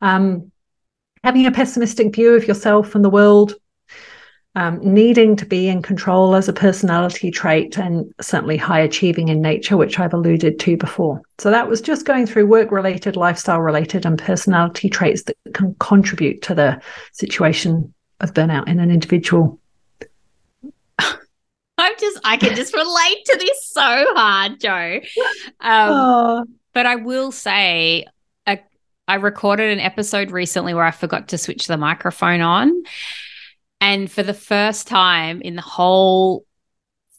Um, 0.00 0.50
having 1.22 1.44
a 1.44 1.52
pessimistic 1.52 2.14
view 2.14 2.34
of 2.34 2.48
yourself 2.48 2.94
and 2.94 3.04
the 3.04 3.10
world, 3.10 3.54
um, 4.54 4.80
needing 4.82 5.36
to 5.36 5.44
be 5.44 5.68
in 5.68 5.82
control 5.82 6.34
as 6.34 6.48
a 6.48 6.52
personality 6.54 7.30
trait 7.30 7.76
and 7.76 8.10
certainly 8.22 8.56
high 8.56 8.80
achieving 8.80 9.28
in 9.28 9.42
nature, 9.42 9.76
which 9.76 10.00
I've 10.00 10.14
alluded 10.14 10.58
to 10.60 10.78
before. 10.78 11.20
So 11.36 11.50
that 11.50 11.68
was 11.68 11.82
just 11.82 12.06
going 12.06 12.26
through 12.26 12.46
work 12.46 12.70
related, 12.70 13.16
lifestyle 13.16 13.60
related, 13.60 14.06
and 14.06 14.18
personality 14.18 14.88
traits 14.88 15.24
that 15.24 15.36
can 15.52 15.76
contribute 15.78 16.40
to 16.42 16.54
the 16.54 16.80
situation 17.12 17.92
of 18.20 18.32
burnout 18.32 18.66
in 18.66 18.80
an 18.80 18.90
individual. 18.90 19.60
I'm 21.78 21.92
just 21.98 22.20
I 22.24 22.36
can 22.36 22.54
just 22.54 22.74
relate 22.74 23.24
to 23.26 23.38
this 23.38 23.70
so 23.70 24.06
hard, 24.14 24.60
Jo. 24.60 25.00
Um, 25.60 25.90
oh. 25.90 26.44
But 26.74 26.86
I 26.86 26.96
will 26.96 27.32
say, 27.32 28.04
I 28.46 29.14
recorded 29.14 29.72
an 29.72 29.80
episode 29.80 30.30
recently 30.30 30.74
where 30.74 30.84
I 30.84 30.90
forgot 30.90 31.28
to 31.28 31.38
switch 31.38 31.66
the 31.66 31.78
microphone 31.78 32.42
on, 32.42 32.82
and 33.80 34.10
for 34.10 34.22
the 34.22 34.34
first 34.34 34.86
time 34.86 35.40
in 35.40 35.56
the 35.56 35.62
whole 35.62 36.44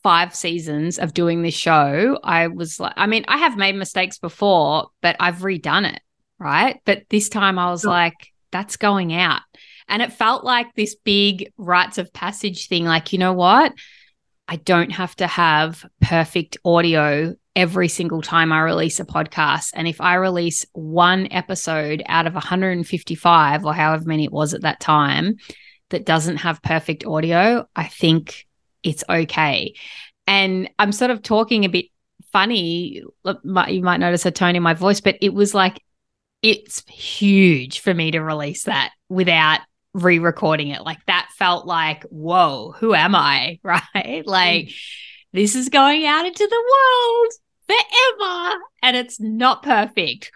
five 0.04 0.36
seasons 0.36 1.00
of 1.00 1.16
doing 1.16 1.42
this 1.42 1.56
show, 1.56 2.20
I 2.24 2.48
was 2.48 2.80
like, 2.80 2.94
I 2.96 3.08
mean, 3.08 3.26
I 3.28 3.38
have 3.38 3.58
made 3.58 3.76
mistakes 3.76 4.20
before, 4.20 4.90
but 5.02 5.16
I've 5.20 5.38
redone 5.38 5.92
it, 5.92 6.00
right? 6.38 6.80
But 6.86 7.04
this 7.10 7.28
time 7.28 7.58
I 7.58 7.72
was 7.72 7.84
like, 7.84 8.14
that's 8.52 8.78
going 8.78 9.12
out. 9.14 9.42
And 9.88 10.04
it 10.04 10.14
felt 10.14 10.44
like 10.44 10.76
this 10.76 10.96
big 10.96 11.52
rites 11.58 11.98
of 11.98 12.14
passage 12.14 12.68
thing. 12.68 12.86
Like, 12.86 13.14
you 13.14 13.20
know 13.20 13.34
what? 13.34 13.74
I 14.52 14.56
don't 14.56 14.92
have 14.92 15.16
to 15.18 15.28
have 15.28 15.86
perfect 16.02 16.58
audio 16.66 17.36
every 17.56 17.88
single 17.88 18.24
time 18.24 18.52
I 18.52 18.62
release 18.62 19.00
a 19.00 19.06
podcast. 19.06 19.74
And 19.76 19.88
if 19.88 20.02
I 20.02 20.16
release 20.16 20.66
one 20.74 21.28
episode 21.30 22.02
out 22.08 22.26
of 22.26 22.34
155 22.34 23.64
or 23.64 23.74
however 23.76 24.06
many 24.06 24.24
it 24.24 24.32
was 24.32 24.56
at 24.56 24.64
that 24.64 24.80
time 24.80 25.36
that 25.90 26.04
doesn't 26.04 26.38
have 26.38 26.64
perfect 26.64 27.06
audio, 27.06 27.68
I 27.76 27.86
think 27.86 28.48
it's 28.82 29.04
okay. 29.08 29.76
And 30.26 30.68
I'm 30.80 30.94
sort 30.94 31.12
of 31.12 31.22
talking 31.22 31.64
a 31.64 31.70
bit 31.70 31.86
funny. 32.32 33.04
You 33.24 33.84
might 33.84 34.00
notice 34.00 34.26
a 34.26 34.32
tone 34.32 34.56
in 34.56 34.64
my 34.64 34.74
voice, 34.74 35.00
but 35.00 35.18
it 35.22 35.32
was 35.32 35.54
like, 35.54 35.80
it's 36.42 36.84
huge 36.90 37.82
for 37.82 37.94
me 37.94 38.10
to 38.12 38.20
release 38.20 38.64
that 38.64 38.94
without 39.10 39.60
re-recording 39.94 40.70
it 40.70 40.84
like 40.84 41.04
that 41.08 41.30
felt 41.38 41.66
like 41.66 42.04
whoa 42.04 42.74
who 42.78 42.94
am 42.94 43.16
i 43.16 43.60
right 43.64 44.24
like 44.26 44.68
mm. 44.68 44.76
this 45.34 45.56
is 45.56 45.70
going 45.70 46.06
out 46.06 46.26
into 46.26 46.48
the 46.48 46.64
world 46.72 47.34
forever 47.68 48.60
and 48.84 48.96
it's 48.96 49.20
not 49.20 49.64
perfect 49.64 50.32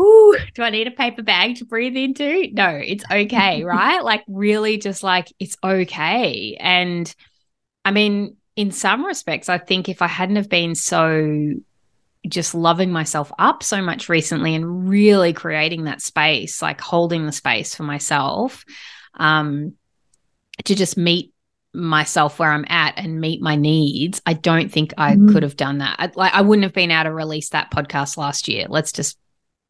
Ooh, 0.00 0.36
do 0.54 0.62
I 0.62 0.70
need 0.70 0.86
a 0.86 0.92
paper 0.92 1.22
bag 1.22 1.56
to 1.56 1.66
breathe 1.66 1.96
into? 1.96 2.48
No, 2.52 2.68
it's 2.68 3.04
okay, 3.10 3.62
right? 3.64 4.02
like, 4.02 4.24
really, 4.26 4.78
just 4.78 5.02
like 5.02 5.32
it's 5.38 5.56
okay. 5.62 6.56
And 6.58 7.14
I 7.84 7.90
mean, 7.90 8.36
in 8.56 8.70
some 8.70 9.04
respects, 9.04 9.48
I 9.48 9.58
think 9.58 9.88
if 9.88 10.02
I 10.02 10.06
hadn't 10.06 10.36
have 10.36 10.48
been 10.48 10.74
so 10.74 11.52
just 12.28 12.54
loving 12.54 12.90
myself 12.90 13.32
up 13.38 13.62
so 13.62 13.82
much 13.82 14.08
recently 14.08 14.54
and 14.54 14.88
really 14.88 15.32
creating 15.32 15.84
that 15.84 16.00
space, 16.00 16.62
like 16.62 16.80
holding 16.80 17.26
the 17.26 17.32
space 17.32 17.74
for 17.74 17.82
myself, 17.82 18.64
um, 19.14 19.74
to 20.64 20.74
just 20.74 20.96
meet 20.96 21.32
myself 21.74 22.38
where 22.38 22.50
I'm 22.50 22.66
at 22.68 22.94
and 22.98 23.20
meet 23.20 23.40
my 23.40 23.56
needs. 23.56 24.20
I 24.26 24.34
don't 24.34 24.70
think 24.70 24.94
I 24.98 25.14
mm-hmm. 25.14 25.32
could 25.32 25.42
have 25.42 25.56
done 25.56 25.78
that. 25.78 25.96
I, 25.98 26.10
like 26.14 26.34
I 26.34 26.42
wouldn't 26.42 26.64
have 26.64 26.74
been 26.74 26.90
able 26.90 27.04
to 27.04 27.12
release 27.12 27.48
that 27.50 27.70
podcast 27.72 28.16
last 28.16 28.46
year. 28.46 28.66
Let's 28.68 28.92
just 28.92 29.18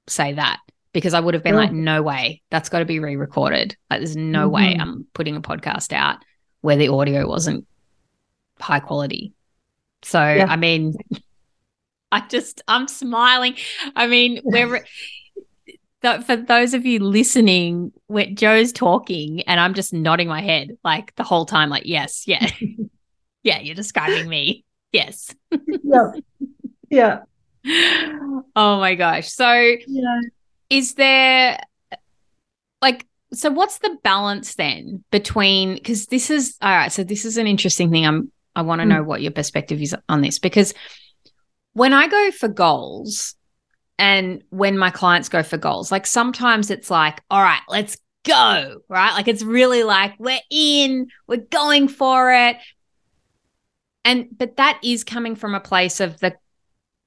say 0.09 0.33
that 0.35 0.59
because 0.93 1.15
I 1.15 1.21
would 1.21 1.35
have 1.35 1.43
been 1.43 1.55
yeah. 1.55 1.61
like, 1.61 1.73
no 1.73 2.03
way, 2.03 2.43
that's 2.51 2.69
got 2.69 2.81
to 2.81 2.85
be 2.85 2.99
re-recorded. 2.99 3.77
Like, 3.89 4.01
there's 4.01 4.17
no 4.17 4.47
mm-hmm. 4.47 4.55
way 4.55 4.77
I'm 4.79 5.07
putting 5.15 5.37
a 5.37 5.41
podcast 5.41 5.93
out 5.93 6.19
where 6.61 6.77
the 6.77 6.89
audio 6.89 7.27
wasn't 7.27 7.67
high 8.61 8.81
quality. 8.81 9.33
So 10.03 10.19
yeah. 10.21 10.47
I 10.49 10.57
mean, 10.57 10.95
I 12.13 12.21
just 12.29 12.63
I'm 12.69 12.87
smiling. 12.87 13.57
I 13.97 14.07
mean, 14.07 14.41
we're 14.45 14.85
for 16.25 16.37
those 16.37 16.75
of 16.75 16.85
you 16.85 17.01
listening, 17.01 17.93
when 18.07 18.37
Jo's 18.37 18.73
talking 18.73 19.43
and 19.43 19.59
I'm 19.59 19.75
just 19.75 19.93
nodding 19.93 20.29
my 20.29 20.43
head 20.43 20.77
like 20.85 21.15
the 21.17 21.25
whole 21.25 21.47
time, 21.47 21.71
like, 21.71 21.87
yes, 21.87 22.29
yeah. 22.29 22.47
yeah, 23.43 23.61
you're 23.61 23.75
describing 23.75 24.29
me. 24.29 24.65
Yes. 24.93 25.35
yeah. 25.83 26.13
Yeah. 26.91 27.19
Oh 28.55 28.79
my 28.79 28.95
gosh. 28.95 29.29
So 29.33 29.51
yeah. 29.51 30.21
is 30.69 30.95
there 30.95 31.61
like 32.83 33.07
so 33.33 33.51
what's 33.51 33.79
the 33.79 33.97
balance 34.03 34.57
then 34.57 35.05
between 35.11 35.75
because 35.75 36.07
this 36.07 36.29
is 36.29 36.57
all 36.61 36.71
right, 36.71 36.93
so 36.93 37.05
this 37.05 37.25
is 37.25 37.39
an 37.39 37.47
interesting 37.47 37.91
thing. 37.91 38.05
I'm 38.05 38.31
I 38.55 38.63
want 38.63 38.81
to 38.81 38.85
mm. 38.85 38.91
know 38.91 39.03
what 39.03 39.23
your 39.23 39.31
perspective 39.31 39.81
is 39.81 39.97
on 40.09 40.21
this 40.21 40.39
because 40.39 40.75
when 41.73 41.93
I 41.93 42.09
go 42.09 42.31
for 42.31 42.49
goals 42.49 43.35
and 43.99 44.43
when 44.51 44.77
my 44.77 44.91
clients 44.91 45.29
go 45.29 45.43
for 45.43 45.57
goals, 45.57 45.93
like 45.93 46.07
sometimes 46.07 46.70
it's 46.70 46.91
like, 46.91 47.23
all 47.31 47.43
right, 47.43 47.62
let's 47.68 47.97
go, 48.25 48.81
right? 48.89 49.12
Like 49.12 49.29
it's 49.29 49.43
really 49.43 49.83
like 49.83 50.14
we're 50.18 50.41
in, 50.51 51.09
we're 51.27 51.39
going 51.39 51.89
for 51.89 52.33
it. 52.33 52.57
And 54.05 54.27
but 54.37 54.57
that 54.57 54.81
is 54.83 55.05
coming 55.05 55.37
from 55.37 55.55
a 55.55 55.61
place 55.61 56.01
of 56.01 56.18
the 56.18 56.35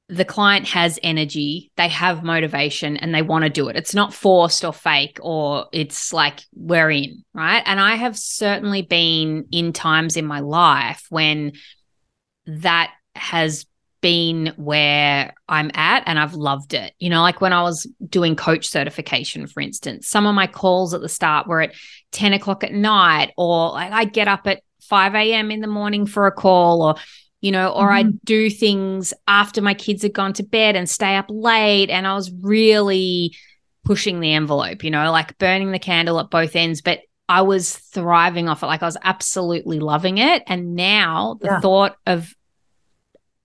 the 0.07 0.25
client 0.25 0.67
has 0.67 0.99
energy, 1.01 1.71
they 1.77 1.87
have 1.87 2.23
motivation 2.23 2.95
and 2.95 3.13
they 3.13 3.23
want 3.23 3.43
to 3.43 3.49
do 3.49 3.69
it. 3.69 3.75
It's 3.75 3.95
not 3.95 4.13
forced 4.13 4.63
or 4.63 4.71
fake 4.71 5.17
or 5.19 5.65
it's 5.71 6.13
like 6.13 6.41
we're 6.53 6.91
in, 6.91 7.23
right? 7.33 7.63
And 7.65 7.79
I 7.79 7.95
have 7.95 8.15
certainly 8.15 8.83
been 8.83 9.47
in 9.51 9.73
times 9.73 10.15
in 10.15 10.25
my 10.25 10.41
life 10.41 11.07
when 11.09 11.53
that 12.45 12.93
has 13.15 13.65
been 14.01 14.53
where 14.57 15.33
I'm 15.49 15.71
at 15.73 16.03
and 16.05 16.19
I've 16.19 16.33
loved 16.33 16.73
it. 16.73 16.93
You 16.99 17.09
know, 17.09 17.21
like 17.21 17.41
when 17.41 17.53
I 17.53 17.63
was 17.63 17.87
doing 18.07 18.35
coach 18.35 18.67
certification, 18.67 19.47
for 19.47 19.61
instance, 19.61 20.07
some 20.07 20.27
of 20.27 20.35
my 20.35 20.47
calls 20.47 20.93
at 20.93 21.01
the 21.01 21.09
start 21.09 21.47
were 21.47 21.61
at 21.61 21.73
10 22.11 22.33
o'clock 22.33 22.63
at 22.63 22.73
night, 22.73 23.31
or 23.37 23.71
like 23.71 23.91
I'd 23.91 24.13
get 24.13 24.27
up 24.27 24.47
at 24.47 24.61
5 24.81 25.15
a.m. 25.15 25.51
in 25.51 25.61
the 25.61 25.67
morning 25.67 26.05
for 26.05 26.27
a 26.27 26.31
call, 26.31 26.81
or, 26.83 26.95
you 27.41 27.51
know, 27.51 27.69
or 27.69 27.87
mm-hmm. 27.87 27.93
I'd 27.93 28.21
do 28.21 28.49
things 28.49 29.13
after 29.27 29.61
my 29.61 29.73
kids 29.73 30.03
had 30.03 30.13
gone 30.13 30.33
to 30.33 30.43
bed 30.43 30.75
and 30.75 30.89
stay 30.89 31.15
up 31.15 31.25
late. 31.29 31.89
And 31.89 32.05
I 32.05 32.13
was 32.13 32.31
really 32.31 33.35
pushing 33.83 34.19
the 34.19 34.33
envelope, 34.33 34.83
you 34.83 34.91
know, 34.91 35.11
like 35.11 35.37
burning 35.37 35.71
the 35.71 35.79
candle 35.79 36.19
at 36.19 36.29
both 36.29 36.55
ends. 36.55 36.81
But 36.81 36.99
I 37.27 37.41
was 37.41 37.75
thriving 37.75 38.47
off 38.49 38.61
it. 38.61 38.67
Like 38.67 38.83
I 38.83 38.87
was 38.87 38.97
absolutely 39.03 39.79
loving 39.79 40.17
it. 40.17 40.43
And 40.47 40.75
now 40.75 41.37
the 41.41 41.47
yeah. 41.47 41.59
thought 41.59 41.95
of 42.05 42.33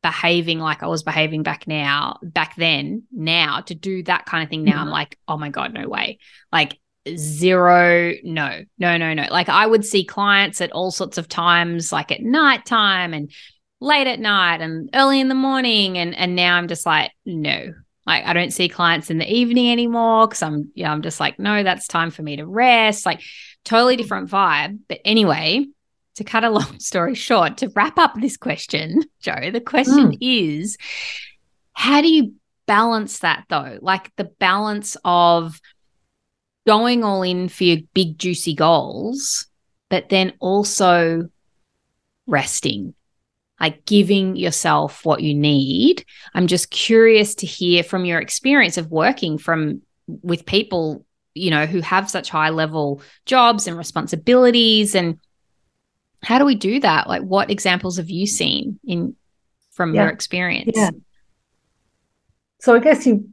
behaving 0.03 0.59
like 0.59 0.83
I 0.83 0.87
was 0.87 1.03
behaving 1.03 1.43
back 1.43 1.67
now, 1.67 2.19
back 2.23 2.57
then, 2.57 3.05
now 3.13 3.61
to 3.63 3.75
do 3.75 4.03
that 4.05 4.27
kind 4.27 4.43
of 4.43 4.49
thing 4.49 4.65
now, 4.65 4.73
mm-hmm. 4.73 4.81
I'm 4.81 4.89
like, 4.89 5.19
oh 5.29 5.37
my 5.37 5.51
God, 5.51 5.75
no 5.75 5.89
way. 5.89 6.19
Like 6.53 6.79
zero, 7.17 8.13
no, 8.25 8.63
no, 8.79 8.97
no, 8.97 9.15
no. 9.15 9.27
Like 9.31 9.49
I 9.49 9.67
would 9.67 9.85
see 9.85 10.05
clients 10.05 10.61
at 10.61 10.73
all 10.73 10.91
sorts 10.91 11.19
of 11.19 11.29
times, 11.29 11.93
like 11.93 12.13
at 12.13 12.23
night 12.23 12.65
time 12.65 13.13
and 13.15 13.31
late 13.81 14.07
at 14.07 14.21
night 14.21 14.61
and 14.61 14.91
early 14.95 15.21
in 15.21 15.29
the 15.29 15.35
morning. 15.35 15.99
And 15.99 16.15
and 16.15 16.35
now 16.35 16.57
I'm 16.57 16.69
just 16.69 16.87
like, 16.87 17.13
no. 17.25 17.75
Like 18.07 18.25
I 18.25 18.33
don't 18.33 18.53
see 18.53 18.69
clients 18.69 19.11
in 19.11 19.19
the 19.19 19.31
evening 19.31 19.71
anymore 19.71 20.27
because 20.27 20.43
I'm, 20.43 20.73
yeah, 20.75 20.91
I'm 20.91 21.03
just 21.03 21.21
like, 21.21 21.39
no, 21.39 21.63
that's 21.63 21.87
time 21.87 22.11
for 22.11 22.23
me 22.23 22.37
to 22.37 22.47
rest. 22.47 23.07
Like 23.07 23.21
totally 23.65 23.97
different 23.97 24.31
vibe. 24.31 24.79
But 24.89 25.01
anyway, 25.05 25.67
to 26.21 26.25
cut 26.25 26.45
a 26.45 26.51
long 26.51 26.79
story 26.79 27.14
short, 27.14 27.57
to 27.59 27.73
wrap 27.75 27.99
up 27.99 28.14
this 28.21 28.37
question, 28.37 29.03
Jo, 29.21 29.51
the 29.51 29.61
question 29.61 30.12
mm. 30.12 30.18
is 30.21 30.77
how 31.73 32.03
do 32.03 32.12
you 32.12 32.35
balance 32.66 33.21
that 33.21 33.45
though? 33.49 33.79
Like 33.81 34.14
the 34.16 34.25
balance 34.25 34.97
of 35.05 35.61
going 36.66 37.03
all 37.03 37.23
in 37.23 37.49
for 37.49 37.64
your 37.64 37.79
big, 37.95 38.18
juicy 38.18 38.55
goals, 38.55 39.47
but 39.89 40.11
then 40.11 40.35
also 40.41 41.29
resting, 42.27 42.95
like 43.59 43.87
giving 43.87 44.37
yourself 44.37 45.05
what 45.07 45.23
you 45.23 45.35
need. 45.35 46.05
I'm 46.35 46.47
just 46.47 46.71
curious 46.71 47.35
to 47.37 47.47
hear 47.47 47.83
from 47.83 48.05
your 48.05 48.21
experience 48.21 48.77
of 48.77 48.91
working 48.91 49.39
from 49.39 49.81
with 50.07 50.45
people, 50.45 51.07
you 51.33 51.51
know, 51.51 51.64
who 51.64 51.81
have 51.81 52.11
such 52.11 52.29
high 52.29 52.51
level 52.51 53.01
jobs 53.25 53.66
and 53.66 53.79
responsibilities 53.79 54.95
and 54.95 55.18
how 56.23 56.39
do 56.39 56.45
we 56.45 56.55
do 56.55 56.81
that? 56.81 57.09
Like, 57.09 57.23
what 57.23 57.51
examples 57.51 57.97
have 57.97 58.11
you 58.11 58.27
seen 58.27 58.79
in 58.85 59.16
from 59.73 59.95
yeah. 59.95 60.03
your 60.03 60.11
experience? 60.11 60.73
Yeah. 60.75 60.91
So 62.61 62.75
I 62.75 62.79
guess 62.79 63.07
you 63.07 63.29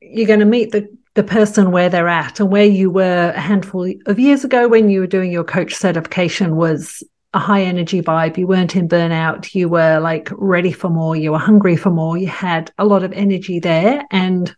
you're 0.00 0.26
going 0.26 0.40
to 0.40 0.46
meet 0.46 0.72
the 0.72 0.88
the 1.14 1.22
person 1.24 1.72
where 1.72 1.88
they're 1.88 2.08
at 2.08 2.40
and 2.40 2.50
where 2.50 2.64
you 2.64 2.88
were 2.90 3.32
a 3.34 3.40
handful 3.40 3.92
of 4.06 4.18
years 4.18 4.44
ago 4.44 4.68
when 4.68 4.88
you 4.88 5.00
were 5.00 5.06
doing 5.06 5.32
your 5.32 5.44
coach 5.44 5.74
certification 5.74 6.56
was 6.56 7.02
a 7.34 7.38
high 7.38 7.62
energy 7.62 8.00
vibe. 8.00 8.38
You 8.38 8.46
weren't 8.46 8.76
in 8.76 8.88
burnout. 8.88 9.54
You 9.54 9.68
were 9.68 9.98
like 9.98 10.28
ready 10.32 10.72
for 10.72 10.88
more. 10.88 11.16
You 11.16 11.32
were 11.32 11.38
hungry 11.38 11.76
for 11.76 11.90
more. 11.90 12.16
You 12.16 12.28
had 12.28 12.70
a 12.78 12.84
lot 12.84 13.02
of 13.02 13.12
energy 13.12 13.58
there. 13.58 14.04
And 14.10 14.54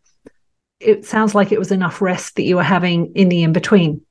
it 0.78 1.05
sounds 1.05 1.35
like 1.35 1.53
it 1.53 1.59
was 1.59 1.72
enough 1.72 2.03
rest 2.03 2.37
that 2.37 2.43
you 2.43 2.57
were 2.57 2.62
having 2.62 3.12
in 3.14 3.28
the 3.28 3.43
in 3.43 3.53
between 3.53 4.03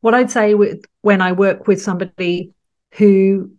what 0.00 0.14
I'd 0.14 0.30
say 0.30 0.54
with 0.54 0.84
when 1.02 1.20
I 1.20 1.32
work 1.32 1.66
with 1.66 1.80
somebody 1.80 2.52
who 2.92 3.50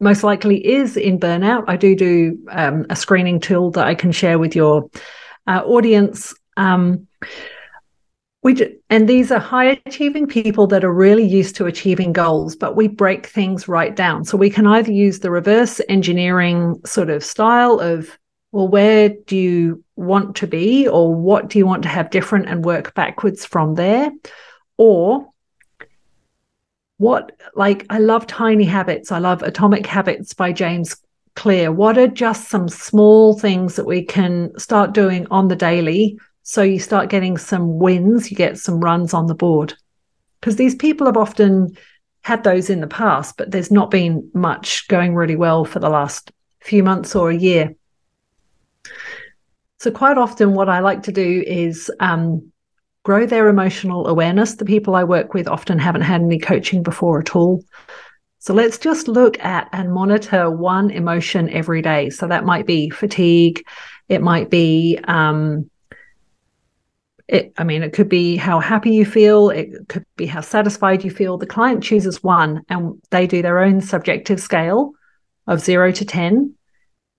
most 0.00 0.22
likely 0.22 0.64
is 0.66 0.96
in 0.96 1.18
burnout, 1.18 1.64
I 1.66 1.76
do 1.76 1.96
do 1.96 2.38
um, 2.50 2.86
a 2.90 2.96
screening 2.96 3.40
tool 3.40 3.70
that 3.72 3.86
I 3.86 3.94
can 3.94 4.12
share 4.12 4.38
with 4.38 4.54
your 4.54 4.90
uh, 5.46 5.62
audience. 5.64 6.34
Um, 6.56 7.06
we 8.42 8.78
and 8.90 9.08
these 9.08 9.32
are 9.32 9.38
high 9.38 9.80
achieving 9.86 10.26
people 10.26 10.66
that 10.66 10.84
are 10.84 10.92
really 10.92 11.24
used 11.24 11.56
to 11.56 11.66
achieving 11.66 12.12
goals, 12.12 12.54
but 12.54 12.76
we 12.76 12.88
break 12.88 13.26
things 13.26 13.66
right 13.68 13.96
down. 13.96 14.24
So 14.24 14.36
we 14.36 14.50
can 14.50 14.66
either 14.66 14.92
use 14.92 15.20
the 15.20 15.30
reverse 15.30 15.80
engineering 15.88 16.80
sort 16.84 17.08
of 17.08 17.24
style 17.24 17.80
of, 17.80 18.18
well, 18.52 18.68
where 18.68 19.08
do 19.08 19.36
you 19.36 19.82
want 19.96 20.36
to 20.36 20.46
be, 20.46 20.86
or 20.86 21.14
what 21.14 21.48
do 21.48 21.58
you 21.58 21.66
want 21.66 21.84
to 21.84 21.88
have 21.88 22.10
different, 22.10 22.46
and 22.48 22.64
work 22.64 22.92
backwards 22.94 23.46
from 23.46 23.76
there, 23.76 24.10
or 24.76 25.28
what 26.98 27.32
like 27.54 27.86
I 27.90 27.98
love 27.98 28.26
Tiny 28.26 28.64
Habits. 28.64 29.12
I 29.12 29.18
love 29.18 29.42
Atomic 29.42 29.86
Habits 29.86 30.34
by 30.34 30.52
James 30.52 30.96
Clear. 31.34 31.72
What 31.72 31.98
are 31.98 32.08
just 32.08 32.48
some 32.48 32.68
small 32.68 33.38
things 33.38 33.76
that 33.76 33.86
we 33.86 34.04
can 34.04 34.56
start 34.58 34.92
doing 34.92 35.26
on 35.30 35.48
the 35.48 35.56
daily 35.56 36.18
so 36.44 36.62
you 36.62 36.78
start 36.78 37.08
getting 37.08 37.38
some 37.38 37.78
wins, 37.78 38.30
you 38.30 38.36
get 38.36 38.58
some 38.58 38.78
runs 38.78 39.14
on 39.14 39.26
the 39.26 39.34
board. 39.34 39.74
Because 40.40 40.56
these 40.56 40.74
people 40.74 41.06
have 41.06 41.16
often 41.16 41.76
had 42.20 42.44
those 42.44 42.68
in 42.68 42.80
the 42.80 42.86
past, 42.86 43.38
but 43.38 43.50
there's 43.50 43.70
not 43.70 43.90
been 43.90 44.30
much 44.34 44.86
going 44.88 45.14
really 45.14 45.36
well 45.36 45.64
for 45.64 45.78
the 45.78 45.88
last 45.88 46.32
few 46.60 46.84
months 46.84 47.14
or 47.16 47.30
a 47.30 47.36
year. 47.36 47.74
So, 49.78 49.90
quite 49.90 50.18
often, 50.18 50.52
what 50.52 50.68
I 50.68 50.80
like 50.80 51.02
to 51.04 51.12
do 51.12 51.42
is 51.46 51.90
um, 51.98 52.52
grow 53.04 53.26
their 53.26 53.48
emotional 53.48 54.08
awareness. 54.08 54.56
The 54.56 54.64
people 54.64 54.96
I 54.96 55.04
work 55.04 55.32
with 55.32 55.46
often 55.46 55.78
haven't 55.78 56.02
had 56.02 56.20
any 56.20 56.38
coaching 56.38 56.82
before 56.82 57.20
at 57.20 57.36
all. 57.36 57.64
So, 58.40 58.52
let's 58.52 58.76
just 58.76 59.08
look 59.08 59.38
at 59.42 59.68
and 59.72 59.92
monitor 59.92 60.50
one 60.50 60.90
emotion 60.90 61.48
every 61.48 61.80
day. 61.80 62.10
So, 62.10 62.26
that 62.26 62.44
might 62.44 62.66
be 62.66 62.90
fatigue, 62.90 63.64
it 64.08 64.20
might 64.20 64.50
be 64.50 64.98
um, 65.04 65.70
it, 67.26 67.52
I 67.56 67.64
mean, 67.64 67.82
it 67.82 67.92
could 67.92 68.08
be 68.08 68.36
how 68.36 68.60
happy 68.60 68.90
you 68.90 69.06
feel, 69.06 69.50
it 69.50 69.88
could 69.88 70.04
be 70.16 70.26
how 70.26 70.40
satisfied 70.40 71.04
you 71.04 71.10
feel. 71.10 71.38
The 71.38 71.46
client 71.46 71.82
chooses 71.82 72.22
one 72.22 72.62
and 72.68 73.00
they 73.10 73.26
do 73.26 73.40
their 73.40 73.60
own 73.60 73.80
subjective 73.80 74.40
scale 74.40 74.92
of 75.46 75.60
zero 75.60 75.90
to 75.92 76.04
10. 76.04 76.54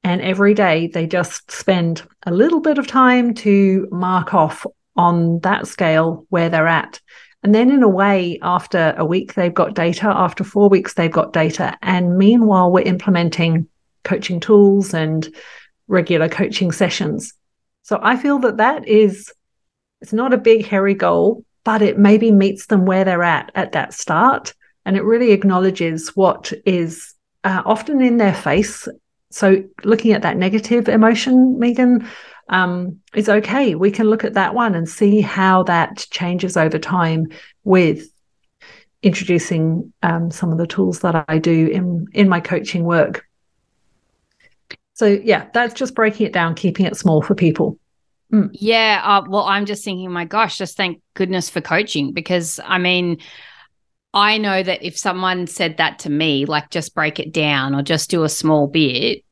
And 0.04 0.22
every 0.22 0.54
day 0.54 0.88
they 0.88 1.08
just 1.08 1.50
spend 1.50 2.04
a 2.24 2.32
little 2.32 2.60
bit 2.60 2.78
of 2.78 2.86
time 2.86 3.34
to 3.36 3.88
mark 3.92 4.36
off 4.36 4.66
on 4.96 5.40
that 5.40 5.68
scale 5.68 6.26
where 6.30 6.50
they're 6.50 6.68
at. 6.68 7.00
And 7.44 7.54
then, 7.54 7.70
in 7.70 7.84
a 7.84 7.90
way, 7.90 8.40
after 8.42 8.96
a 8.98 9.06
week, 9.06 9.36
they've 9.36 9.54
got 9.54 9.76
data. 9.76 10.08
After 10.08 10.44
four 10.44 10.68
weeks, 10.68 10.96
they've 10.96 11.12
got 11.12 11.34
data. 11.34 11.78
And 11.84 12.18
meanwhile, 12.18 12.72
we're 12.72 12.82
implementing 12.82 13.68
coaching 14.04 14.40
tools 14.40 14.94
and 14.94 15.28
regular 15.88 16.28
coaching 16.28 16.72
sessions. 16.72 17.34
So 17.84 18.00
I 18.02 18.18
feel 18.18 18.40
that 18.40 18.58
that 18.58 18.88
is 18.88 19.32
it's 20.02 20.14
not 20.14 20.34
a 20.34 20.38
big, 20.38 20.66
hairy 20.66 20.94
goal, 20.94 21.46
but 21.64 21.82
it 21.82 21.98
maybe 21.98 22.32
meets 22.32 22.68
them 22.68 22.86
where 22.86 23.04
they're 23.04 23.24
at 23.24 23.52
at 23.56 23.74
that 23.74 23.94
start. 23.94 24.54
And 24.86 24.96
it 24.96 25.04
really 25.04 25.32
acknowledges 25.32 26.10
what 26.16 26.54
is 26.66 27.14
uh, 27.44 27.62
often 27.66 28.02
in 28.02 28.18
their 28.18 28.34
face. 28.34 28.88
So, 29.32 29.64
looking 29.84 30.14
at 30.14 30.22
that 30.22 30.38
negative 30.38 30.88
emotion, 30.88 31.58
Meaghan, 31.60 32.08
um, 32.50 33.00
is 33.14 33.30
okay. 33.30 33.76
We 33.76 33.92
can 33.92 34.10
look 34.10 34.24
at 34.24 34.34
that 34.34 34.54
one 34.54 34.76
and 34.76 34.88
see 34.88 35.22
how 35.22 35.64
that 35.64 36.06
changes 36.12 36.58
over 36.58 36.78
time 36.78 37.28
with 37.64 38.08
introducing 39.02 39.94
um, 40.04 40.32
some 40.32 40.52
of 40.52 40.58
the 40.58 40.68
tools 40.68 41.00
that 41.02 41.26
I 41.28 41.38
do 41.38 41.68
in 41.68 42.08
in 42.14 42.30
my 42.30 42.40
coaching 42.40 42.84
work. 42.84 43.26
So 44.94 45.08
yeah, 45.08 45.48
that's 45.54 45.74
just 45.74 45.96
breaking 45.96 46.28
it 46.28 46.34
down, 46.34 46.56
keeping 46.56 46.86
it 46.86 46.96
small 46.96 47.22
for 47.22 47.36
people. 47.36 47.78
Mm. 48.32 48.50
Yeah. 48.54 49.02
Uh, 49.04 49.24
well, 49.28 49.44
I'm 49.44 49.66
just 49.66 49.84
thinking, 49.84 50.12
my 50.12 50.26
gosh, 50.26 50.58
just 50.58 50.78
thank 50.78 51.02
goodness 51.14 51.50
for 51.50 51.62
coaching 51.62 52.14
because 52.14 52.60
I 52.64 52.78
mean, 52.78 53.18
I 54.14 54.38
know 54.38 54.64
that 54.64 54.84
if 54.84 54.98
someone 54.98 55.48
said 55.48 55.78
that 55.78 56.00
to 56.00 56.10
me, 56.10 56.46
like 56.46 56.70
just 56.70 56.96
break 56.96 57.20
it 57.20 57.34
down 57.34 57.76
or 57.76 57.84
just 57.84 58.10
do 58.10 58.24
a 58.24 58.30
small 58.30 58.68
bit, 58.68 59.25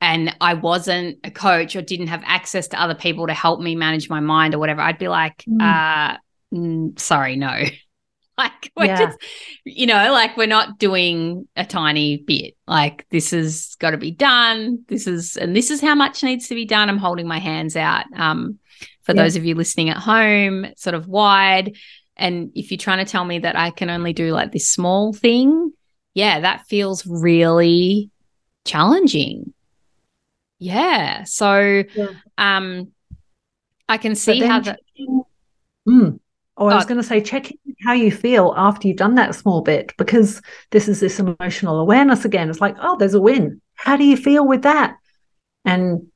and 0.00 0.34
I 0.40 0.54
wasn't 0.54 1.18
a 1.24 1.30
coach 1.30 1.76
or 1.76 1.82
didn't 1.82 2.06
have 2.08 2.22
access 2.24 2.68
to 2.68 2.80
other 2.80 2.94
people 2.94 3.26
to 3.26 3.34
help 3.34 3.60
me 3.60 3.76
manage 3.76 4.08
my 4.08 4.20
mind 4.20 4.54
or 4.54 4.58
whatever, 4.58 4.80
I'd 4.80 4.98
be 4.98 5.08
like, 5.08 5.44
mm. 5.48 5.60
uh, 5.60 6.16
mm, 6.54 6.98
sorry, 6.98 7.36
no. 7.36 7.62
like 8.38 8.72
we're 8.74 8.86
yeah. 8.86 9.06
just 9.06 9.18
you 9.64 9.86
know 9.86 10.12
like 10.12 10.34
we're 10.36 10.46
not 10.46 10.78
doing 10.78 11.46
a 11.56 11.64
tiny 11.64 12.16
bit 12.16 12.54
like 12.66 13.06
this 13.10 13.32
has 13.32 13.74
got 13.78 13.90
to 13.90 13.98
be 13.98 14.10
done 14.10 14.82
this 14.88 15.06
is 15.06 15.36
and 15.36 15.54
this 15.54 15.70
is 15.70 15.82
how 15.82 15.94
much 15.94 16.22
needs 16.22 16.48
to 16.48 16.54
be 16.54 16.64
done 16.64 16.88
i'm 16.88 16.96
holding 16.96 17.28
my 17.28 17.38
hands 17.38 17.76
out 17.76 18.06
um 18.16 18.58
for 19.02 19.14
yeah. 19.14 19.22
those 19.22 19.36
of 19.36 19.44
you 19.44 19.54
listening 19.54 19.90
at 19.90 19.98
home 19.98 20.66
sort 20.76 20.94
of 20.94 21.06
wide 21.06 21.76
and 22.16 22.50
if 22.54 22.70
you're 22.70 22.78
trying 22.78 23.04
to 23.04 23.10
tell 23.10 23.26
me 23.26 23.40
that 23.40 23.56
i 23.56 23.70
can 23.70 23.90
only 23.90 24.14
do 24.14 24.32
like 24.32 24.52
this 24.52 24.70
small 24.70 25.12
thing 25.12 25.70
yeah 26.14 26.40
that 26.40 26.66
feels 26.66 27.06
really 27.06 28.10
challenging 28.64 29.52
yeah 30.60 31.24
so 31.24 31.82
yeah. 31.96 32.06
um 32.38 32.92
i 33.88 33.98
can 33.98 34.14
see 34.14 34.40
how 34.40 34.60
that 34.60 34.78
mm. 35.88 36.20
Oh, 36.60 36.66
I 36.66 36.74
was 36.74 36.84
going 36.84 37.00
to 37.00 37.06
say, 37.06 37.22
check 37.22 37.50
how 37.86 37.94
you 37.94 38.12
feel 38.12 38.52
after 38.54 38.86
you've 38.86 38.98
done 38.98 39.14
that 39.14 39.34
small 39.34 39.62
bit 39.62 39.94
because 39.96 40.42
this 40.72 40.88
is 40.88 41.00
this 41.00 41.18
emotional 41.18 41.80
awareness 41.80 42.26
again. 42.26 42.50
It's 42.50 42.60
like, 42.60 42.76
oh, 42.82 42.98
there's 42.98 43.14
a 43.14 43.20
win. 43.20 43.62
How 43.76 43.96
do 43.96 44.04
you 44.04 44.14
feel 44.14 44.46
with 44.46 44.60
that? 44.62 44.98
And 45.64 46.08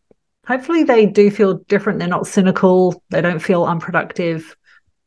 hopefully 0.46 0.84
they 0.84 1.06
do 1.06 1.30
feel 1.30 1.54
different. 1.54 1.98
They're 1.98 2.08
not 2.08 2.26
cynical. 2.26 3.02
They 3.08 3.22
don't 3.22 3.38
feel 3.38 3.64
unproductive. 3.64 4.54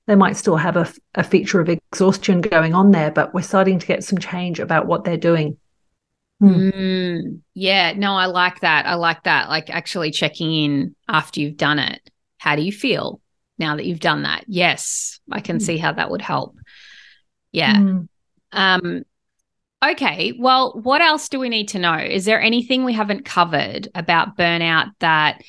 They 0.07 0.15
might 0.15 0.37
still 0.37 0.57
have 0.57 0.75
a, 0.75 0.91
a 1.13 1.23
feature 1.23 1.61
of 1.61 1.69
exhaustion 1.69 2.41
going 2.41 2.73
on 2.73 2.89
there, 2.89 3.11
but 3.11 3.35
we're 3.35 3.41
starting 3.43 3.77
to 3.77 3.85
get 3.85 4.03
some 4.03 4.17
change 4.17 4.59
about 4.59 4.87
what 4.87 5.03
they're 5.03 5.17
doing. 5.17 5.57
Hmm. 6.39 6.69
Mm, 6.69 7.41
yeah, 7.53 7.93
no, 7.93 8.13
I 8.13 8.27
like 8.27 8.59
that. 8.59 8.85
I 8.85 8.95
like 8.95 9.23
that. 9.23 9.49
Like 9.49 9.69
actually 9.69 10.11
checking 10.11 10.53
in 10.53 10.95
after 11.07 11.39
you've 11.39 11.57
done 11.57 11.79
it. 11.79 12.01
How 12.37 12.55
do 12.55 12.61
you 12.61 12.71
feel? 12.71 13.21
now 13.57 13.75
that 13.75 13.85
you've 13.85 13.99
done 13.99 14.23
that. 14.23 14.43
Yes, 14.47 15.19
I 15.31 15.41
can 15.41 15.57
mm. 15.57 15.61
see 15.61 15.77
how 15.77 15.93
that 15.93 16.09
would 16.09 16.21
help. 16.21 16.57
Yeah. 17.51 17.75
Mm. 17.75 18.07
Um 18.51 19.03
okay, 19.83 20.33
well, 20.37 20.79
what 20.81 21.01
else 21.01 21.29
do 21.29 21.39
we 21.39 21.49
need 21.49 21.69
to 21.69 21.79
know? 21.79 21.97
Is 21.97 22.25
there 22.25 22.41
anything 22.41 22.83
we 22.83 22.93
haven't 22.93 23.25
covered 23.25 23.87
about 23.95 24.37
burnout 24.37 24.91
that 24.99 25.41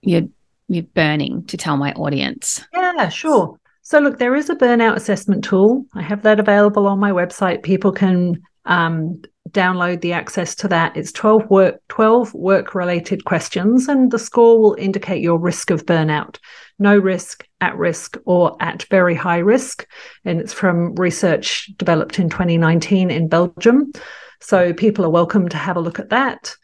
you're 0.00 0.28
you're 0.68 0.84
burning 0.84 1.44
to 1.46 1.56
tell 1.56 1.76
my 1.76 1.92
audience? 1.92 2.64
Yeah, 2.72 3.08
sure. 3.08 3.58
So 3.82 3.98
look, 3.98 4.18
there 4.18 4.34
is 4.34 4.48
a 4.48 4.54
burnout 4.54 4.96
assessment 4.96 5.44
tool. 5.44 5.86
I 5.94 6.02
have 6.02 6.22
that 6.22 6.40
available 6.40 6.86
on 6.86 6.98
my 6.98 7.10
website. 7.10 7.62
People 7.62 7.92
can 7.92 8.40
um, 8.64 9.22
download 9.52 10.00
the 10.00 10.12
access 10.12 10.54
to 10.56 10.68
that. 10.68 10.96
It's 10.96 11.12
12 11.12 11.50
work 11.50 11.80
12 11.88 12.34
work 12.34 12.74
related 12.74 13.24
questions 13.24 13.88
and 13.88 14.10
the 14.10 14.18
score 14.18 14.60
will 14.60 14.74
indicate 14.74 15.22
your 15.22 15.38
risk 15.38 15.70
of 15.70 15.86
burnout 15.86 16.38
no 16.82 16.98
risk, 16.98 17.46
at 17.60 17.76
risk, 17.78 18.18
or 18.26 18.56
at 18.60 18.82
very 18.90 19.14
high 19.14 19.38
risk. 19.38 19.86
And 20.24 20.40
it's 20.40 20.52
from 20.52 20.94
research 20.96 21.70
developed 21.76 22.18
in 22.18 22.28
2019 22.28 23.10
in 23.10 23.28
Belgium. 23.28 23.92
So 24.40 24.74
people 24.74 25.04
are 25.04 25.10
welcome 25.10 25.48
to 25.48 25.56
have 25.56 25.76
a 25.76 25.80
look 25.80 25.98
at 25.98 26.10
that. 26.10 26.54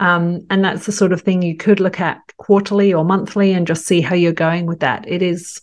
Um, 0.00 0.46
and 0.50 0.64
that's 0.64 0.86
the 0.86 0.92
sort 0.92 1.12
of 1.12 1.22
thing 1.22 1.42
you 1.42 1.56
could 1.56 1.78
look 1.78 2.00
at 2.00 2.20
quarterly 2.36 2.92
or 2.92 3.04
monthly 3.04 3.52
and 3.52 3.66
just 3.66 3.86
see 3.86 4.00
how 4.00 4.14
you're 4.14 4.32
going 4.32 4.66
with 4.66 4.80
that. 4.80 5.06
It 5.06 5.22
is 5.22 5.60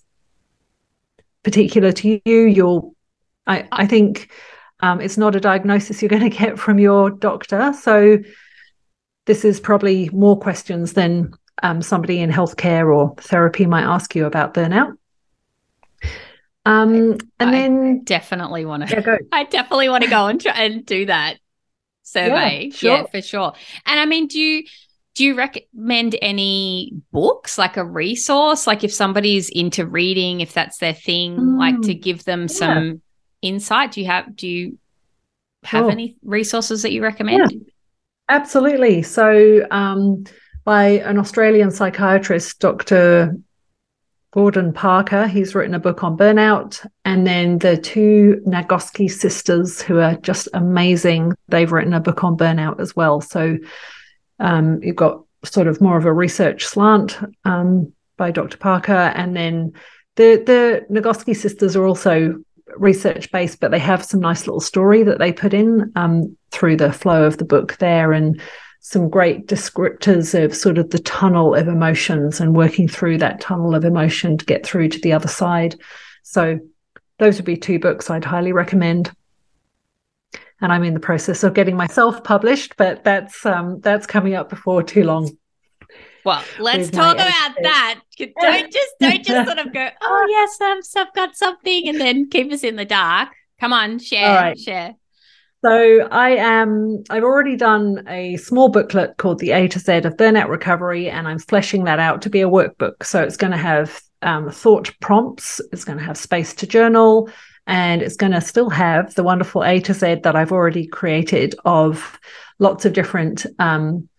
particular 1.44 1.92
to 1.92 2.22
you. 2.24 2.42
You'll, 2.42 2.96
I, 3.46 3.68
I 3.72 3.88
think 3.88 4.32
um, 4.82 5.02
it's 5.02 5.18
not 5.18 5.36
a 5.36 5.40
diagnosis 5.40 6.02
you're 6.02 6.10
going 6.18 6.30
to 6.30 6.36
get 6.36 6.60
from 6.60 6.80
your 6.80 7.10
doctor. 7.10 7.74
So 7.74 8.20
this 9.26 9.44
is 9.44 9.60
probably 9.60 10.10
more 10.10 10.40
questions 10.40 10.94
than 10.94 11.34
um, 11.64 11.82
somebody 11.82 12.20
in 12.20 12.32
healthcare 12.32 12.94
or 12.96 13.16
therapy 13.18 13.66
might 13.66 13.84
ask 13.84 14.16
you 14.16 14.26
about 14.26 14.54
burnout. 14.54 14.98
Um, 16.66 17.18
and 17.40 17.50
I 17.50 17.52
then 17.52 18.04
definitely 18.04 18.66
want 18.66 18.88
to. 18.88 18.94
Yeah, 18.94 19.02
go. 19.02 19.18
I 19.32 19.46
definitely 19.46 19.90
want 19.90 20.04
to 20.04 20.10
go 20.10 20.28
and 20.28 20.40
try 20.40 20.64
and 20.64 20.86
do 20.86 21.06
that 21.06 21.38
survey. 22.04 22.66
Yeah, 22.66 22.76
sure. 22.76 22.98
yeah, 22.98 23.04
for 23.06 23.22
sure. 23.22 23.54
And 23.86 24.00
I 24.00 24.06
mean, 24.06 24.28
do 24.28 24.38
you 24.38 24.64
do 25.16 25.24
you 25.24 25.36
recommend 25.36 26.16
any 26.22 26.94
books, 27.12 27.58
like 27.58 27.78
a 27.78 27.86
resource, 27.86 28.68
like 28.68 28.84
if 28.84 28.94
somebody's 28.94 29.50
into 29.50 29.86
reading, 29.86 30.42
if 30.42 30.54
that's 30.54 30.78
their 30.78 30.94
thing, 30.94 31.38
mm, 31.38 31.58
like 31.58 31.82
to 31.82 31.96
mm, 31.96 32.02
give 32.02 32.26
them 32.26 32.42
yeah. 32.42 32.48
some 32.48 33.02
insight? 33.42 33.92
Do 33.92 34.02
you 34.02 34.08
have 34.08 34.36
do 34.36 34.48
you 34.48 34.78
have 35.64 35.84
sure. 35.84 35.92
any 35.92 36.16
resources 36.24 36.82
that 36.82 36.92
you 36.92 37.04
recommend? 37.04 37.52
Yeah, 37.52 37.60
absolutely. 38.30 39.04
So. 39.04 39.66
Um, 39.72 40.26
by 40.68 41.00
an 41.06 41.18
Australian 41.18 41.72
psychiatrist, 41.72 42.60
Dr. 42.60 43.38
Gordon 44.32 44.74
Parker. 44.74 45.26
He's 45.26 45.56
written 45.56 45.74
a 45.74 45.80
book 45.80 46.04
on 46.04 46.18
burnout. 46.18 46.86
And 47.06 47.26
then 47.26 47.60
the 47.60 47.78
two 47.78 48.42
Nagoski 48.46 49.10
sisters, 49.10 49.82
who 49.82 50.00
are 50.00 50.16
just 50.16 50.50
amazing, 50.54 51.34
they've 51.48 51.72
written 51.72 51.94
a 51.94 52.02
book 52.02 52.24
on 52.26 52.36
burnout 52.36 52.82
as 52.82 52.96
well. 52.96 53.22
So 53.22 53.58
um, 54.40 54.84
you've 54.84 54.98
got 54.98 55.24
sort 55.46 55.68
of 55.68 55.80
more 55.80 55.98
of 55.98 56.04
a 56.04 56.12
research 56.12 56.66
slant 56.66 57.18
um, 57.46 57.94
by 58.18 58.32
Dr. 58.32 58.58
Parker. 58.58 58.92
And 58.92 59.36
then 59.36 59.72
the 60.18 60.44
the 60.46 60.86
Nagoski 60.92 61.34
sisters 61.34 61.78
are 61.78 61.88
also 61.88 62.44
research 62.76 63.32
based, 63.32 63.60
but 63.60 63.72
they 63.72 63.80
have 63.80 64.04
some 64.04 64.20
nice 64.20 64.46
little 64.46 64.60
story 64.60 65.04
that 65.04 65.20
they 65.20 65.32
put 65.32 65.54
in 65.54 65.92
um, 65.96 66.36
through 66.52 66.78
the 66.78 66.92
flow 66.92 67.24
of 67.24 67.38
the 67.38 67.46
book 67.46 67.78
there, 67.78 68.12
and 68.12 68.42
some 68.80 69.10
great 69.10 69.48
descriptors 69.48 70.34
of 70.34 70.56
sort 70.56 70.78
of 70.78 70.90
the 70.92 71.00
tunnel 71.00 71.56
of 71.56 71.68
emotions 71.68 72.40
and 72.40 72.56
working 72.56 72.88
through 72.88 73.18
that 73.18 73.42
tunnel 73.42 73.76
of 73.76 73.84
emotion 73.84 74.38
to 74.38 74.46
get 74.46 74.66
through 74.66 74.88
to 74.88 75.00
the 75.00 75.12
other 75.12 75.28
side. 75.28 75.76
So 76.24 76.60
those 77.20 77.38
would 77.38 77.46
be 77.46 77.58
two 77.58 77.80
books 77.80 78.10
I'd 78.10 78.24
highly 78.24 78.54
recommend. 78.54 79.12
And 80.62 80.72
I'm 80.72 80.84
in 80.84 80.94
the 80.94 81.00
process 81.00 81.44
of 81.44 81.54
getting 81.54 81.76
myself 81.76 82.24
published, 82.24 82.78
but 82.78 83.04
that's 83.04 83.46
um, 83.46 83.80
that's 83.82 84.08
coming 84.08 84.36
up 84.36 84.50
before 84.50 84.82
too 84.84 85.04
long. 85.04 85.38
Well, 86.28 86.44
let's 86.60 86.90
talk 86.90 87.16
about 87.16 87.56
that. 87.62 88.02
Don't 88.18 88.70
just 88.70 88.92
don't 89.00 89.24
just 89.24 89.48
sort 89.48 89.66
of 89.66 89.74
go, 89.74 89.88
oh 90.02 90.26
yes, 90.30 90.58
I've, 90.62 91.08
I've 91.08 91.14
got 91.14 91.38
something, 91.38 91.88
and 91.88 92.02
then 92.02 92.30
keep 92.30 92.52
us 92.52 92.66
in 92.66 92.76
the 92.76 92.84
dark. 92.84 93.30
Come 93.62 93.72
on, 93.72 93.98
share, 93.98 94.36
right. 94.36 94.60
share. 94.60 94.96
So 95.64 96.06
I 96.12 96.32
am. 96.32 97.02
I've 97.10 97.24
already 97.24 97.56
done 97.56 98.04
a 98.10 98.36
small 98.36 98.68
booklet 98.68 99.16
called 99.16 99.40
"The 99.40 99.52
A 99.52 99.70
to 99.70 99.80
Z 99.80 100.00
of 100.00 100.18
Burnout 100.18 100.50
Recovery," 100.50 101.10
and 101.10 101.30
I'm 101.30 101.40
fleshing 101.40 101.86
that 101.86 102.00
out 102.00 102.22
to 102.24 102.30
be 102.30 102.42
a 102.42 102.50
workbook. 102.50 103.06
So 103.06 103.24
it's 103.24 103.38
going 103.38 103.52
to 103.52 103.58
have 103.58 104.02
um, 104.22 104.52
thought 104.52 104.94
prompts. 105.00 105.62
It's 105.72 105.86
going 105.86 105.98
to 105.98 106.04
have 106.04 106.18
space 106.18 106.54
to 106.56 106.68
journal, 106.68 107.30
and 107.68 108.02
it's 108.02 108.18
going 108.18 108.34
to 108.34 108.42
still 108.42 108.70
have 108.70 109.16
the 109.16 109.24
wonderful 109.24 109.64
A 109.64 109.80
to 109.80 109.94
Z 109.94 110.16
that 110.24 110.36
I've 110.36 110.52
already 110.52 110.88
created 110.88 111.56
of 111.64 112.20
lots 112.60 112.84
of 112.84 112.92
different. 112.92 113.46
Um, 113.60 114.10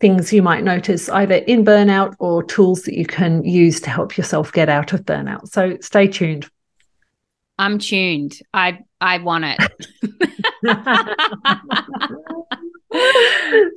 things 0.00 0.32
you 0.32 0.42
might 0.42 0.64
notice 0.64 1.08
either 1.10 1.34
in 1.34 1.64
burnout 1.64 2.14
or 2.18 2.42
tools 2.42 2.82
that 2.82 2.96
you 2.96 3.04
can 3.04 3.44
use 3.44 3.80
to 3.82 3.90
help 3.90 4.16
yourself 4.16 4.52
get 4.52 4.68
out 4.68 4.92
of 4.92 5.02
burnout. 5.02 5.48
So 5.48 5.76
stay 5.80 6.08
tuned. 6.08 6.50
I'm 7.58 7.78
tuned. 7.78 8.38
I 8.54 8.78
I 9.02 9.18
want 9.18 9.44
it. 9.46 9.58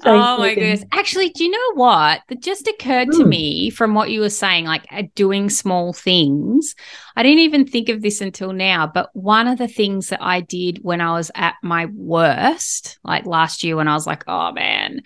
oh 0.06 0.38
my 0.38 0.56
goodness. 0.56 0.86
Actually, 0.94 1.30
do 1.30 1.44
you 1.44 1.52
know 1.52 1.74
what? 1.76 2.22
That 2.30 2.42
just 2.42 2.68
occurred 2.68 3.10
mm. 3.10 3.18
to 3.18 3.24
hmm. 3.24 3.30
me 3.30 3.70
from 3.70 3.94
what 3.94 4.10
you 4.10 4.22
were 4.22 4.30
saying, 4.30 4.66
like 4.66 4.88
doing 5.16 5.50
small 5.50 5.92
things. 5.92 6.76
I 7.18 7.24
didn't 7.24 7.40
even 7.40 7.68
think 7.68 7.90
of 7.90 8.02
this 8.02 8.22
until 8.22 8.54
now, 8.54 8.88
but 8.88 9.10
one 9.14 9.48
of 9.48 9.58
the 9.58 9.68
things 9.68 10.08
that 10.10 10.22
I 10.22 10.40
did 10.40 10.80
when 10.82 11.02
I 11.02 11.12
was 11.12 11.30
at 11.36 11.56
my 11.62 11.88
worst, 11.88 13.00
like 13.04 13.26
last 13.26 13.64
year 13.64 13.76
when 13.76 13.90
I 13.90 13.94
was 13.94 14.08
like, 14.08 14.24
oh 14.28 14.54
man, 14.54 15.02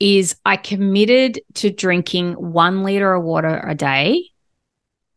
is 0.00 0.36
I 0.44 0.56
committed 0.56 1.40
to 1.54 1.70
drinking 1.70 2.32
one 2.34 2.82
liter 2.82 3.14
of 3.14 3.24
water 3.24 3.62
a 3.66 3.74
day. 3.74 4.30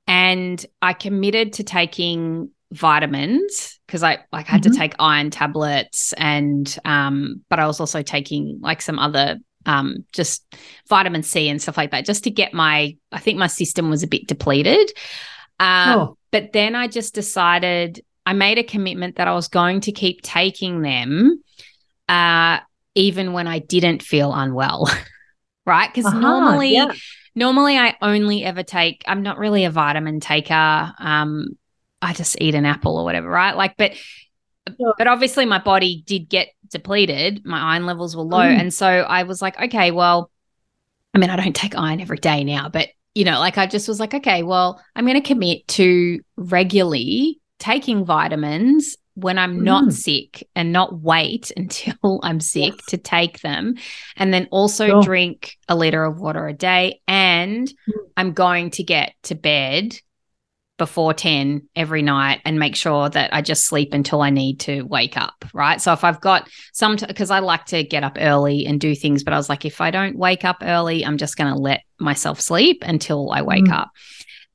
And 0.08 0.66
I 0.82 0.94
committed 0.94 1.54
to 1.54 1.64
taking 1.64 2.52
vitamins 2.72 3.80
because 3.86 4.04
I 4.04 4.20
like 4.32 4.46
had 4.46 4.62
mm-hmm. 4.62 4.72
to 4.72 4.78
take 4.78 4.94
iron 5.00 5.30
tablets 5.32 6.14
and 6.14 6.78
um 6.84 7.42
but 7.50 7.60
I 7.60 7.68
was 7.68 7.80
also 7.80 8.02
taking 8.02 8.60
like 8.62 8.82
some 8.82 9.00
other 9.00 9.38
um 9.66 10.06
just 10.12 10.46
vitamin 10.90 11.24
C 11.24 11.48
and 11.48 11.62
stuff 11.62 11.78
like 11.78 11.92
that 11.92 12.06
just 12.06 12.26
to 12.26 12.30
get 12.30 12.54
my 12.54 12.98
I 13.12 13.20
think 13.20 13.40
my 13.40 13.48
system 13.48 13.90
was 13.90 14.04
a 14.04 14.08
bit 14.08 14.28
depleted. 14.28 14.92
Um 15.60 16.00
oh. 16.00 16.18
but 16.32 16.52
then 16.52 16.76
I 16.76 16.88
just 16.88 17.16
decided 17.16 18.04
I 18.26 18.34
made 18.34 18.58
a 18.58 18.64
commitment 18.64 19.16
that 19.16 19.30
I 19.30 19.34
was 19.34 19.48
going 19.48 19.82
to 19.82 19.94
keep 19.94 20.22
taking 20.22 20.82
them 20.82 21.42
uh 22.10 22.60
even 22.98 23.32
when 23.32 23.48
I 23.48 23.60
didn't 23.60 24.02
feel 24.02 24.34
unwell. 24.34 24.89
right? 25.66 25.93
Because 25.93 26.06
uh-huh, 26.06 26.20
normally 26.20 26.74
yeah. 26.74 26.91
normally 27.36 27.78
I 27.78 27.95
only 28.02 28.43
ever 28.43 28.64
take 28.64 29.04
I'm 29.06 29.22
not 29.22 29.38
really 29.38 29.66
a 29.66 29.72
vitamin 29.72 30.20
taker. 30.20 30.93
Um 31.00 31.58
I 32.02 32.14
just 32.14 32.38
eat 32.41 32.56
an 32.56 32.66
apple 32.66 32.98
or 32.98 33.04
whatever, 33.04 33.30
right? 33.30 33.56
Like 33.56 33.78
but 33.78 33.93
sure. 33.95 34.95
but 34.98 35.08
obviously 35.08 35.45
my 35.45 35.60
body 35.60 36.04
did 36.06 36.30
get 36.30 36.50
depleted. 36.70 37.45
My 37.45 37.74
iron 37.76 37.86
levels 37.86 38.16
were 38.16 38.24
low 38.24 38.39
mm. 38.39 38.60
and 38.60 38.74
so 38.74 38.88
I 38.88 39.24
was 39.24 39.41
like, 39.41 39.60
okay, 39.60 39.91
well 39.91 40.32
I 41.14 41.20
mean, 41.20 41.30
I 41.30 41.36
don't 41.36 41.56
take 41.56 41.78
iron 41.78 42.02
every 42.02 42.18
day 42.18 42.43
now, 42.43 42.70
but 42.70 42.89
you 43.16 43.26
know, 43.26 43.39
like 43.39 43.58
I 43.58 43.66
just 43.66 43.88
was 43.88 44.00
like, 44.00 44.14
okay, 44.14 44.43
well, 44.43 44.82
I'm 44.95 45.06
going 45.06 45.20
to 45.20 45.28
commit 45.28 45.68
to 45.70 46.20
regularly 46.36 47.39
taking 47.58 48.06
vitamins 48.06 48.95
when 49.18 49.39
I'm 49.39 49.63
not 49.63 49.86
mm. 49.86 49.93
sick 49.93 50.47
and 50.55 50.72
not 50.72 50.99
wait 50.99 51.51
until 51.57 52.20
I'm 52.22 52.39
sick 52.39 52.74
yes. 52.78 52.86
to 52.89 52.97
take 52.97 53.41
them. 53.41 53.76
And 54.15 54.32
then 54.32 54.47
also 54.51 54.88
sure. 54.88 55.01
drink 55.01 55.57
a 55.68 55.76
liter 55.76 56.03
of 56.03 56.20
water 56.20 56.47
a 56.47 56.53
day. 56.53 57.01
And 57.07 57.68
mm. 57.68 57.93
I'm 58.15 58.34
going 58.34 58.70
to 58.72 58.84
get 58.84 59.15
to 59.24 59.36
bed 59.36 59.97
before 60.78 61.11
10 61.11 61.68
every 61.76 62.03
night 62.03 62.41
and 62.45 62.59
make 62.59 62.76
sure 62.76 63.09
that 63.09 63.34
I 63.34 63.41
just 63.41 63.65
sleep 63.65 63.95
until 63.95 64.22
I 64.22 64.30
need 64.30 64.59
to 64.61 64.84
wake 64.84 65.18
up. 65.18 65.45
Right. 65.51 65.82
So 65.82 65.91
if 65.93 66.03
I've 66.03 66.22
got 66.22 66.47
some, 66.72 66.95
because 66.95 67.32
I 67.32 67.39
like 67.39 67.65
to 67.65 67.84
get 67.84 68.03
up 68.03 68.18
early 68.20 68.68
and 68.68 68.80
do 68.80 68.93
things, 68.93 69.24
but 69.24 69.34
I 69.34 69.38
was 69.38 69.49
like, 69.49 69.65
if 69.65 69.82
I 69.82 69.89
don't 69.89 70.15
wake 70.15 70.45
up 70.45 70.57
early, 70.61 71.03
I'm 71.03 71.18
just 71.18 71.36
going 71.36 71.51
to 71.51 71.59
let 71.59 71.82
myself 71.99 72.39
sleep 72.39 72.84
until 72.86 73.32
I 73.32 73.41
wake 73.41 73.65
mm. 73.65 73.74
up. 73.74 73.89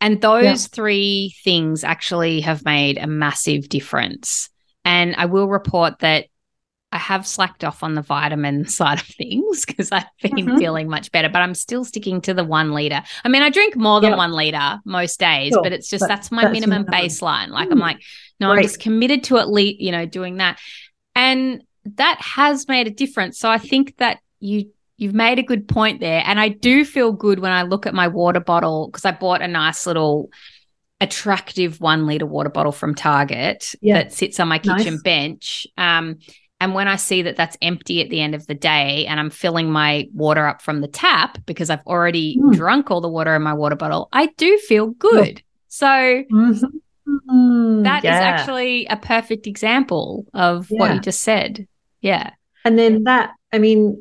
And 0.00 0.20
those 0.20 0.44
yeah. 0.44 0.54
three 0.72 1.34
things 1.44 1.82
actually 1.84 2.40
have 2.40 2.64
made 2.64 2.98
a 2.98 3.06
massive 3.06 3.68
difference. 3.68 4.48
And 4.84 5.14
I 5.16 5.26
will 5.26 5.48
report 5.48 6.00
that 6.00 6.26
I 6.92 6.98
have 6.98 7.26
slacked 7.26 7.64
off 7.64 7.82
on 7.82 7.94
the 7.94 8.02
vitamin 8.02 8.66
side 8.68 9.00
of 9.00 9.06
things 9.06 9.64
because 9.64 9.90
I've 9.90 10.04
been 10.22 10.32
mm-hmm. 10.32 10.58
feeling 10.58 10.88
much 10.88 11.10
better, 11.10 11.28
but 11.28 11.40
I'm 11.40 11.54
still 11.54 11.84
sticking 11.84 12.20
to 12.22 12.34
the 12.34 12.44
one 12.44 12.72
liter. 12.72 13.02
I 13.24 13.28
mean, 13.28 13.42
I 13.42 13.50
drink 13.50 13.76
more 13.76 14.00
than 14.00 14.10
yep. 14.10 14.18
one 14.18 14.32
liter 14.32 14.80
most 14.84 15.18
days, 15.18 15.52
sure. 15.52 15.62
but 15.62 15.72
it's 15.72 15.88
just 15.88 16.02
but 16.02 16.08
that's 16.08 16.30
my 16.30 16.42
that's 16.42 16.52
minimum 16.52 16.84
baseline. 16.84 17.48
Like, 17.48 17.68
mm. 17.68 17.72
I'm 17.72 17.78
like, 17.78 18.02
no, 18.38 18.48
Great. 18.48 18.58
I'm 18.58 18.62
just 18.62 18.80
committed 18.80 19.24
to 19.24 19.38
at 19.38 19.50
least, 19.50 19.80
you 19.80 19.92
know, 19.92 20.04
doing 20.04 20.36
that. 20.36 20.58
And 21.14 21.62
that 21.96 22.20
has 22.20 22.68
made 22.68 22.86
a 22.86 22.90
difference. 22.90 23.38
So 23.38 23.50
I 23.50 23.58
think 23.58 23.96
that 23.96 24.18
you 24.38 24.70
You've 25.02 25.14
made 25.14 25.40
a 25.40 25.42
good 25.42 25.66
point 25.66 25.98
there. 25.98 26.22
And 26.24 26.38
I 26.38 26.48
do 26.48 26.84
feel 26.84 27.10
good 27.10 27.40
when 27.40 27.50
I 27.50 27.62
look 27.62 27.86
at 27.86 27.94
my 27.94 28.06
water 28.06 28.38
bottle 28.38 28.86
because 28.86 29.04
I 29.04 29.10
bought 29.10 29.42
a 29.42 29.48
nice 29.48 29.84
little 29.84 30.30
attractive 31.02 31.80
one 31.80 32.06
liter 32.06 32.24
water 32.24 32.48
bottle 32.48 32.70
from 32.70 32.94
Target 32.94 33.74
yeah. 33.80 33.94
that 33.94 34.12
sits 34.12 34.38
on 34.38 34.46
my 34.46 34.58
kitchen 34.58 34.94
nice. 34.94 35.02
bench. 35.02 35.66
Um, 35.76 36.18
and 36.60 36.74
when 36.74 36.86
I 36.86 36.94
see 36.94 37.22
that 37.22 37.34
that's 37.34 37.58
empty 37.60 38.00
at 38.00 38.08
the 38.08 38.20
end 38.20 38.36
of 38.36 38.46
the 38.46 38.54
day 38.54 39.04
and 39.06 39.18
I'm 39.18 39.30
filling 39.30 39.68
my 39.72 40.08
water 40.14 40.46
up 40.46 40.62
from 40.62 40.80
the 40.80 40.86
tap 40.86 41.38
because 41.44 41.70
I've 41.70 41.84
already 41.88 42.38
mm. 42.38 42.52
drunk 42.52 42.88
all 42.88 43.00
the 43.00 43.08
water 43.08 43.34
in 43.34 43.42
my 43.42 43.52
water 43.52 43.74
bottle, 43.74 44.08
I 44.12 44.26
do 44.36 44.56
feel 44.58 44.90
good. 44.90 45.42
So 45.66 45.86
mm-hmm. 45.86 47.82
that 47.82 48.04
yeah. 48.04 48.14
is 48.14 48.20
actually 48.20 48.86
a 48.86 48.96
perfect 48.96 49.48
example 49.48 50.24
of 50.34 50.70
yeah. 50.70 50.78
what 50.78 50.94
you 50.94 51.00
just 51.00 51.22
said. 51.22 51.66
Yeah. 52.00 52.30
And 52.64 52.78
then 52.78 53.02
that, 53.04 53.32
I 53.52 53.58
mean, 53.58 53.98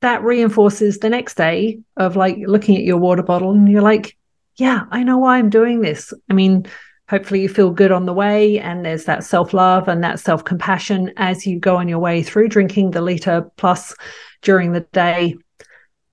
that 0.00 0.22
reinforces 0.22 1.00
the 1.00 1.10
next 1.10 1.34
day 1.34 1.80
of 1.98 2.16
like 2.16 2.38
looking 2.46 2.78
at 2.78 2.84
your 2.84 2.96
water 2.96 3.22
bottle 3.22 3.52
and 3.52 3.68
you're 3.68 3.82
like, 3.82 4.16
yeah, 4.60 4.84
I 4.90 5.02
know 5.02 5.18
why 5.18 5.38
I'm 5.38 5.50
doing 5.50 5.80
this. 5.80 6.12
I 6.28 6.34
mean, 6.34 6.66
hopefully 7.10 7.42
you 7.42 7.48
feel 7.48 7.70
good 7.70 7.90
on 7.90 8.06
the 8.06 8.12
way 8.12 8.60
and 8.60 8.84
there's 8.84 9.06
that 9.06 9.24
self-love 9.24 9.88
and 9.88 10.04
that 10.04 10.20
self-compassion 10.20 11.12
as 11.16 11.44
you 11.44 11.58
go 11.58 11.76
on 11.76 11.88
your 11.88 11.98
way 11.98 12.22
through 12.22 12.48
drinking 12.48 12.92
the 12.92 13.00
liter 13.00 13.50
plus 13.56 13.94
during 14.42 14.72
the 14.72 14.86
day 14.92 15.34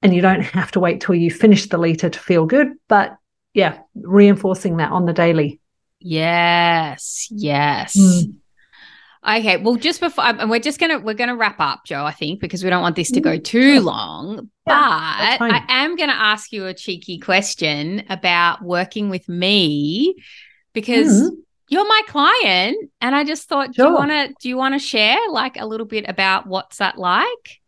and 0.02 0.16
you 0.16 0.22
don't 0.22 0.41
have 0.41 0.72
to 0.72 0.80
wait 0.80 1.00
till 1.00 1.14
you 1.14 1.30
finish 1.30 1.70
the 1.70 1.78
liter 1.78 2.10
to 2.10 2.20
feel 2.20 2.48
good 2.48 2.70
but 2.88 3.16
yeah 3.54 3.78
reinforcing 3.93 4.78
that 4.78 4.91
on 4.91 5.06
the 5.06 5.14
daily 5.14 5.60
yes 6.00 7.28
yes 7.30 7.95
mm. 7.95 8.34
Okay, 9.28 9.57
well, 9.57 9.75
just 9.75 9.99
before, 9.99 10.23
and 10.23 10.49
we're 10.49 10.59
just 10.59 10.80
gonna 10.80 10.99
we're 10.99 11.13
gonna 11.13 11.36
wrap 11.36 11.59
up, 11.59 11.82
Jo. 11.86 12.05
I 12.05 12.13
think 12.13 12.39
because 12.39 12.63
we 12.63 12.69
don't 12.69 12.82
want 12.82 12.95
this 12.95 13.11
to 13.11 13.19
go 13.19 13.38
mm, 13.38 13.43
too 13.43 13.82
long. 13.82 14.49
Yeah, 14.65 15.38
but 15.38 15.51
I 15.51 15.63
am 15.67 15.97
gonna 15.97 16.13
ask 16.13 16.53
you 16.53 16.65
a 16.65 16.73
cheeky 16.73 17.19
question 17.19 18.03
about 18.09 18.61
working 18.61 19.09
with 19.09 19.28
me 19.28 20.15
because 20.71 21.30
mm. 21.30 21.36
you're 21.67 21.88
my 21.88 22.01
client, 22.07 22.89
and 23.01 23.13
I 23.13 23.25
just 23.25 23.49
thought, 23.49 23.75
sure. 23.75 23.88
do 23.88 23.91
you 23.91 23.95
want 23.97 24.11
to 24.11 24.34
do 24.39 24.47
you 24.47 24.55
want 24.55 24.75
to 24.75 24.80
share 24.80 25.19
like 25.30 25.59
a 25.59 25.65
little 25.65 25.88
bit 25.88 26.05
about 26.07 26.47
what's 26.47 26.78
that 26.78 26.97
like? 26.97 27.59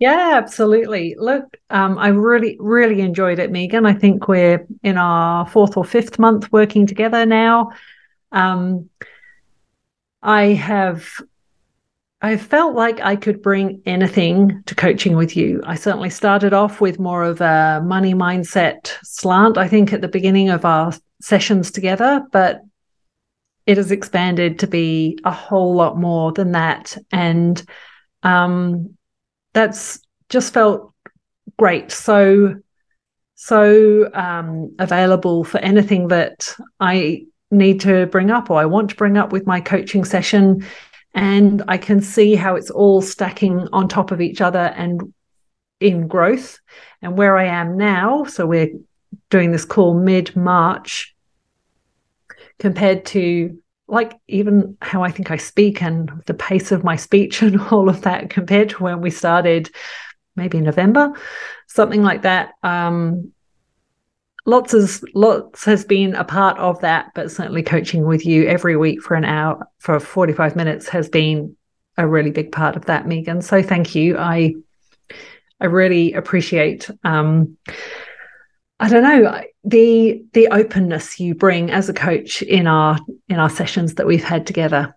Yeah, 0.00 0.32
absolutely. 0.42 1.14
Look, 1.16 1.58
um, 1.68 1.98
I 1.98 2.08
really, 2.08 2.56
really 2.58 3.02
enjoyed 3.02 3.38
it, 3.38 3.52
Meaghan. 3.52 3.86
I 3.86 3.92
think 3.92 4.26
we're 4.26 4.66
in 4.82 4.96
our 4.96 5.46
fourth 5.46 5.76
or 5.76 5.84
fifth 5.84 6.18
month 6.18 6.50
working 6.50 6.86
together 6.86 7.26
now. 7.26 7.72
Um, 8.32 8.88
I 10.22 10.48
have 10.48 11.10
I 12.22 12.36
felt 12.36 12.74
like 12.74 13.00
I 13.00 13.16
could 13.16 13.40
bring 13.40 13.80
anything 13.86 14.62
to 14.66 14.74
coaching 14.74 15.16
with 15.16 15.36
you. 15.38 15.62
I 15.64 15.74
certainly 15.74 16.10
started 16.10 16.52
off 16.52 16.78
with 16.78 16.98
more 16.98 17.24
of 17.24 17.40
a 17.40 17.80
money 17.82 18.12
mindset 18.12 18.94
slant, 19.02 19.56
I 19.56 19.68
think, 19.68 19.94
at 19.94 20.02
the 20.02 20.08
beginning 20.08 20.50
of 20.50 20.66
our 20.66 20.92
sessions 21.22 21.70
together, 21.70 22.22
but 22.30 22.60
it 23.64 23.78
has 23.78 23.90
expanded 23.90 24.58
to 24.58 24.66
be 24.66 25.18
a 25.24 25.30
whole 25.30 25.74
lot 25.74 25.96
more 25.96 26.30
than 26.32 26.52
that. 26.52 26.94
And 27.10 27.62
um, 28.22 28.96
that's 29.54 30.00
just 30.28 30.52
felt 30.52 30.92
great. 31.58 31.90
So, 31.90 32.56
so 33.34 34.10
um, 34.12 34.74
available 34.78 35.44
for 35.44 35.58
anything 35.58 36.08
that 36.08 36.54
I 36.78 37.24
need 37.50 37.80
to 37.80 38.06
bring 38.06 38.30
up 38.30 38.50
or 38.50 38.60
I 38.60 38.66
want 38.66 38.90
to 38.90 38.96
bring 38.96 39.16
up 39.16 39.32
with 39.32 39.46
my 39.46 39.60
coaching 39.60 40.04
session. 40.04 40.66
And 41.14 41.62
I 41.66 41.76
can 41.76 42.00
see 42.00 42.34
how 42.34 42.54
it's 42.54 42.70
all 42.70 43.02
stacking 43.02 43.66
on 43.72 43.88
top 43.88 44.12
of 44.12 44.20
each 44.20 44.40
other 44.40 44.72
and 44.76 45.12
in 45.80 46.06
growth. 46.06 46.60
And 47.02 47.16
where 47.16 47.36
I 47.36 47.46
am 47.46 47.76
now, 47.76 48.24
so 48.24 48.46
we're 48.46 48.70
doing 49.28 49.50
this 49.50 49.64
call 49.64 49.94
mid 49.94 50.36
March, 50.36 51.14
compared 52.58 53.06
to 53.06 53.58
like 53.88 54.16
even 54.28 54.76
how 54.80 55.02
I 55.02 55.10
think 55.10 55.32
I 55.32 55.36
speak 55.36 55.82
and 55.82 56.10
the 56.26 56.34
pace 56.34 56.70
of 56.70 56.84
my 56.84 56.94
speech 56.94 57.42
and 57.42 57.60
all 57.72 57.88
of 57.88 58.02
that 58.02 58.30
compared 58.30 58.70
to 58.70 58.82
when 58.84 59.00
we 59.00 59.10
started 59.10 59.70
maybe 60.36 60.60
November, 60.60 61.12
something 61.66 62.02
like 62.02 62.22
that. 62.22 62.52
Um, 62.62 63.32
lots 64.46 64.74
is 64.74 65.04
lots 65.14 65.64
has 65.64 65.84
been 65.84 66.14
a 66.14 66.24
part 66.24 66.58
of 66.58 66.80
that, 66.80 67.10
but 67.14 67.30
certainly 67.30 67.62
coaching 67.62 68.06
with 68.06 68.24
you 68.24 68.46
every 68.46 68.76
week 68.76 69.02
for 69.02 69.14
an 69.14 69.24
hour 69.24 69.66
for 69.78 70.00
45 70.00 70.56
minutes 70.56 70.88
has 70.88 71.08
been 71.08 71.56
a 71.96 72.06
really 72.06 72.30
big 72.30 72.52
part 72.52 72.76
of 72.76 72.86
that, 72.86 73.06
Meaghan. 73.06 73.42
So 73.42 73.62
thank 73.62 73.94
you. 73.94 74.16
I 74.18 74.54
I 75.60 75.66
really 75.66 76.14
appreciate 76.14 76.90
um, 77.04 77.56
I 78.78 78.88
don't 78.88 79.02
know 79.02 79.42
the 79.62 80.24
the 80.32 80.48
openness 80.48 81.20
you 81.20 81.34
bring 81.34 81.70
as 81.70 81.88
a 81.88 81.94
coach 81.94 82.40
in 82.42 82.66
our 82.66 82.98
in 83.28 83.38
our 83.38 83.50
sessions 83.50 83.94
that 83.96 84.06
we've 84.06 84.24
had 84.24 84.46
together. 84.46 84.96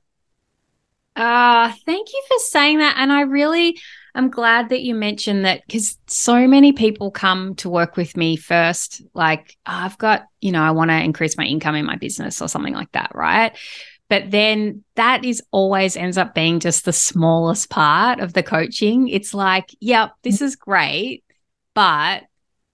Ah, 1.16 1.70
uh, 1.70 1.74
thank 1.86 2.12
you 2.12 2.24
for 2.28 2.40
saying 2.40 2.80
that. 2.80 2.96
And 2.98 3.12
I 3.12 3.22
really 3.22 3.78
am 4.16 4.30
glad 4.30 4.70
that 4.70 4.82
you 4.82 4.94
mentioned 4.94 5.46
that 5.46 5.62
because 5.66 5.98
so 6.08 6.48
many 6.48 6.74
people 6.74 7.12
come 7.12 7.56
to 7.56 7.70
work 7.70 7.98
with 7.98 8.16
me 8.16 8.36
first, 8.36 9.02
like, 9.14 9.58
oh, 9.66 9.72
I've 9.72 9.98
got, 9.98 10.24
you 10.42 10.52
know, 10.52 10.62
I 10.62 10.72
want 10.72 10.92
to 10.92 11.04
increase 11.04 11.38
my 11.38 11.46
income 11.46 11.76
in 11.76 11.86
my 11.86 11.96
business 11.96 12.42
or 12.42 12.48
something 12.48 12.74
like 12.74 12.92
that, 12.92 13.12
right? 13.16 13.58
But 14.10 14.30
then 14.30 14.84
that 14.96 15.26
is 15.26 15.42
always 15.52 15.98
ends 15.98 16.18
up 16.18 16.36
being 16.36 16.60
just 16.60 16.86
the 16.86 16.94
smallest 16.94 17.70
part 17.70 18.20
of 18.20 18.34
the 18.34 18.44
coaching. 18.44 19.08
It's 19.08 19.34
like, 19.34 19.70
yep, 19.80 20.12
this 20.22 20.42
is 20.42 20.56
great, 20.56 21.24
but 21.74 22.24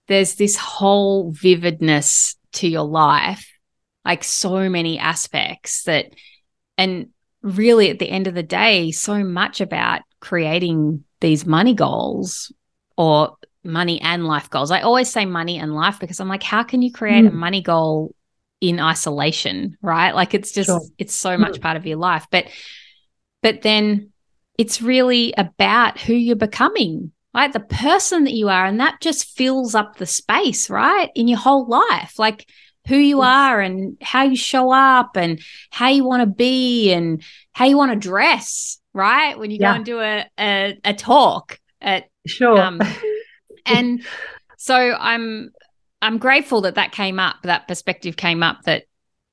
there's 0.08 0.36
this 0.36 0.58
whole 0.58 1.32
vividness 1.32 2.36
to 2.54 2.68
your 2.68 2.84
life, 2.84 3.48
like 4.04 4.24
so 4.24 4.70
many 4.70 5.00
aspects 5.00 5.84
that, 5.84 6.08
and 6.78 7.10
really 7.42 7.90
at 7.90 8.00
the 8.00 8.10
end 8.10 8.28
of 8.28 8.34
the 8.34 8.44
day, 8.44 8.92
so 8.92 9.24
much 9.24 9.62
about 9.62 10.02
creating 10.20 11.06
these 11.22 11.46
money 11.46 11.74
goals 11.74 12.52
or 12.98 13.38
money 13.64 14.02
and 14.02 14.26
life 14.26 14.50
goals. 14.50 14.72
I 14.72 14.82
always 14.82 15.10
say 15.10 15.26
money 15.26 15.58
and 15.60 15.76
life 15.76 16.00
because 16.00 16.20
I'm 16.20 16.30
like, 16.30 16.44
how 16.44 16.64
can 16.64 16.82
you 16.82 16.92
create 16.92 17.26
mm. 17.26 17.30
a 17.30 17.32
money 17.32 17.62
goal 17.62 18.16
in 18.62 18.80
isolation, 18.80 19.78
right? 19.82 20.14
Like 20.14 20.34
it's 20.34 20.52
just, 20.52 20.68
sure. 20.68 20.82
it's 20.98 21.14
so 21.14 21.38
much 21.38 21.58
mm. 21.58 21.62
part 21.62 21.78
of 21.78 21.86
your 21.86 21.98
life. 21.98 22.28
But, 22.32 22.48
but 23.42 23.62
then 23.62 24.12
it's 24.58 24.82
really 24.82 25.34
about 25.38 26.00
who 26.00 26.14
you're 26.14 26.36
becoming 26.36 27.12
right? 27.34 27.54
The 27.54 27.60
person 27.60 28.24
that 28.24 28.34
you 28.34 28.50
are. 28.50 28.66
And 28.66 28.80
that 28.80 29.02
just 29.02 29.36
fills 29.36 29.76
up 29.76 29.98
the 29.98 30.06
space, 30.06 30.70
right? 30.70 31.10
In 31.16 31.28
your 31.28 31.38
whole 31.38 31.68
life, 31.68 32.18
like 32.18 32.50
who 32.88 32.98
you 32.98 33.22
are 33.22 33.62
and 33.62 33.98
how 34.02 34.24
you 34.24 34.36
show 34.36 34.72
up 34.72 35.16
and 35.16 35.40
how 35.70 35.90
you 35.90 36.04
want 36.04 36.22
to 36.22 36.28
be 36.28 36.92
and 36.92 37.24
how 37.54 37.66
you 37.66 37.78
want 37.78 37.92
to 37.92 38.08
dress, 38.08 38.80
right? 38.94 39.38
When 39.38 39.52
you 39.52 39.58
yeah. 39.60 39.72
go 39.72 39.76
and 39.76 39.86
do 39.86 40.00
a, 40.00 40.26
a, 40.40 40.80
a 40.84 40.94
talk 40.94 41.60
at, 41.82 42.10
sure. 42.26 42.60
Um, 42.60 42.82
and 43.66 44.04
so 44.58 44.76
I'm, 44.76 45.52
I'm 46.02 46.18
grateful 46.18 46.62
that 46.62 46.76
that 46.76 46.92
came 46.92 47.20
up, 47.20 47.38
that 47.44 47.68
perspective 47.68 48.16
came 48.16 48.44
up 48.44 48.64
that, 48.64 48.84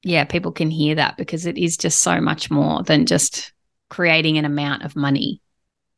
yeah, 0.03 0.25
people 0.25 0.53
can 0.53 0.71
hear 0.71 0.95
that 0.97 1.17
because 1.17 1.47
it 1.47 1.59
is 1.59 1.77
just 1.77 2.01
so 2.01 2.21
much 2.21 2.51
more 2.51 2.83
than 2.83 3.07
just 3.07 3.53
creating 3.89 4.39
an 4.39 4.45
amount 4.45 4.85
of 4.85 4.95
money 4.95 5.41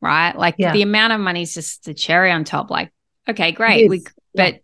right? 0.01 0.37
Like 0.37 0.55
yeah. 0.57 0.73
the 0.73 0.81
amount 0.81 1.13
of 1.13 1.19
money 1.19 1.43
is 1.43 1.53
just 1.53 1.85
the 1.85 1.93
cherry 1.93 2.31
on 2.31 2.43
top. 2.43 2.69
Like, 2.69 2.91
okay, 3.27 3.51
great. 3.51 3.89
We 3.89 3.97
yeah. 4.33 4.51
but 4.51 4.61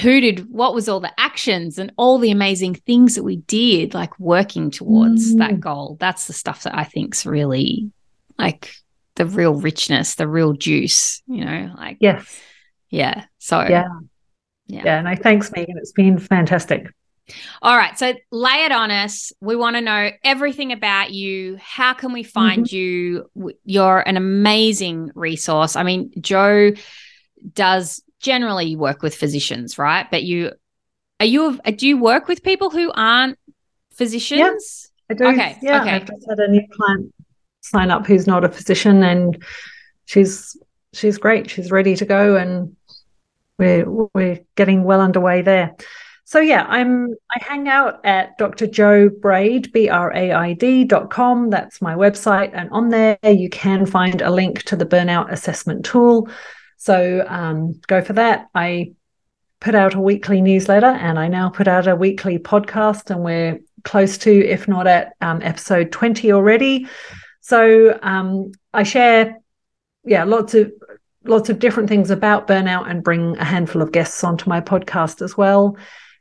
who 0.00 0.20
did 0.20 0.50
what 0.50 0.74
was 0.74 0.88
all 0.88 1.00
the 1.00 1.12
actions 1.20 1.78
and 1.78 1.92
all 1.96 2.18
the 2.18 2.30
amazing 2.30 2.74
things 2.74 3.14
that 3.14 3.22
we 3.22 3.36
did, 3.36 3.94
like 3.94 4.18
working 4.18 4.70
towards 4.70 5.34
mm. 5.34 5.38
that 5.38 5.60
goal? 5.60 5.96
That's 6.00 6.26
the 6.26 6.32
stuff 6.32 6.62
that 6.62 6.76
I 6.76 6.84
think's 6.84 7.26
really 7.26 7.90
like 8.38 8.74
the 9.16 9.26
real 9.26 9.54
richness, 9.54 10.14
the 10.14 10.26
real 10.26 10.54
juice, 10.54 11.22
you 11.26 11.44
know, 11.44 11.72
like 11.76 11.98
yes. 12.00 12.40
Yeah. 12.88 13.26
So 13.38 13.60
yeah. 13.60 13.88
Yeah. 14.66 14.82
Yeah. 14.84 15.02
No, 15.02 15.14
thanks, 15.16 15.50
Meaghan. 15.50 15.76
It's 15.76 15.92
been 15.92 16.18
fantastic. 16.18 16.86
All 17.62 17.76
right. 17.76 17.98
So 17.98 18.14
lay 18.30 18.64
it 18.64 18.72
on 18.72 18.90
us. 18.90 19.32
We 19.40 19.56
want 19.56 19.76
to 19.76 19.82
know 19.82 20.10
everything 20.22 20.72
about 20.72 21.10
you. 21.10 21.58
How 21.60 21.94
can 21.94 22.12
we 22.12 22.22
find 22.22 22.64
mm-hmm. 22.64 22.76
you? 23.42 23.54
You're 23.64 24.00
an 24.00 24.16
amazing 24.16 25.10
resource. 25.14 25.76
I 25.76 25.82
mean, 25.82 26.12
Jo 26.20 26.72
does 27.52 28.02
generally 28.24 28.64
you 28.64 28.78
work 28.78 29.02
with 29.02 29.14
physicians, 29.14 29.78
right? 29.78 30.10
But 30.10 30.24
you 30.24 30.52
are 31.20 31.26
you 31.26 31.60
do 31.76 31.86
you 31.86 31.98
work 31.98 32.26
with 32.26 32.42
people 32.42 32.70
who 32.70 32.90
aren't 32.92 33.38
physicians? 33.92 34.90
Yeah, 35.08 35.14
I 35.14 35.14
do. 35.14 35.24
Okay. 35.26 35.58
Yeah. 35.62 35.82
Okay. 35.82 35.90
I've 35.90 36.06
just 36.06 36.26
had 36.28 36.38
a 36.38 36.48
new 36.48 36.66
client 36.72 37.14
sign 37.60 37.90
up 37.90 38.06
who's 38.06 38.26
not 38.26 38.44
a 38.44 38.48
physician 38.48 39.02
and 39.02 39.42
she's 40.06 40.56
she's 40.92 41.18
great. 41.18 41.50
She's 41.50 41.70
ready 41.70 41.94
to 41.96 42.04
go 42.04 42.36
and 42.36 42.74
we're 43.58 43.88
we're 43.88 44.40
getting 44.56 44.84
well 44.84 45.00
underway 45.00 45.42
there. 45.42 45.76
So 46.24 46.40
yeah, 46.40 46.64
I'm 46.68 47.14
I 47.30 47.44
hang 47.44 47.68
out 47.68 48.04
at 48.04 48.38
Dr. 48.38 48.66
Jo 48.66 49.10
Braid, 49.10 49.70
B-R-A-I-D 49.72 50.84
dot 50.84 51.10
com. 51.10 51.50
That's 51.50 51.82
my 51.82 51.94
website. 51.94 52.50
And 52.54 52.70
on 52.70 52.88
there 52.88 53.18
you 53.22 53.50
can 53.50 53.84
find 53.84 54.22
a 54.22 54.30
link 54.30 54.62
to 54.64 54.76
the 54.76 54.86
burnout 54.86 55.30
assessment 55.30 55.84
tool. 55.84 56.28
So 56.84 57.24
um, 57.26 57.80
go 57.86 58.02
for 58.02 58.12
that. 58.12 58.48
I 58.54 58.92
put 59.58 59.74
out 59.74 59.94
a 59.94 60.00
weekly 60.00 60.42
newsletter 60.42 60.84
and 60.84 61.18
I 61.18 61.28
now 61.28 61.48
put 61.48 61.66
out 61.66 61.86
a 61.86 61.96
weekly 61.96 62.38
podcast, 62.38 63.08
and 63.08 63.24
we're 63.24 63.60
close 63.84 64.18
to, 64.18 64.30
if 64.30 64.68
not 64.68 64.86
at 64.86 65.14
um, 65.22 65.40
episode 65.40 65.92
20 65.92 66.30
already. 66.30 66.86
So 67.40 67.98
um, 68.02 68.52
I 68.74 68.82
share, 68.82 69.40
yeah, 70.04 70.24
lots 70.24 70.52
of 70.52 70.72
lots 71.24 71.48
of 71.48 71.58
different 71.58 71.88
things 71.88 72.10
about 72.10 72.46
burnout 72.46 72.90
and 72.90 73.02
bring 73.02 73.38
a 73.38 73.44
handful 73.46 73.80
of 73.80 73.90
guests 73.90 74.22
onto 74.22 74.46
my 74.50 74.60
podcast 74.60 75.22
as 75.22 75.38
well. 75.38 75.78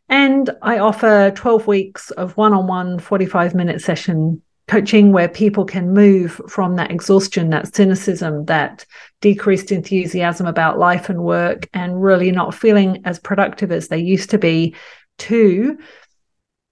And 0.07 0.49
I 0.61 0.77
offer 0.77 1.33
12 1.35 1.67
weeks 1.67 2.09
of 2.11 2.37
one 2.37 2.53
on 2.53 2.67
one 2.67 2.99
45 2.99 3.53
minute 3.53 3.81
session 3.81 4.41
coaching 4.67 5.11
where 5.11 5.27
people 5.27 5.65
can 5.65 5.93
move 5.93 6.39
from 6.47 6.75
that 6.75 6.91
exhaustion, 6.91 7.49
that 7.49 7.73
cynicism, 7.75 8.45
that 8.45 8.85
decreased 9.21 9.71
enthusiasm 9.71 10.47
about 10.47 10.79
life 10.79 11.09
and 11.09 11.23
work, 11.23 11.67
and 11.73 12.01
really 12.01 12.31
not 12.31 12.55
feeling 12.55 13.01
as 13.05 13.19
productive 13.19 13.71
as 13.71 13.89
they 13.89 13.97
used 13.97 14.29
to 14.29 14.37
be, 14.37 14.73
to 15.17 15.77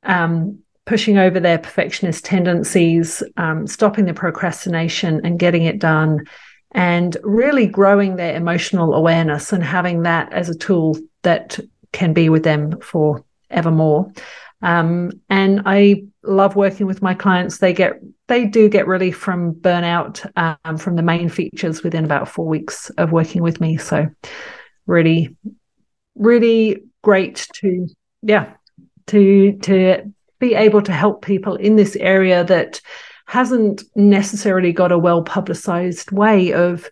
um, 0.04 0.60
pushing 0.86 1.18
over 1.18 1.40
their 1.40 1.58
perfectionist 1.58 2.26
tendencies, 2.26 3.22
um, 3.38 3.68
stopping 3.68 4.06
the 4.06 4.14
procrastination 4.14 5.22
and 5.26 5.40
getting 5.40 5.64
it 5.64 5.80
done, 5.80 6.26
and 6.72 7.18
really 7.24 7.68
growing 7.68 8.16
their 8.16 8.36
emotional 8.36 8.94
awareness 8.94 9.52
and 9.52 9.64
having 9.64 10.04
that 10.04 10.32
as 10.32 10.50
a 10.50 10.58
tool 10.58 10.98
that 11.24 11.60
can 11.92 12.14
be 12.14 12.30
with 12.30 12.44
them 12.44 12.80
for 12.80 13.24
evermore. 13.50 14.12
Um, 14.62 15.12
and 15.30 15.64
I 15.66 16.04
love 16.24 16.56
working 16.56 16.86
with 16.86 17.02
my 17.02 17.14
clients. 17.14 17.58
They 17.58 17.74
get 17.74 17.94
they 18.28 18.46
do 18.46 18.70
get 18.70 18.88
relief 18.88 19.18
from 19.18 19.54
burnout 19.54 20.30
um, 20.36 20.78
from 20.78 20.96
the 20.96 21.02
main 21.02 21.30
features 21.30 21.84
within 21.84 22.06
about 22.06 22.30
four 22.30 22.48
weeks 22.48 22.90
of 22.92 23.12
working 23.12 23.42
with 23.42 23.60
me. 23.60 23.78
So 23.78 24.08
really, 24.86 25.36
really 26.16 26.84
great 27.02 27.48
to 27.56 27.88
yeah 28.22 28.54
to 29.08 29.54
to 29.64 30.14
be 30.40 30.56
able 30.56 30.82
to 30.82 30.92
help 30.92 31.24
people 31.24 31.56
in 31.56 31.76
this 31.76 31.96
area 31.98 32.44
that 32.44 32.82
hasn't 33.26 33.84
necessarily 33.96 34.74
got 34.74 34.92
a 34.92 34.98
well 34.98 35.24
publicized 35.24 36.12
way 36.12 36.54
of 36.54 36.90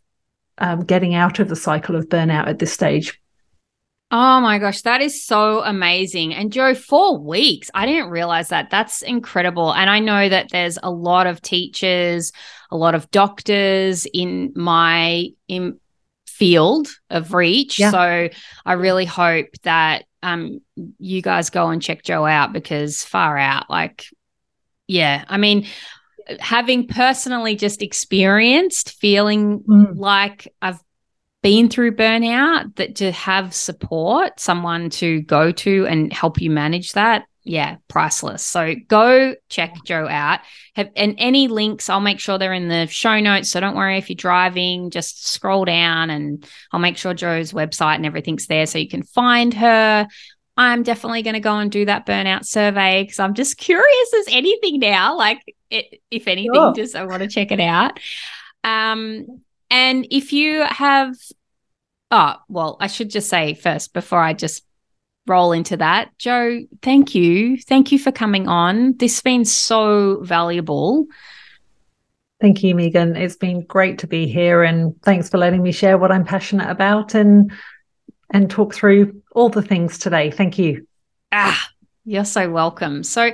um, 0.57 0.85
getting 0.85 1.15
out 1.15 1.39
of 1.39 1.49
the 1.49 1.55
cycle 1.55 1.95
of 1.95 2.09
burnout 2.09 2.47
at 2.47 2.59
this 2.59 2.71
stage. 2.71 3.18
Oh 4.11 4.41
my 4.41 4.57
gosh, 4.57 4.81
that 4.81 5.01
is 5.01 5.23
so 5.23 5.61
amazing. 5.63 6.33
And 6.33 6.51
Jo, 6.51 6.73
four 6.73 7.19
weeks. 7.19 7.69
I 7.75 7.85
didn't 7.85 8.09
realize 8.09 8.49
that. 8.49 8.71
That's 8.71 9.03
incredible. 9.03 9.71
And 9.71 9.87
I 9.87 9.99
know 9.99 10.27
that 10.27 10.49
there's 10.49 10.79
a 10.81 10.89
lot 10.89 11.27
of 11.27 11.41
teachers, 11.41 12.31
a 12.71 12.77
lot 12.77 12.95
of 12.95 13.11
doctors 13.11 14.07
in 14.11 14.51
my 14.55 15.27
in 15.47 15.79
field 16.25 16.87
of 17.11 17.33
reach. 17.35 17.77
Yeah. 17.77 17.91
So 17.91 18.29
I 18.65 18.73
really 18.73 19.05
hope 19.05 19.49
that 19.63 20.05
um 20.23 20.61
you 20.97 21.21
guys 21.21 21.51
go 21.51 21.69
and 21.69 21.81
check 21.81 22.01
Jo 22.01 22.25
out 22.25 22.51
because 22.51 23.03
far 23.03 23.37
out. 23.37 23.69
Like, 23.69 24.05
yeah. 24.87 25.23
I 25.27 25.37
mean, 25.37 25.67
having 26.39 26.87
personally 26.87 27.55
just 27.55 27.83
experienced 27.83 28.93
feeling 28.93 29.59
mm. 29.61 29.95
like 29.95 30.47
I've 30.63 30.79
been 31.41 31.69
through 31.69 31.95
burnout 31.95 32.75
that 32.75 32.95
to 32.97 33.11
have 33.11 33.53
support, 33.53 34.39
someone 34.39 34.89
to 34.89 35.21
go 35.21 35.51
to 35.51 35.85
and 35.87 36.11
help 36.11 36.41
you 36.41 36.49
manage 36.49 36.93
that, 36.93 37.25
yeah, 37.49 37.77
priceless. 37.87 38.45
So 38.45 38.75
go 38.87 39.35
check 39.49 39.73
Jo 39.85 40.07
out. 40.07 40.41
Have 40.75 40.89
and 40.95 41.15
any 41.17 41.47
links, 41.47 41.89
I'll 41.89 41.99
make 41.99 42.19
sure 42.19 42.37
they're 42.37 42.53
in 42.53 42.67
the 42.67 42.85
show 42.87 43.19
notes. 43.19 43.49
So 43.49 43.59
don't 43.59 43.75
worry 43.75 43.97
if 43.97 44.09
you're 44.09 44.15
driving, 44.15 44.91
just 44.91 45.27
scroll 45.27 45.65
down 45.65 46.09
and 46.09 46.47
I'll 46.71 46.79
make 46.79 46.97
sure 46.97 47.13
Jo's 47.13 47.51
website 47.51 47.95
and 47.95 48.05
everything's 48.05 48.45
there 48.45 48.67
so 48.67 48.77
you 48.77 48.87
can 48.87 49.03
find 49.03 49.53
her. 49.55 50.07
I'm 50.57 50.83
definitely 50.83 51.23
going 51.23 51.35
to 51.35 51.39
go 51.39 51.57
and 51.57 51.71
do 51.71 51.85
that 51.85 52.05
burnout 52.05 52.45
survey 52.45 53.03
because 53.03 53.19
I'm 53.19 53.33
just 53.33 53.57
curious 53.57 54.13
as 54.19 54.27
anything 54.29 54.79
now. 54.79 55.17
Like, 55.17 55.41
it, 55.71 56.01
if 56.11 56.27
anything, 56.27 56.53
sure. 56.53 56.73
just 56.73 56.95
I 56.95 57.05
want 57.05 57.23
to 57.23 57.29
check 57.29 57.51
it 57.51 57.61
out. 57.61 57.99
Um, 58.63 59.41
and 59.69 60.07
if 60.09 60.33
you 60.33 60.63
have, 60.63 61.15
oh, 62.11 62.35
well, 62.47 62.77
I 62.79 62.87
should 62.87 63.09
just 63.09 63.29
say 63.29 63.53
first 63.53 63.93
before 63.93 64.19
I 64.19 64.33
just 64.33 64.65
roll 65.27 65.51
into 65.51 65.77
that, 65.77 66.17
Jo, 66.17 66.61
thank 66.81 67.13
you. 67.13 67.57
Thank 67.57 67.91
you 67.91 67.99
for 67.99 68.11
coming 68.11 68.47
on. 68.47 68.97
This 68.97 69.15
has 69.15 69.21
been 69.21 69.45
so 69.45 70.21
valuable. 70.21 71.05
Thank 72.41 72.63
you, 72.63 72.73
Meaghan. 72.73 73.17
It's 73.17 73.35
been 73.35 73.65
great 73.65 73.99
to 73.99 74.07
be 74.07 74.25
here 74.25 74.63
and 74.63 74.99
thanks 75.01 75.29
for 75.29 75.37
letting 75.37 75.61
me 75.61 75.71
share 75.71 75.97
what 75.97 76.11
I'm 76.11 76.25
passionate 76.25 76.69
about 76.69 77.13
and 77.13 77.51
and 78.31 78.49
talk 78.49 78.73
through 78.73 79.21
all 79.33 79.49
the 79.49 79.61
things 79.61 79.97
today. 79.97 80.31
Thank 80.31 80.57
you. 80.57 80.87
Ah, 81.31 81.69
you're 82.05 82.25
so 82.25 82.49
welcome. 82.49 83.03
So 83.03 83.31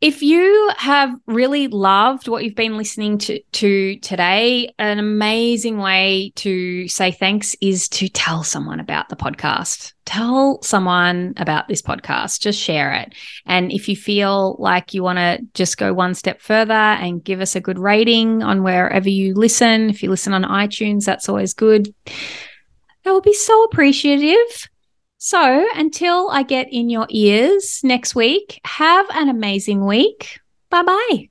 if 0.00 0.22
you 0.22 0.70
have 0.78 1.14
really 1.26 1.68
loved 1.68 2.26
what 2.26 2.42
you've 2.42 2.54
been 2.54 2.78
listening 2.78 3.18
to, 3.18 3.40
to 3.52 3.96
today, 3.98 4.72
an 4.78 4.98
amazing 4.98 5.76
way 5.76 6.32
to 6.36 6.88
say 6.88 7.12
thanks 7.12 7.54
is 7.60 7.86
to 7.90 8.08
tell 8.08 8.42
someone 8.42 8.80
about 8.80 9.10
the 9.10 9.16
podcast. 9.16 9.92
Tell 10.06 10.62
someone 10.62 11.34
about 11.36 11.68
this 11.68 11.82
podcast. 11.82 12.40
Just 12.40 12.58
share 12.58 12.94
it. 12.94 13.14
And 13.44 13.70
if 13.70 13.90
you 13.90 13.96
feel 13.96 14.56
like 14.58 14.94
you 14.94 15.02
want 15.02 15.18
to 15.18 15.38
just 15.52 15.76
go 15.76 15.92
one 15.92 16.14
step 16.14 16.40
further 16.40 16.72
and 16.72 17.22
give 17.22 17.42
us 17.42 17.54
a 17.54 17.60
good 17.60 17.78
rating 17.78 18.42
on 18.42 18.62
wherever 18.62 19.08
you 19.08 19.34
listen, 19.34 19.90
if 19.90 20.02
you 20.02 20.08
listen 20.08 20.32
on 20.32 20.44
iTunes, 20.44 21.04
that's 21.04 21.28
always 21.28 21.52
good. 21.52 21.94
That 23.04 23.12
would 23.12 23.22
be 23.22 23.34
so 23.34 23.64
appreciative. 23.64 24.68
So 25.22 25.68
until 25.74 26.30
I 26.30 26.42
get 26.42 26.72
in 26.72 26.88
your 26.88 27.06
ears 27.10 27.82
next 27.84 28.14
week, 28.14 28.58
have 28.64 29.04
an 29.10 29.28
amazing 29.28 29.84
week. 29.84 30.40
Bye 30.70 30.82
bye. 30.82 31.28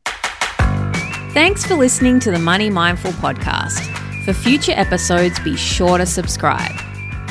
Thanks 1.34 1.66
for 1.66 1.74
listening 1.74 2.20
to 2.20 2.30
the 2.30 2.38
Money 2.38 2.70
Mindful 2.70 3.14
podcast. 3.14 3.84
For 4.26 4.34
future 4.34 4.74
episodes, 4.76 5.40
be 5.40 5.58
sure 5.58 5.98
to 5.98 6.06
subscribe. 6.06 6.80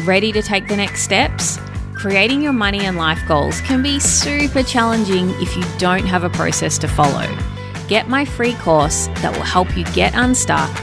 Ready 0.03 0.33
to 0.33 0.43
take 0.43 0.67
the 0.67 0.75
next 0.75 1.03
steps? 1.03 1.61
Creating 1.95 2.43
your 2.43 2.53
money 2.53 2.81
and 2.81 2.97
life 2.97 3.21
goals 3.29 3.61
can 3.61 3.81
be 3.81 4.01
super 4.01 4.65
challenging 4.65 5.31
if 5.41 5.57
you 5.57 5.63
don't 5.79 6.07
have 6.07 6.25
a 6.25 6.31
process 6.31 6.77
to 6.79 6.89
follow. 6.89 7.39
Get 7.87 8.09
my 8.09 8.25
free 8.25 8.55
course 8.55 9.07
that 9.23 9.33
will 9.33 9.45
help 9.45 9.77
you 9.77 9.85
get 9.93 10.13
unstuck, 10.17 10.75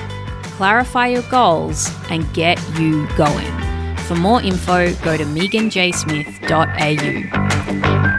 clarify 0.55 1.07
your 1.07 1.23
goals, 1.23 1.91
and 2.09 2.33
get 2.33 2.61
you 2.79 3.09
going. 3.17 3.64
For 4.07 4.15
more 4.15 4.41
info, 4.41 4.93
go 5.03 5.17
to 5.17 5.23
meaghanjsmith.au. 5.23 8.14